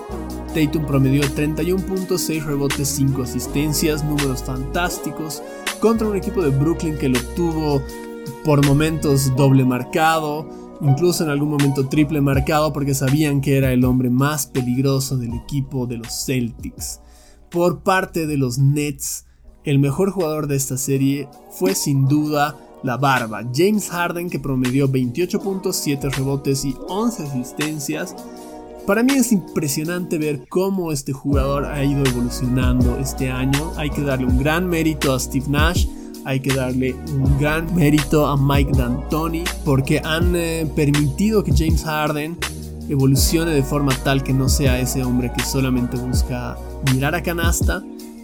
Tatum 0.55 0.87
promedió 0.87 1.29
31 1.29 1.85
puntos, 1.87 2.21
6 2.23 2.45
rebotes, 2.45 2.89
5 2.89 3.23
asistencias, 3.23 4.05
números 4.05 4.43
fantásticos 4.43 5.43
contra 5.81 6.07
un 6.07 6.17
equipo 6.17 6.43
de 6.43 6.51
Brooklyn 6.51 6.99
que 6.99 7.09
lo 7.09 7.21
tuvo 7.35 7.83
por 8.45 8.65
momentos 8.67 9.35
doble 9.37 9.65
marcado, 9.65 10.49
incluso 10.81 11.25
en 11.25 11.31
algún 11.31 11.51
momento 11.51 11.89
triple 11.89 12.21
marcado 12.21 12.73
porque 12.73 12.95
sabían 12.95 13.41
que 13.41 13.57
era 13.57 13.73
el 13.73 13.85
hombre 13.85 14.11
más 14.11 14.47
peligroso 14.47 15.17
del 15.17 15.35
equipo 15.35 15.87
de 15.87 15.99
los 15.99 16.27
Celtics. 16.27 17.01
Por 17.51 17.83
parte 17.83 18.27
de 18.27 18.37
los 18.37 18.59
Nets, 18.59 19.27
el 19.65 19.79
mejor 19.79 20.11
jugador 20.11 20.47
de 20.47 20.57
esta 20.57 20.77
serie 20.77 21.29
fue 21.51 21.75
sin 21.75 22.07
duda 22.07 22.59
la 22.83 22.97
barba, 22.97 23.45
James 23.55 23.91
Harden 23.91 24.29
que 24.29 24.41
promedió 24.41 24.89
28 24.89 25.41
puntos, 25.41 25.77
7 25.77 26.11
rebotes 26.11 26.65
y 26.65 26.75
11 26.89 27.23
asistencias. 27.23 28.17
Para 28.87 29.05
mí 29.05 29.13
es 29.13 29.31
impresionante 29.31 30.19
ver 30.19 30.49
cómo 30.49 30.91
este 30.91 31.13
jugador 31.13 31.67
ha 31.67 31.85
ido 31.85 32.05
evolucionando 32.05 32.99
este 32.99 33.31
año. 33.31 33.73
Hay 33.77 33.91
que 33.91 34.03
darle 34.03 34.27
un 34.27 34.39
gran 34.39 34.69
mérito 34.69 35.15
a 35.15 35.21
Steve 35.21 35.47
Nash, 35.49 35.87
hay 36.25 36.41
que 36.41 36.53
darle 36.53 36.95
un 36.95 37.39
gran 37.39 37.73
mérito 37.77 38.27
a 38.27 38.37
Mike 38.37 38.73
D'Antoni 38.77 39.45
porque 39.65 40.01
han 40.05 40.35
eh, 40.35 40.69
permitido 40.75 41.45
que 41.45 41.53
James 41.57 41.85
Harden 41.85 42.37
evolucione 42.89 43.53
de 43.53 43.63
forma 43.63 43.93
tal 44.03 44.25
que 44.25 44.33
no 44.33 44.49
sea 44.49 44.81
ese 44.81 45.05
hombre 45.05 45.33
que 45.37 45.45
solamente 45.45 45.97
busca 45.97 46.59
mirar 46.93 47.15
a 47.15 47.23
canasta, 47.23 47.83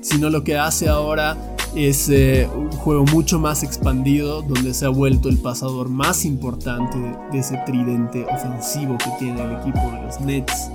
sino 0.08 0.30
lo 0.30 0.42
que 0.42 0.56
hace 0.56 0.88
ahora 0.88 1.36
es 1.74 2.08
eh, 2.08 2.48
un 2.54 2.72
juego 2.72 3.04
mucho 3.12 3.38
más 3.38 3.62
expandido 3.62 4.40
donde 4.40 4.72
se 4.72 4.86
ha 4.86 4.88
vuelto 4.88 5.28
el 5.28 5.36
pasador 5.36 5.90
más 5.90 6.24
importante 6.24 6.96
de 7.30 7.38
ese 7.38 7.58
tridente 7.66 8.24
ofensivo 8.24 8.96
que 8.96 9.10
tiene 9.18 9.42
el 9.42 9.52
equipo 9.52 9.80
de 9.92 10.02
los 10.02 10.20
Nets. 10.20 10.70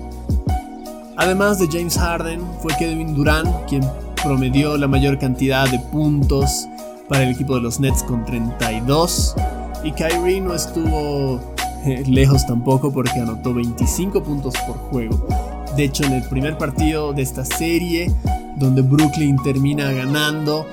Además 1.17 1.57
de 1.57 1.67
James 1.67 1.97
Harden, 1.97 2.41
fue 2.61 2.75
Kevin 2.77 3.15
Durant 3.15 3.49
quien 3.67 3.83
promedió 4.21 4.77
la 4.77 4.87
mayor 4.87 5.17
cantidad 5.17 5.69
de 5.69 5.79
puntos 5.79 6.67
para 7.09 7.23
el 7.23 7.31
equipo 7.31 7.55
de 7.55 7.61
los 7.61 7.79
Nets 7.79 8.03
con 8.03 8.23
32 8.25 9.35
y 9.83 9.91
Kyrie 9.93 10.41
no 10.41 10.53
estuvo 10.53 11.41
eh, 11.85 12.03
lejos 12.07 12.45
tampoco 12.45 12.93
porque 12.93 13.19
anotó 13.19 13.53
25 13.53 14.21
puntos 14.23 14.53
por 14.67 14.77
juego. 14.77 15.27
De 15.75 15.85
hecho, 15.85 16.03
en 16.03 16.13
el 16.13 16.23
primer 16.29 16.55
partido 16.57 17.13
de 17.13 17.23
esta 17.23 17.43
serie, 17.43 18.11
donde 18.57 18.81
Brooklyn 18.81 19.37
termina 19.43 19.91
ganando. 19.91 20.65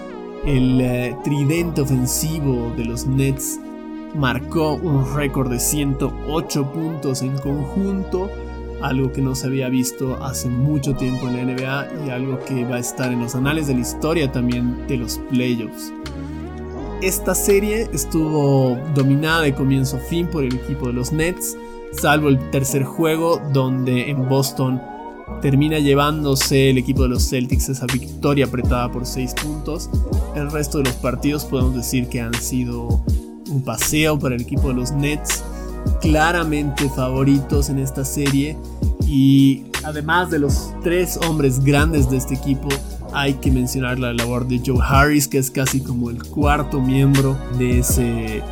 El 0.45 0.81
eh, 0.81 1.17
tridente 1.23 1.83
ofensivo 1.83 2.73
de 2.77 2.85
los 2.87 3.07
Nets 3.07 3.61
marcó 4.15 4.75
un 4.75 5.15
récord 5.15 5.51
de 5.51 5.61
108 5.61 6.73
puntos 6.73 7.23
en 7.23 7.37
conjunto, 7.39 8.31
algo 8.81 9.13
que 9.13 9.21
no 9.21 9.35
se 9.35 9.47
había 9.47 9.69
visto 9.69 10.23
hace 10.25 10.49
mucho 10.49 10.95
tiempo 10.95 11.29
en 11.29 11.37
la 11.37 11.45
NBA 11.45 12.07
y 12.07 12.11
algo 12.11 12.39
que 12.41 12.65
va 12.65 12.77
a 12.77 12.81
estar 12.81 13.13
en 13.13 13.21
los 13.21 13.35
anales 13.35 13.67
de 13.67 13.75
la 13.75 13.81
historia 13.81 14.33
también 14.33 14.87
de 14.87 14.97
los 14.97 15.19
playoffs. 15.31 15.93
Esta 17.03 17.35
serie 17.35 17.89
estuvo 17.93 18.79
dominada 18.95 19.43
de 19.43 19.55
comienzo 19.55 19.97
a 19.97 20.01
fin 20.01 20.27
por 20.27 20.45
el 20.45 20.55
equipo 20.55 20.87
de 20.87 20.93
los 20.95 21.13
Nets, 21.13 21.57
salvo 21.93 22.29
el 22.29 22.39
tercer 22.51 22.85
juego 22.85 23.41
donde 23.53 24.11
en 24.11 24.29
Boston 24.29 24.81
termina 25.41 25.79
llevándose 25.79 26.71
el 26.71 26.79
equipo 26.79 27.03
de 27.03 27.11
los 27.11 27.29
Celtics 27.29 27.69
esa 27.69 27.87
victoria 27.87 28.47
apretada 28.47 28.91
por 28.91 29.07
6 29.07 29.35
puntos. 29.35 29.91
El 30.35 30.51
resto 30.51 30.79
de 30.79 30.85
los 30.85 30.95
partidos 30.95 31.45
podemos 31.45 31.75
decir 31.75 32.09
que 32.09 32.21
han 32.21 32.35
sido 32.35 33.03
un 33.51 33.63
paseo 33.65 34.19
para 34.19 34.35
el 34.35 34.43
equipo 34.43 34.69
de 34.69 34.75
los 34.75 34.93
Nets, 34.93 35.43
claramente 36.01 36.89
favoritos 36.91 37.69
en 37.69 37.79
esta 37.79 38.05
serie 38.05 38.57
y 39.07 39.65
además 39.85 40.31
de 40.31 40.39
los 40.39 40.73
tres 40.83 41.19
hombres 41.29 41.61
grandes 41.65 42.11
de 42.11 42.17
este 42.19 42.35
equipo, 42.35 42.69
hay 43.13 43.35
que 43.35 43.51
mencionar 43.51 43.99
la 43.99 44.13
labor 44.13 44.47
de 44.47 44.61
Joe 44.65 44.79
Harris, 44.81 45.27
que 45.27 45.39
es 45.39 45.51
casi 45.51 45.81
como 45.81 46.11
el 46.11 46.23
cuarto 46.23 46.81
miembro 46.81 47.37
de 47.59 47.81
ese 47.81 48.43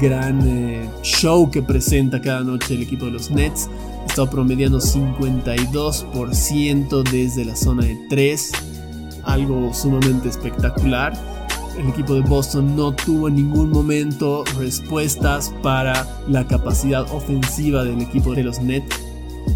gran 0.00 0.40
eh, 0.46 0.88
show 1.02 1.50
que 1.50 1.62
presenta 1.62 2.20
cada 2.20 2.42
noche 2.42 2.74
el 2.74 2.82
equipo 2.82 3.06
de 3.06 3.12
los 3.12 3.30
Nets 3.30 3.68
estado 4.06 4.30
promediando 4.30 4.78
52% 4.78 7.02
desde 7.10 7.46
la 7.46 7.56
zona 7.56 7.84
de 7.84 7.98
3, 8.10 8.52
algo 9.24 9.72
sumamente 9.72 10.28
espectacular. 10.28 11.14
El 11.78 11.88
equipo 11.88 12.12
de 12.14 12.20
Boston 12.20 12.76
no 12.76 12.94
tuvo 12.94 13.28
en 13.28 13.36
ningún 13.36 13.70
momento 13.70 14.44
respuestas 14.58 15.54
para 15.62 16.06
la 16.28 16.46
capacidad 16.46 17.10
ofensiva 17.10 17.84
del 17.84 18.02
equipo 18.02 18.34
de 18.34 18.44
los 18.44 18.60
Nets. 18.60 19.00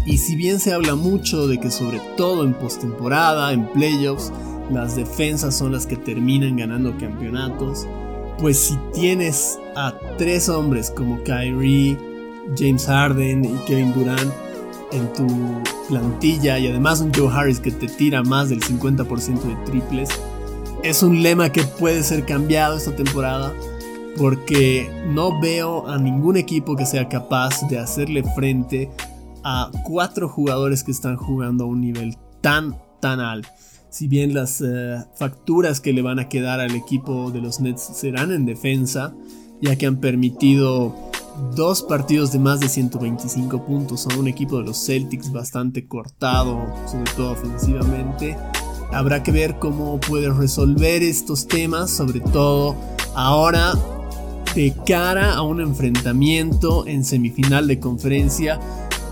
Y 0.07 0.17
si 0.17 0.35
bien 0.35 0.59
se 0.59 0.73
habla 0.73 0.95
mucho 0.95 1.47
de 1.47 1.59
que 1.59 1.69
sobre 1.69 2.01
todo 2.17 2.43
en 2.43 2.55
postemporada, 2.55 3.53
en 3.53 3.67
playoffs, 3.67 4.33
las 4.71 4.95
defensas 4.95 5.55
son 5.55 5.71
las 5.71 5.85
que 5.85 5.97
terminan 5.97 6.57
ganando 6.57 6.97
campeonatos, 6.97 7.85
pues 8.39 8.57
si 8.57 8.77
tienes 8.93 9.59
a 9.75 9.93
tres 10.17 10.49
hombres 10.49 10.91
como 10.91 11.21
Kyrie, 11.23 11.97
James 12.57 12.85
Harden 12.85 13.45
y 13.45 13.57
Kevin 13.65 13.93
Durant 13.93 14.31
en 14.91 15.11
tu 15.13 15.27
plantilla 15.89 16.57
y 16.59 16.67
además 16.67 17.01
un 17.01 17.11
Joe 17.13 17.29
Harris 17.31 17.59
que 17.59 17.71
te 17.71 17.87
tira 17.87 18.23
más 18.23 18.49
del 18.49 18.61
50% 18.61 19.41
de 19.41 19.55
triples, 19.65 20.09
es 20.83 21.03
un 21.03 21.21
lema 21.21 21.51
que 21.51 21.63
puede 21.63 22.03
ser 22.03 22.25
cambiado 22.25 22.77
esta 22.77 22.95
temporada 22.95 23.53
porque 24.17 24.89
no 25.07 25.39
veo 25.39 25.87
a 25.87 25.97
ningún 25.97 26.37
equipo 26.37 26.75
que 26.75 26.85
sea 26.85 27.07
capaz 27.07 27.67
de 27.69 27.77
hacerle 27.77 28.23
frente 28.35 28.89
a 29.43 29.71
cuatro 29.83 30.27
jugadores 30.27 30.83
que 30.83 30.91
están 30.91 31.17
jugando 31.17 31.65
a 31.65 31.67
un 31.67 31.81
nivel 31.81 32.17
tan, 32.41 32.75
tan 32.99 33.19
alto. 33.19 33.49
Si 33.89 34.07
bien 34.07 34.33
las 34.33 34.61
eh, 34.61 34.97
facturas 35.15 35.79
que 35.79 35.93
le 35.93 36.01
van 36.01 36.19
a 36.19 36.29
quedar 36.29 36.59
al 36.59 36.75
equipo 36.75 37.31
de 37.31 37.41
los 37.41 37.59
Nets 37.59 37.81
serán 37.81 38.31
en 38.31 38.45
defensa, 38.45 39.13
ya 39.61 39.75
que 39.75 39.85
han 39.85 39.97
permitido 39.97 40.93
dos 41.55 41.83
partidos 41.83 42.31
de 42.31 42.39
más 42.39 42.59
de 42.59 42.69
125 42.69 43.65
puntos 43.65 44.07
a 44.07 44.17
un 44.17 44.27
equipo 44.27 44.57
de 44.57 44.65
los 44.65 44.85
Celtics 44.85 45.31
bastante 45.31 45.87
cortado, 45.87 46.67
sobre 46.89 47.11
todo 47.15 47.31
ofensivamente. 47.31 48.35
Habrá 48.91 49.23
que 49.23 49.31
ver 49.31 49.59
cómo 49.59 49.99
puede 49.99 50.31
resolver 50.31 51.03
estos 51.03 51.47
temas, 51.47 51.91
sobre 51.91 52.19
todo 52.19 52.75
ahora 53.15 53.73
de 54.55 54.73
cara 54.85 55.35
a 55.35 55.41
un 55.41 55.61
enfrentamiento 55.61 56.87
en 56.87 57.03
semifinal 57.03 57.67
de 57.67 57.79
conferencia 57.79 58.59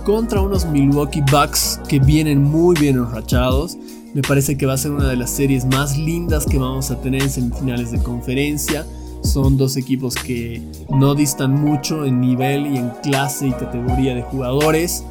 contra 0.05 0.41
unos 0.41 0.65
Milwaukee 0.65 1.21
Bucks 1.31 1.79
que 1.87 1.99
vienen 1.99 2.43
muy 2.43 2.75
bien 2.79 2.97
enrachados. 2.97 3.77
Me 4.15 4.21
parece 4.21 4.55
que 4.55 4.65
va 4.65 4.75
a 4.75 4.77
ser 4.77 4.91
una 4.91 5.09
de 5.09 5.17
las 5.17 5.29
series 5.29 5.65
más 5.65 5.97
lindas 5.97 6.45
que 6.45 6.57
vamos 6.57 6.89
a 6.89 7.01
tener 7.01 7.21
en 7.21 7.29
semifinales 7.29 7.91
de 7.91 8.01
conferencia. 8.01 8.85
Son 9.21 9.57
dos 9.57 9.75
equipos 9.75 10.15
que 10.15 10.61
no 10.89 11.15
distan 11.15 11.51
mucho 11.51 12.05
en 12.05 12.21
nivel 12.21 12.65
y 12.65 12.77
en 12.77 12.91
clase 13.03 13.47
y 13.47 13.51
categoría 13.51 14.15
de 14.15 14.21
jugadores. 14.21 15.03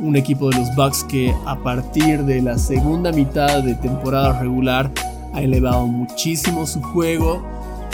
Un 0.00 0.16
equipo 0.16 0.50
de 0.50 0.58
los 0.58 0.74
Bucks 0.74 1.04
que 1.04 1.32
a 1.46 1.56
partir 1.62 2.24
de 2.24 2.42
la 2.42 2.58
segunda 2.58 3.12
mitad 3.12 3.62
de 3.62 3.76
temporada 3.76 4.40
regular 4.40 4.90
ha 5.34 5.40
elevado 5.40 5.86
muchísimo 5.86 6.66
su 6.66 6.82
juego 6.82 7.40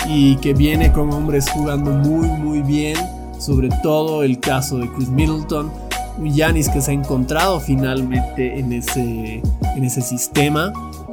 y 0.08 0.36
que 0.36 0.54
viene 0.54 0.92
con 0.92 1.12
hombres 1.12 1.44
jugando 1.50 1.90
muy 1.90 2.26
muy 2.26 2.62
bien, 2.62 2.96
sobre 3.38 3.68
todo 3.82 4.22
el 4.22 4.40
caso 4.40 4.78
de 4.78 4.90
Chris 4.92 5.10
Middleton, 5.10 5.70
Yanis 6.22 6.68
que 6.68 6.80
se 6.80 6.90
ha 6.90 6.94
encontrado 6.94 7.60
finalmente 7.60 8.58
en 8.58 8.72
ese, 8.72 9.42
en 9.76 9.84
ese 9.84 10.00
sistema 10.00 10.72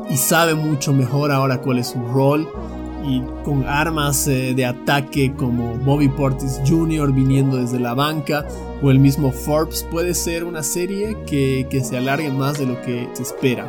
y 0.10 0.18
sabe 0.18 0.56
mucho 0.56 0.94
mejor 0.94 1.32
ahora 1.32 1.60
cuál 1.60 1.80
es 1.80 1.88
su 1.88 2.00
rol 2.08 2.48
y 3.04 3.22
con 3.44 3.66
armas 3.68 4.28
eh, 4.28 4.54
de 4.54 4.66
ataque 4.66 5.34
como 5.34 5.76
Bobby 5.80 6.08
Portis 6.08 6.62
Jr. 6.68 7.12
viniendo 7.12 7.58
desde 7.58 7.80
la 7.80 7.96
banca 7.96 8.46
o 8.82 8.92
el 8.92 9.00
mismo 9.00 9.32
Forbes 9.32 9.86
puede 9.90 10.14
ser 10.14 10.44
una 10.44 10.62
serie 10.62 11.18
que, 11.26 11.66
que 11.70 11.84
se 11.84 11.98
alargue 11.98 12.30
más 12.30 12.60
de 12.60 12.68
lo 12.68 12.80
que 12.82 13.10
se 13.14 13.24
espera 13.24 13.68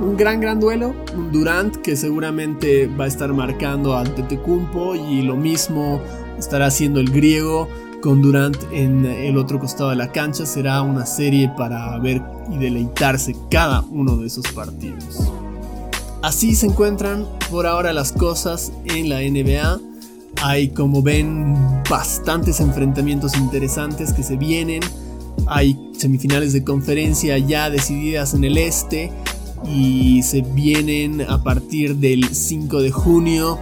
un 0.00 0.16
gran 0.16 0.40
gran 0.40 0.60
duelo, 0.60 0.94
un 1.14 1.30
Durant 1.30 1.76
que 1.76 1.94
seguramente 1.94 2.86
va 2.86 3.04
a 3.04 3.08
estar 3.08 3.32
marcando 3.32 3.96
al 3.96 4.14
Tetecumpo 4.14 4.94
y 4.94 5.22
lo 5.22 5.36
mismo 5.36 6.00
estará 6.38 6.66
haciendo 6.66 7.00
el 7.00 7.10
griego 7.10 7.68
con 8.00 8.22
Durant 8.22 8.56
en 8.72 9.04
el 9.04 9.36
otro 9.36 9.58
costado 9.58 9.90
de 9.90 9.96
la 9.96 10.12
cancha. 10.12 10.46
Será 10.46 10.82
una 10.82 11.06
serie 11.06 11.50
para 11.56 11.98
ver 11.98 12.22
y 12.50 12.58
deleitarse 12.58 13.36
cada 13.50 13.82
uno 13.82 14.16
de 14.16 14.26
esos 14.26 14.46
partidos. 14.52 15.30
Así 16.22 16.54
se 16.54 16.66
encuentran 16.66 17.26
por 17.50 17.66
ahora 17.66 17.92
las 17.92 18.12
cosas 18.12 18.72
en 18.84 19.08
la 19.08 19.20
NBA. 19.20 19.80
Hay 20.42 20.68
como 20.68 21.02
ven 21.02 21.54
bastantes 21.88 22.60
enfrentamientos 22.60 23.36
interesantes 23.36 24.12
que 24.12 24.22
se 24.22 24.36
vienen. 24.36 24.80
Hay 25.46 25.90
semifinales 25.96 26.52
de 26.52 26.62
conferencia 26.62 27.38
ya 27.38 27.70
decididas 27.70 28.34
en 28.34 28.44
el 28.44 28.58
este 28.58 29.10
y 29.64 30.22
se 30.22 30.42
vienen 30.42 31.22
a 31.22 31.42
partir 31.42 31.96
del 31.96 32.34
5 32.34 32.80
de 32.80 32.90
junio 32.90 33.58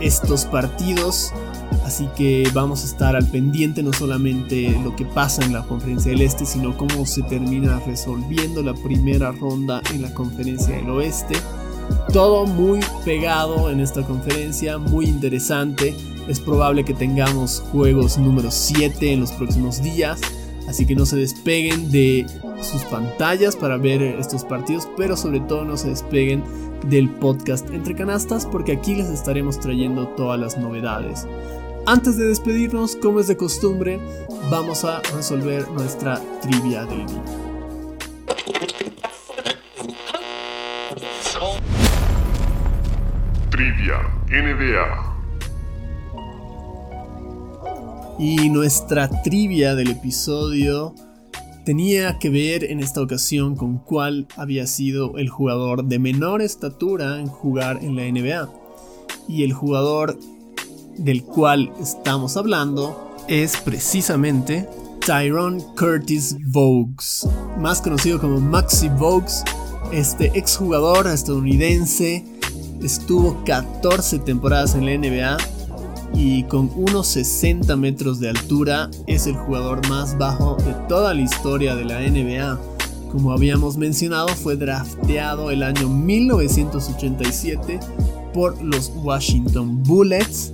estos 0.00 0.44
partidos. 0.44 1.32
Así 1.84 2.08
que 2.16 2.48
vamos 2.52 2.82
a 2.82 2.86
estar 2.86 3.16
al 3.16 3.26
pendiente 3.26 3.82
no 3.82 3.92
solamente 3.92 4.78
lo 4.82 4.94
que 4.94 5.04
pasa 5.04 5.44
en 5.44 5.52
la 5.52 5.62
conferencia 5.64 6.12
del 6.12 6.22
este, 6.22 6.44
sino 6.44 6.76
cómo 6.76 7.06
se 7.06 7.22
termina 7.22 7.80
resolviendo 7.80 8.62
la 8.62 8.74
primera 8.74 9.32
ronda 9.32 9.82
en 9.94 10.02
la 10.02 10.12
conferencia 10.12 10.76
del 10.76 10.90
oeste. 10.90 11.34
Todo 12.12 12.46
muy 12.46 12.80
pegado 13.04 13.70
en 13.70 13.80
esta 13.80 14.02
conferencia, 14.02 14.78
muy 14.78 15.06
interesante. 15.06 15.94
Es 16.26 16.40
probable 16.40 16.84
que 16.84 16.94
tengamos 16.94 17.62
juegos 17.72 18.18
número 18.18 18.50
7 18.50 19.12
en 19.12 19.20
los 19.20 19.32
próximos 19.32 19.82
días. 19.82 20.20
Así 20.68 20.84
que 20.84 20.94
no 20.94 21.06
se 21.06 21.16
despeguen 21.16 21.90
de 21.90 22.26
sus 22.60 22.82
pantallas 22.84 23.56
para 23.56 23.78
ver 23.78 24.02
estos 24.02 24.44
partidos, 24.44 24.86
pero 24.98 25.16
sobre 25.16 25.40
todo 25.40 25.64
no 25.64 25.78
se 25.78 25.88
despeguen 25.88 26.44
del 26.86 27.08
podcast 27.08 27.68
Entre 27.70 27.94
Canastas 27.94 28.46
porque 28.46 28.72
aquí 28.72 28.94
les 28.94 29.08
estaremos 29.08 29.58
trayendo 29.58 30.08
todas 30.08 30.38
las 30.38 30.58
novedades. 30.58 31.26
Antes 31.90 32.18
de 32.18 32.26
despedirnos, 32.28 32.96
como 32.96 33.18
es 33.18 33.28
de 33.28 33.36
costumbre, 33.38 33.98
vamos 34.50 34.84
a 34.84 35.00
resolver 35.16 35.66
nuestra 35.70 36.20
trivia 36.42 36.84
del 36.84 37.06
día. 37.06 37.24
Trivia 43.48 43.96
NBA. 44.28 45.16
Y 48.18 48.50
nuestra 48.50 49.08
trivia 49.22 49.74
del 49.74 49.92
episodio 49.92 50.94
tenía 51.64 52.18
que 52.18 52.28
ver 52.28 52.64
en 52.64 52.80
esta 52.80 53.00
ocasión 53.00 53.56
con 53.56 53.78
cuál 53.78 54.26
había 54.36 54.66
sido 54.66 55.16
el 55.16 55.30
jugador 55.30 55.84
de 55.84 55.98
menor 55.98 56.42
estatura 56.42 57.18
en 57.18 57.28
jugar 57.28 57.78
en 57.82 57.96
la 57.96 58.02
NBA. 58.02 58.52
Y 59.26 59.44
el 59.44 59.54
jugador 59.54 60.18
del 60.98 61.22
cual 61.24 61.72
estamos 61.80 62.36
hablando 62.36 63.14
es 63.28 63.56
precisamente 63.58 64.68
Tyrone 65.04 65.62
Curtis 65.78 66.36
Vogts, 66.46 67.26
más 67.58 67.80
conocido 67.80 68.20
como 68.20 68.40
Maxi 68.40 68.88
Vogts. 68.88 69.44
Este 69.92 70.30
exjugador 70.38 71.06
estadounidense 71.06 72.24
estuvo 72.82 73.42
14 73.44 74.18
temporadas 74.18 74.74
en 74.74 74.84
la 74.84 74.96
NBA 74.96 75.36
y 76.14 76.42
con 76.44 76.70
unos 76.74 77.06
60 77.08 77.74
metros 77.76 78.20
de 78.20 78.30
altura 78.30 78.90
es 79.06 79.26
el 79.26 79.36
jugador 79.36 79.86
más 79.88 80.16
bajo 80.18 80.56
de 80.56 80.74
toda 80.88 81.14
la 81.14 81.22
historia 81.22 81.74
de 81.74 81.84
la 81.84 82.00
NBA. 82.00 82.60
Como 83.12 83.32
habíamos 83.32 83.78
mencionado, 83.78 84.28
fue 84.28 84.56
drafteado 84.56 85.50
el 85.50 85.62
año 85.62 85.88
1987 85.88 87.80
por 88.34 88.60
los 88.62 88.92
Washington 89.02 89.82
Bullets 89.82 90.52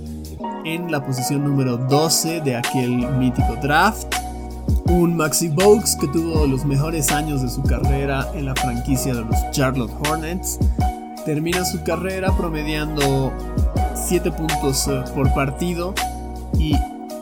en 0.65 0.91
la 0.91 1.05
posición 1.05 1.43
número 1.43 1.77
12 1.77 2.41
de 2.41 2.55
aquel 2.55 3.07
mítico 3.17 3.55
draft. 3.61 4.07
Un 4.85 5.15
Maxi 5.15 5.47
Bogues 5.47 5.95
que 5.95 6.07
tuvo 6.07 6.47
los 6.47 6.65
mejores 6.65 7.11
años 7.11 7.41
de 7.41 7.49
su 7.49 7.61
carrera 7.63 8.27
en 8.33 8.45
la 8.45 8.55
franquicia 8.55 9.13
de 9.13 9.21
los 9.21 9.35
Charlotte 9.51 9.93
Hornets. 10.07 10.59
Termina 11.23 11.63
su 11.65 11.83
carrera 11.83 12.35
promediando 12.35 13.31
7 13.93 14.31
puntos 14.31 14.87
eh, 14.87 15.03
por 15.13 15.31
partido 15.33 15.93
y 16.57 16.75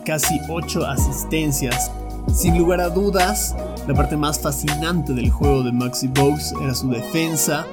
casi 0.06 0.40
8 0.50 0.86
asistencias. 0.88 1.92
Sin 2.34 2.58
lugar 2.58 2.80
a 2.80 2.90
dudas, 2.90 3.56
la 3.88 3.94
parte 3.94 4.16
más 4.16 4.40
fascinante 4.40 5.14
del 5.14 5.30
juego 5.30 5.64
de 5.64 5.74
Maxi 5.74 6.08
Bogues 6.08 6.54
era 6.62 6.74
su 6.74 6.90
defensa. 6.90 7.66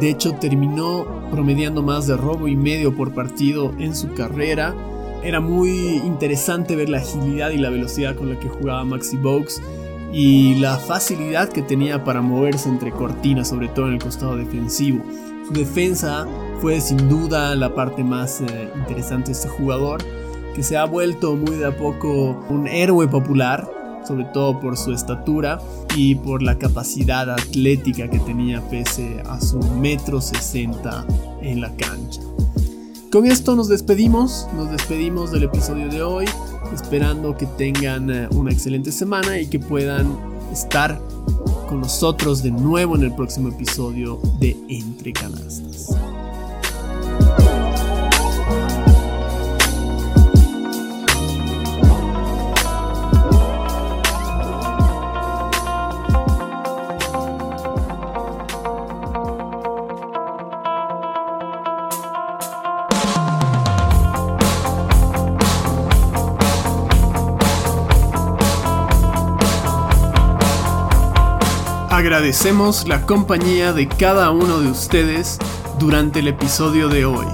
De 0.00 0.10
hecho, 0.10 0.34
terminó 0.34 1.04
promediando 1.32 1.82
más 1.82 2.06
de 2.06 2.16
robo 2.16 2.46
y 2.46 2.54
medio 2.54 2.96
por 2.96 3.12
partido 3.12 3.72
en 3.78 3.96
su 3.96 4.14
carrera. 4.14 4.74
Era 5.22 5.40
muy 5.40 5.98
interesante 5.98 6.74
ver 6.74 6.88
la 6.88 6.98
agilidad 6.98 7.50
y 7.50 7.58
la 7.58 7.70
velocidad 7.70 8.16
con 8.16 8.28
la 8.28 8.40
que 8.40 8.48
jugaba 8.48 8.84
Maxi 8.84 9.16
Bogues 9.16 9.62
y 10.12 10.56
la 10.56 10.76
facilidad 10.76 11.48
que 11.48 11.62
tenía 11.62 12.02
para 12.04 12.20
moverse 12.20 12.68
entre 12.68 12.90
cortinas, 12.90 13.48
sobre 13.48 13.68
todo 13.68 13.86
en 13.86 13.94
el 13.94 14.02
costado 14.02 14.36
defensivo. 14.36 15.04
Su 15.46 15.52
defensa 15.52 16.26
fue 16.60 16.80
sin 16.80 17.08
duda 17.08 17.54
la 17.54 17.74
parte 17.74 18.02
más 18.02 18.40
eh, 18.40 18.70
interesante 18.76 19.26
de 19.28 19.32
este 19.32 19.48
jugador, 19.48 20.02
que 20.54 20.62
se 20.62 20.76
ha 20.76 20.84
vuelto 20.84 21.34
muy 21.36 21.56
de 21.56 21.66
a 21.66 21.76
poco 21.76 22.44
un 22.50 22.66
héroe 22.66 23.06
popular, 23.08 23.70
sobre 24.06 24.24
todo 24.26 24.60
por 24.60 24.76
su 24.76 24.92
estatura 24.92 25.60
y 25.96 26.16
por 26.16 26.42
la 26.42 26.58
capacidad 26.58 27.30
atlética 27.30 28.10
que 28.10 28.18
tenía 28.18 28.60
pese 28.68 29.22
a 29.28 29.40
su 29.40 29.58
metro 29.58 30.20
60 30.20 31.06
en 31.42 31.60
la 31.60 31.70
cancha. 31.76 32.20
Con 33.12 33.26
esto 33.26 33.54
nos 33.54 33.68
despedimos, 33.68 34.48
nos 34.56 34.70
despedimos 34.70 35.30
del 35.32 35.42
episodio 35.42 35.90
de 35.90 36.02
hoy, 36.02 36.24
esperando 36.72 37.36
que 37.36 37.44
tengan 37.44 38.10
eh, 38.10 38.26
una 38.30 38.50
excelente 38.50 38.90
semana 38.90 39.38
y 39.38 39.48
que 39.48 39.58
puedan 39.58 40.16
estar 40.50 40.98
con 41.68 41.82
nosotros 41.82 42.42
de 42.42 42.50
nuevo 42.50 42.96
en 42.96 43.02
el 43.02 43.14
próximo 43.14 43.50
episodio 43.50 44.18
de 44.40 44.56
Entre 44.70 45.12
Canastas. 45.12 45.94
Agradecemos 72.02 72.88
la 72.88 73.06
compañía 73.06 73.72
de 73.72 73.86
cada 73.86 74.32
uno 74.32 74.58
de 74.58 74.68
ustedes 74.68 75.38
durante 75.78 76.18
el 76.18 76.26
episodio 76.26 76.88
de 76.88 77.04
hoy. 77.04 77.26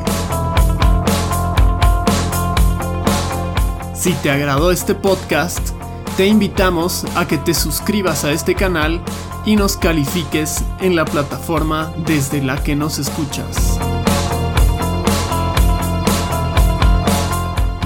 Si 3.94 4.12
te 4.12 4.30
agradó 4.30 4.70
este 4.70 4.94
podcast, 4.94 5.70
te 6.18 6.26
invitamos 6.26 7.06
a 7.16 7.26
que 7.26 7.38
te 7.38 7.54
suscribas 7.54 8.24
a 8.24 8.32
este 8.32 8.54
canal 8.54 9.00
y 9.46 9.56
nos 9.56 9.78
califiques 9.78 10.62
en 10.80 10.96
la 10.96 11.06
plataforma 11.06 11.90
desde 12.04 12.42
la 12.42 12.62
que 12.62 12.76
nos 12.76 12.98
escuchas. 12.98 13.78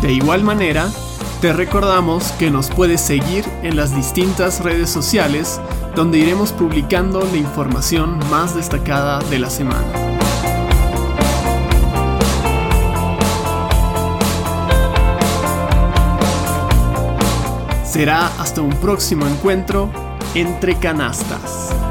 De 0.02 0.12
igual 0.12 0.42
manera, 0.42 0.90
te 1.40 1.52
recordamos 1.52 2.32
que 2.40 2.50
nos 2.50 2.70
puedes 2.70 3.00
seguir 3.00 3.44
en 3.62 3.76
las 3.76 3.94
distintas 3.94 4.64
redes 4.64 4.90
sociales 4.90 5.60
donde 5.94 6.18
iremos 6.18 6.52
publicando 6.52 7.20
la 7.20 7.36
información 7.36 8.18
más 8.30 8.54
destacada 8.54 9.20
de 9.28 9.38
la 9.38 9.50
semana. 9.50 10.12
Será 17.84 18.28
hasta 18.38 18.62
un 18.62 18.72
próximo 18.76 19.26
encuentro 19.26 19.90
entre 20.34 20.76
canastas. 20.76 21.81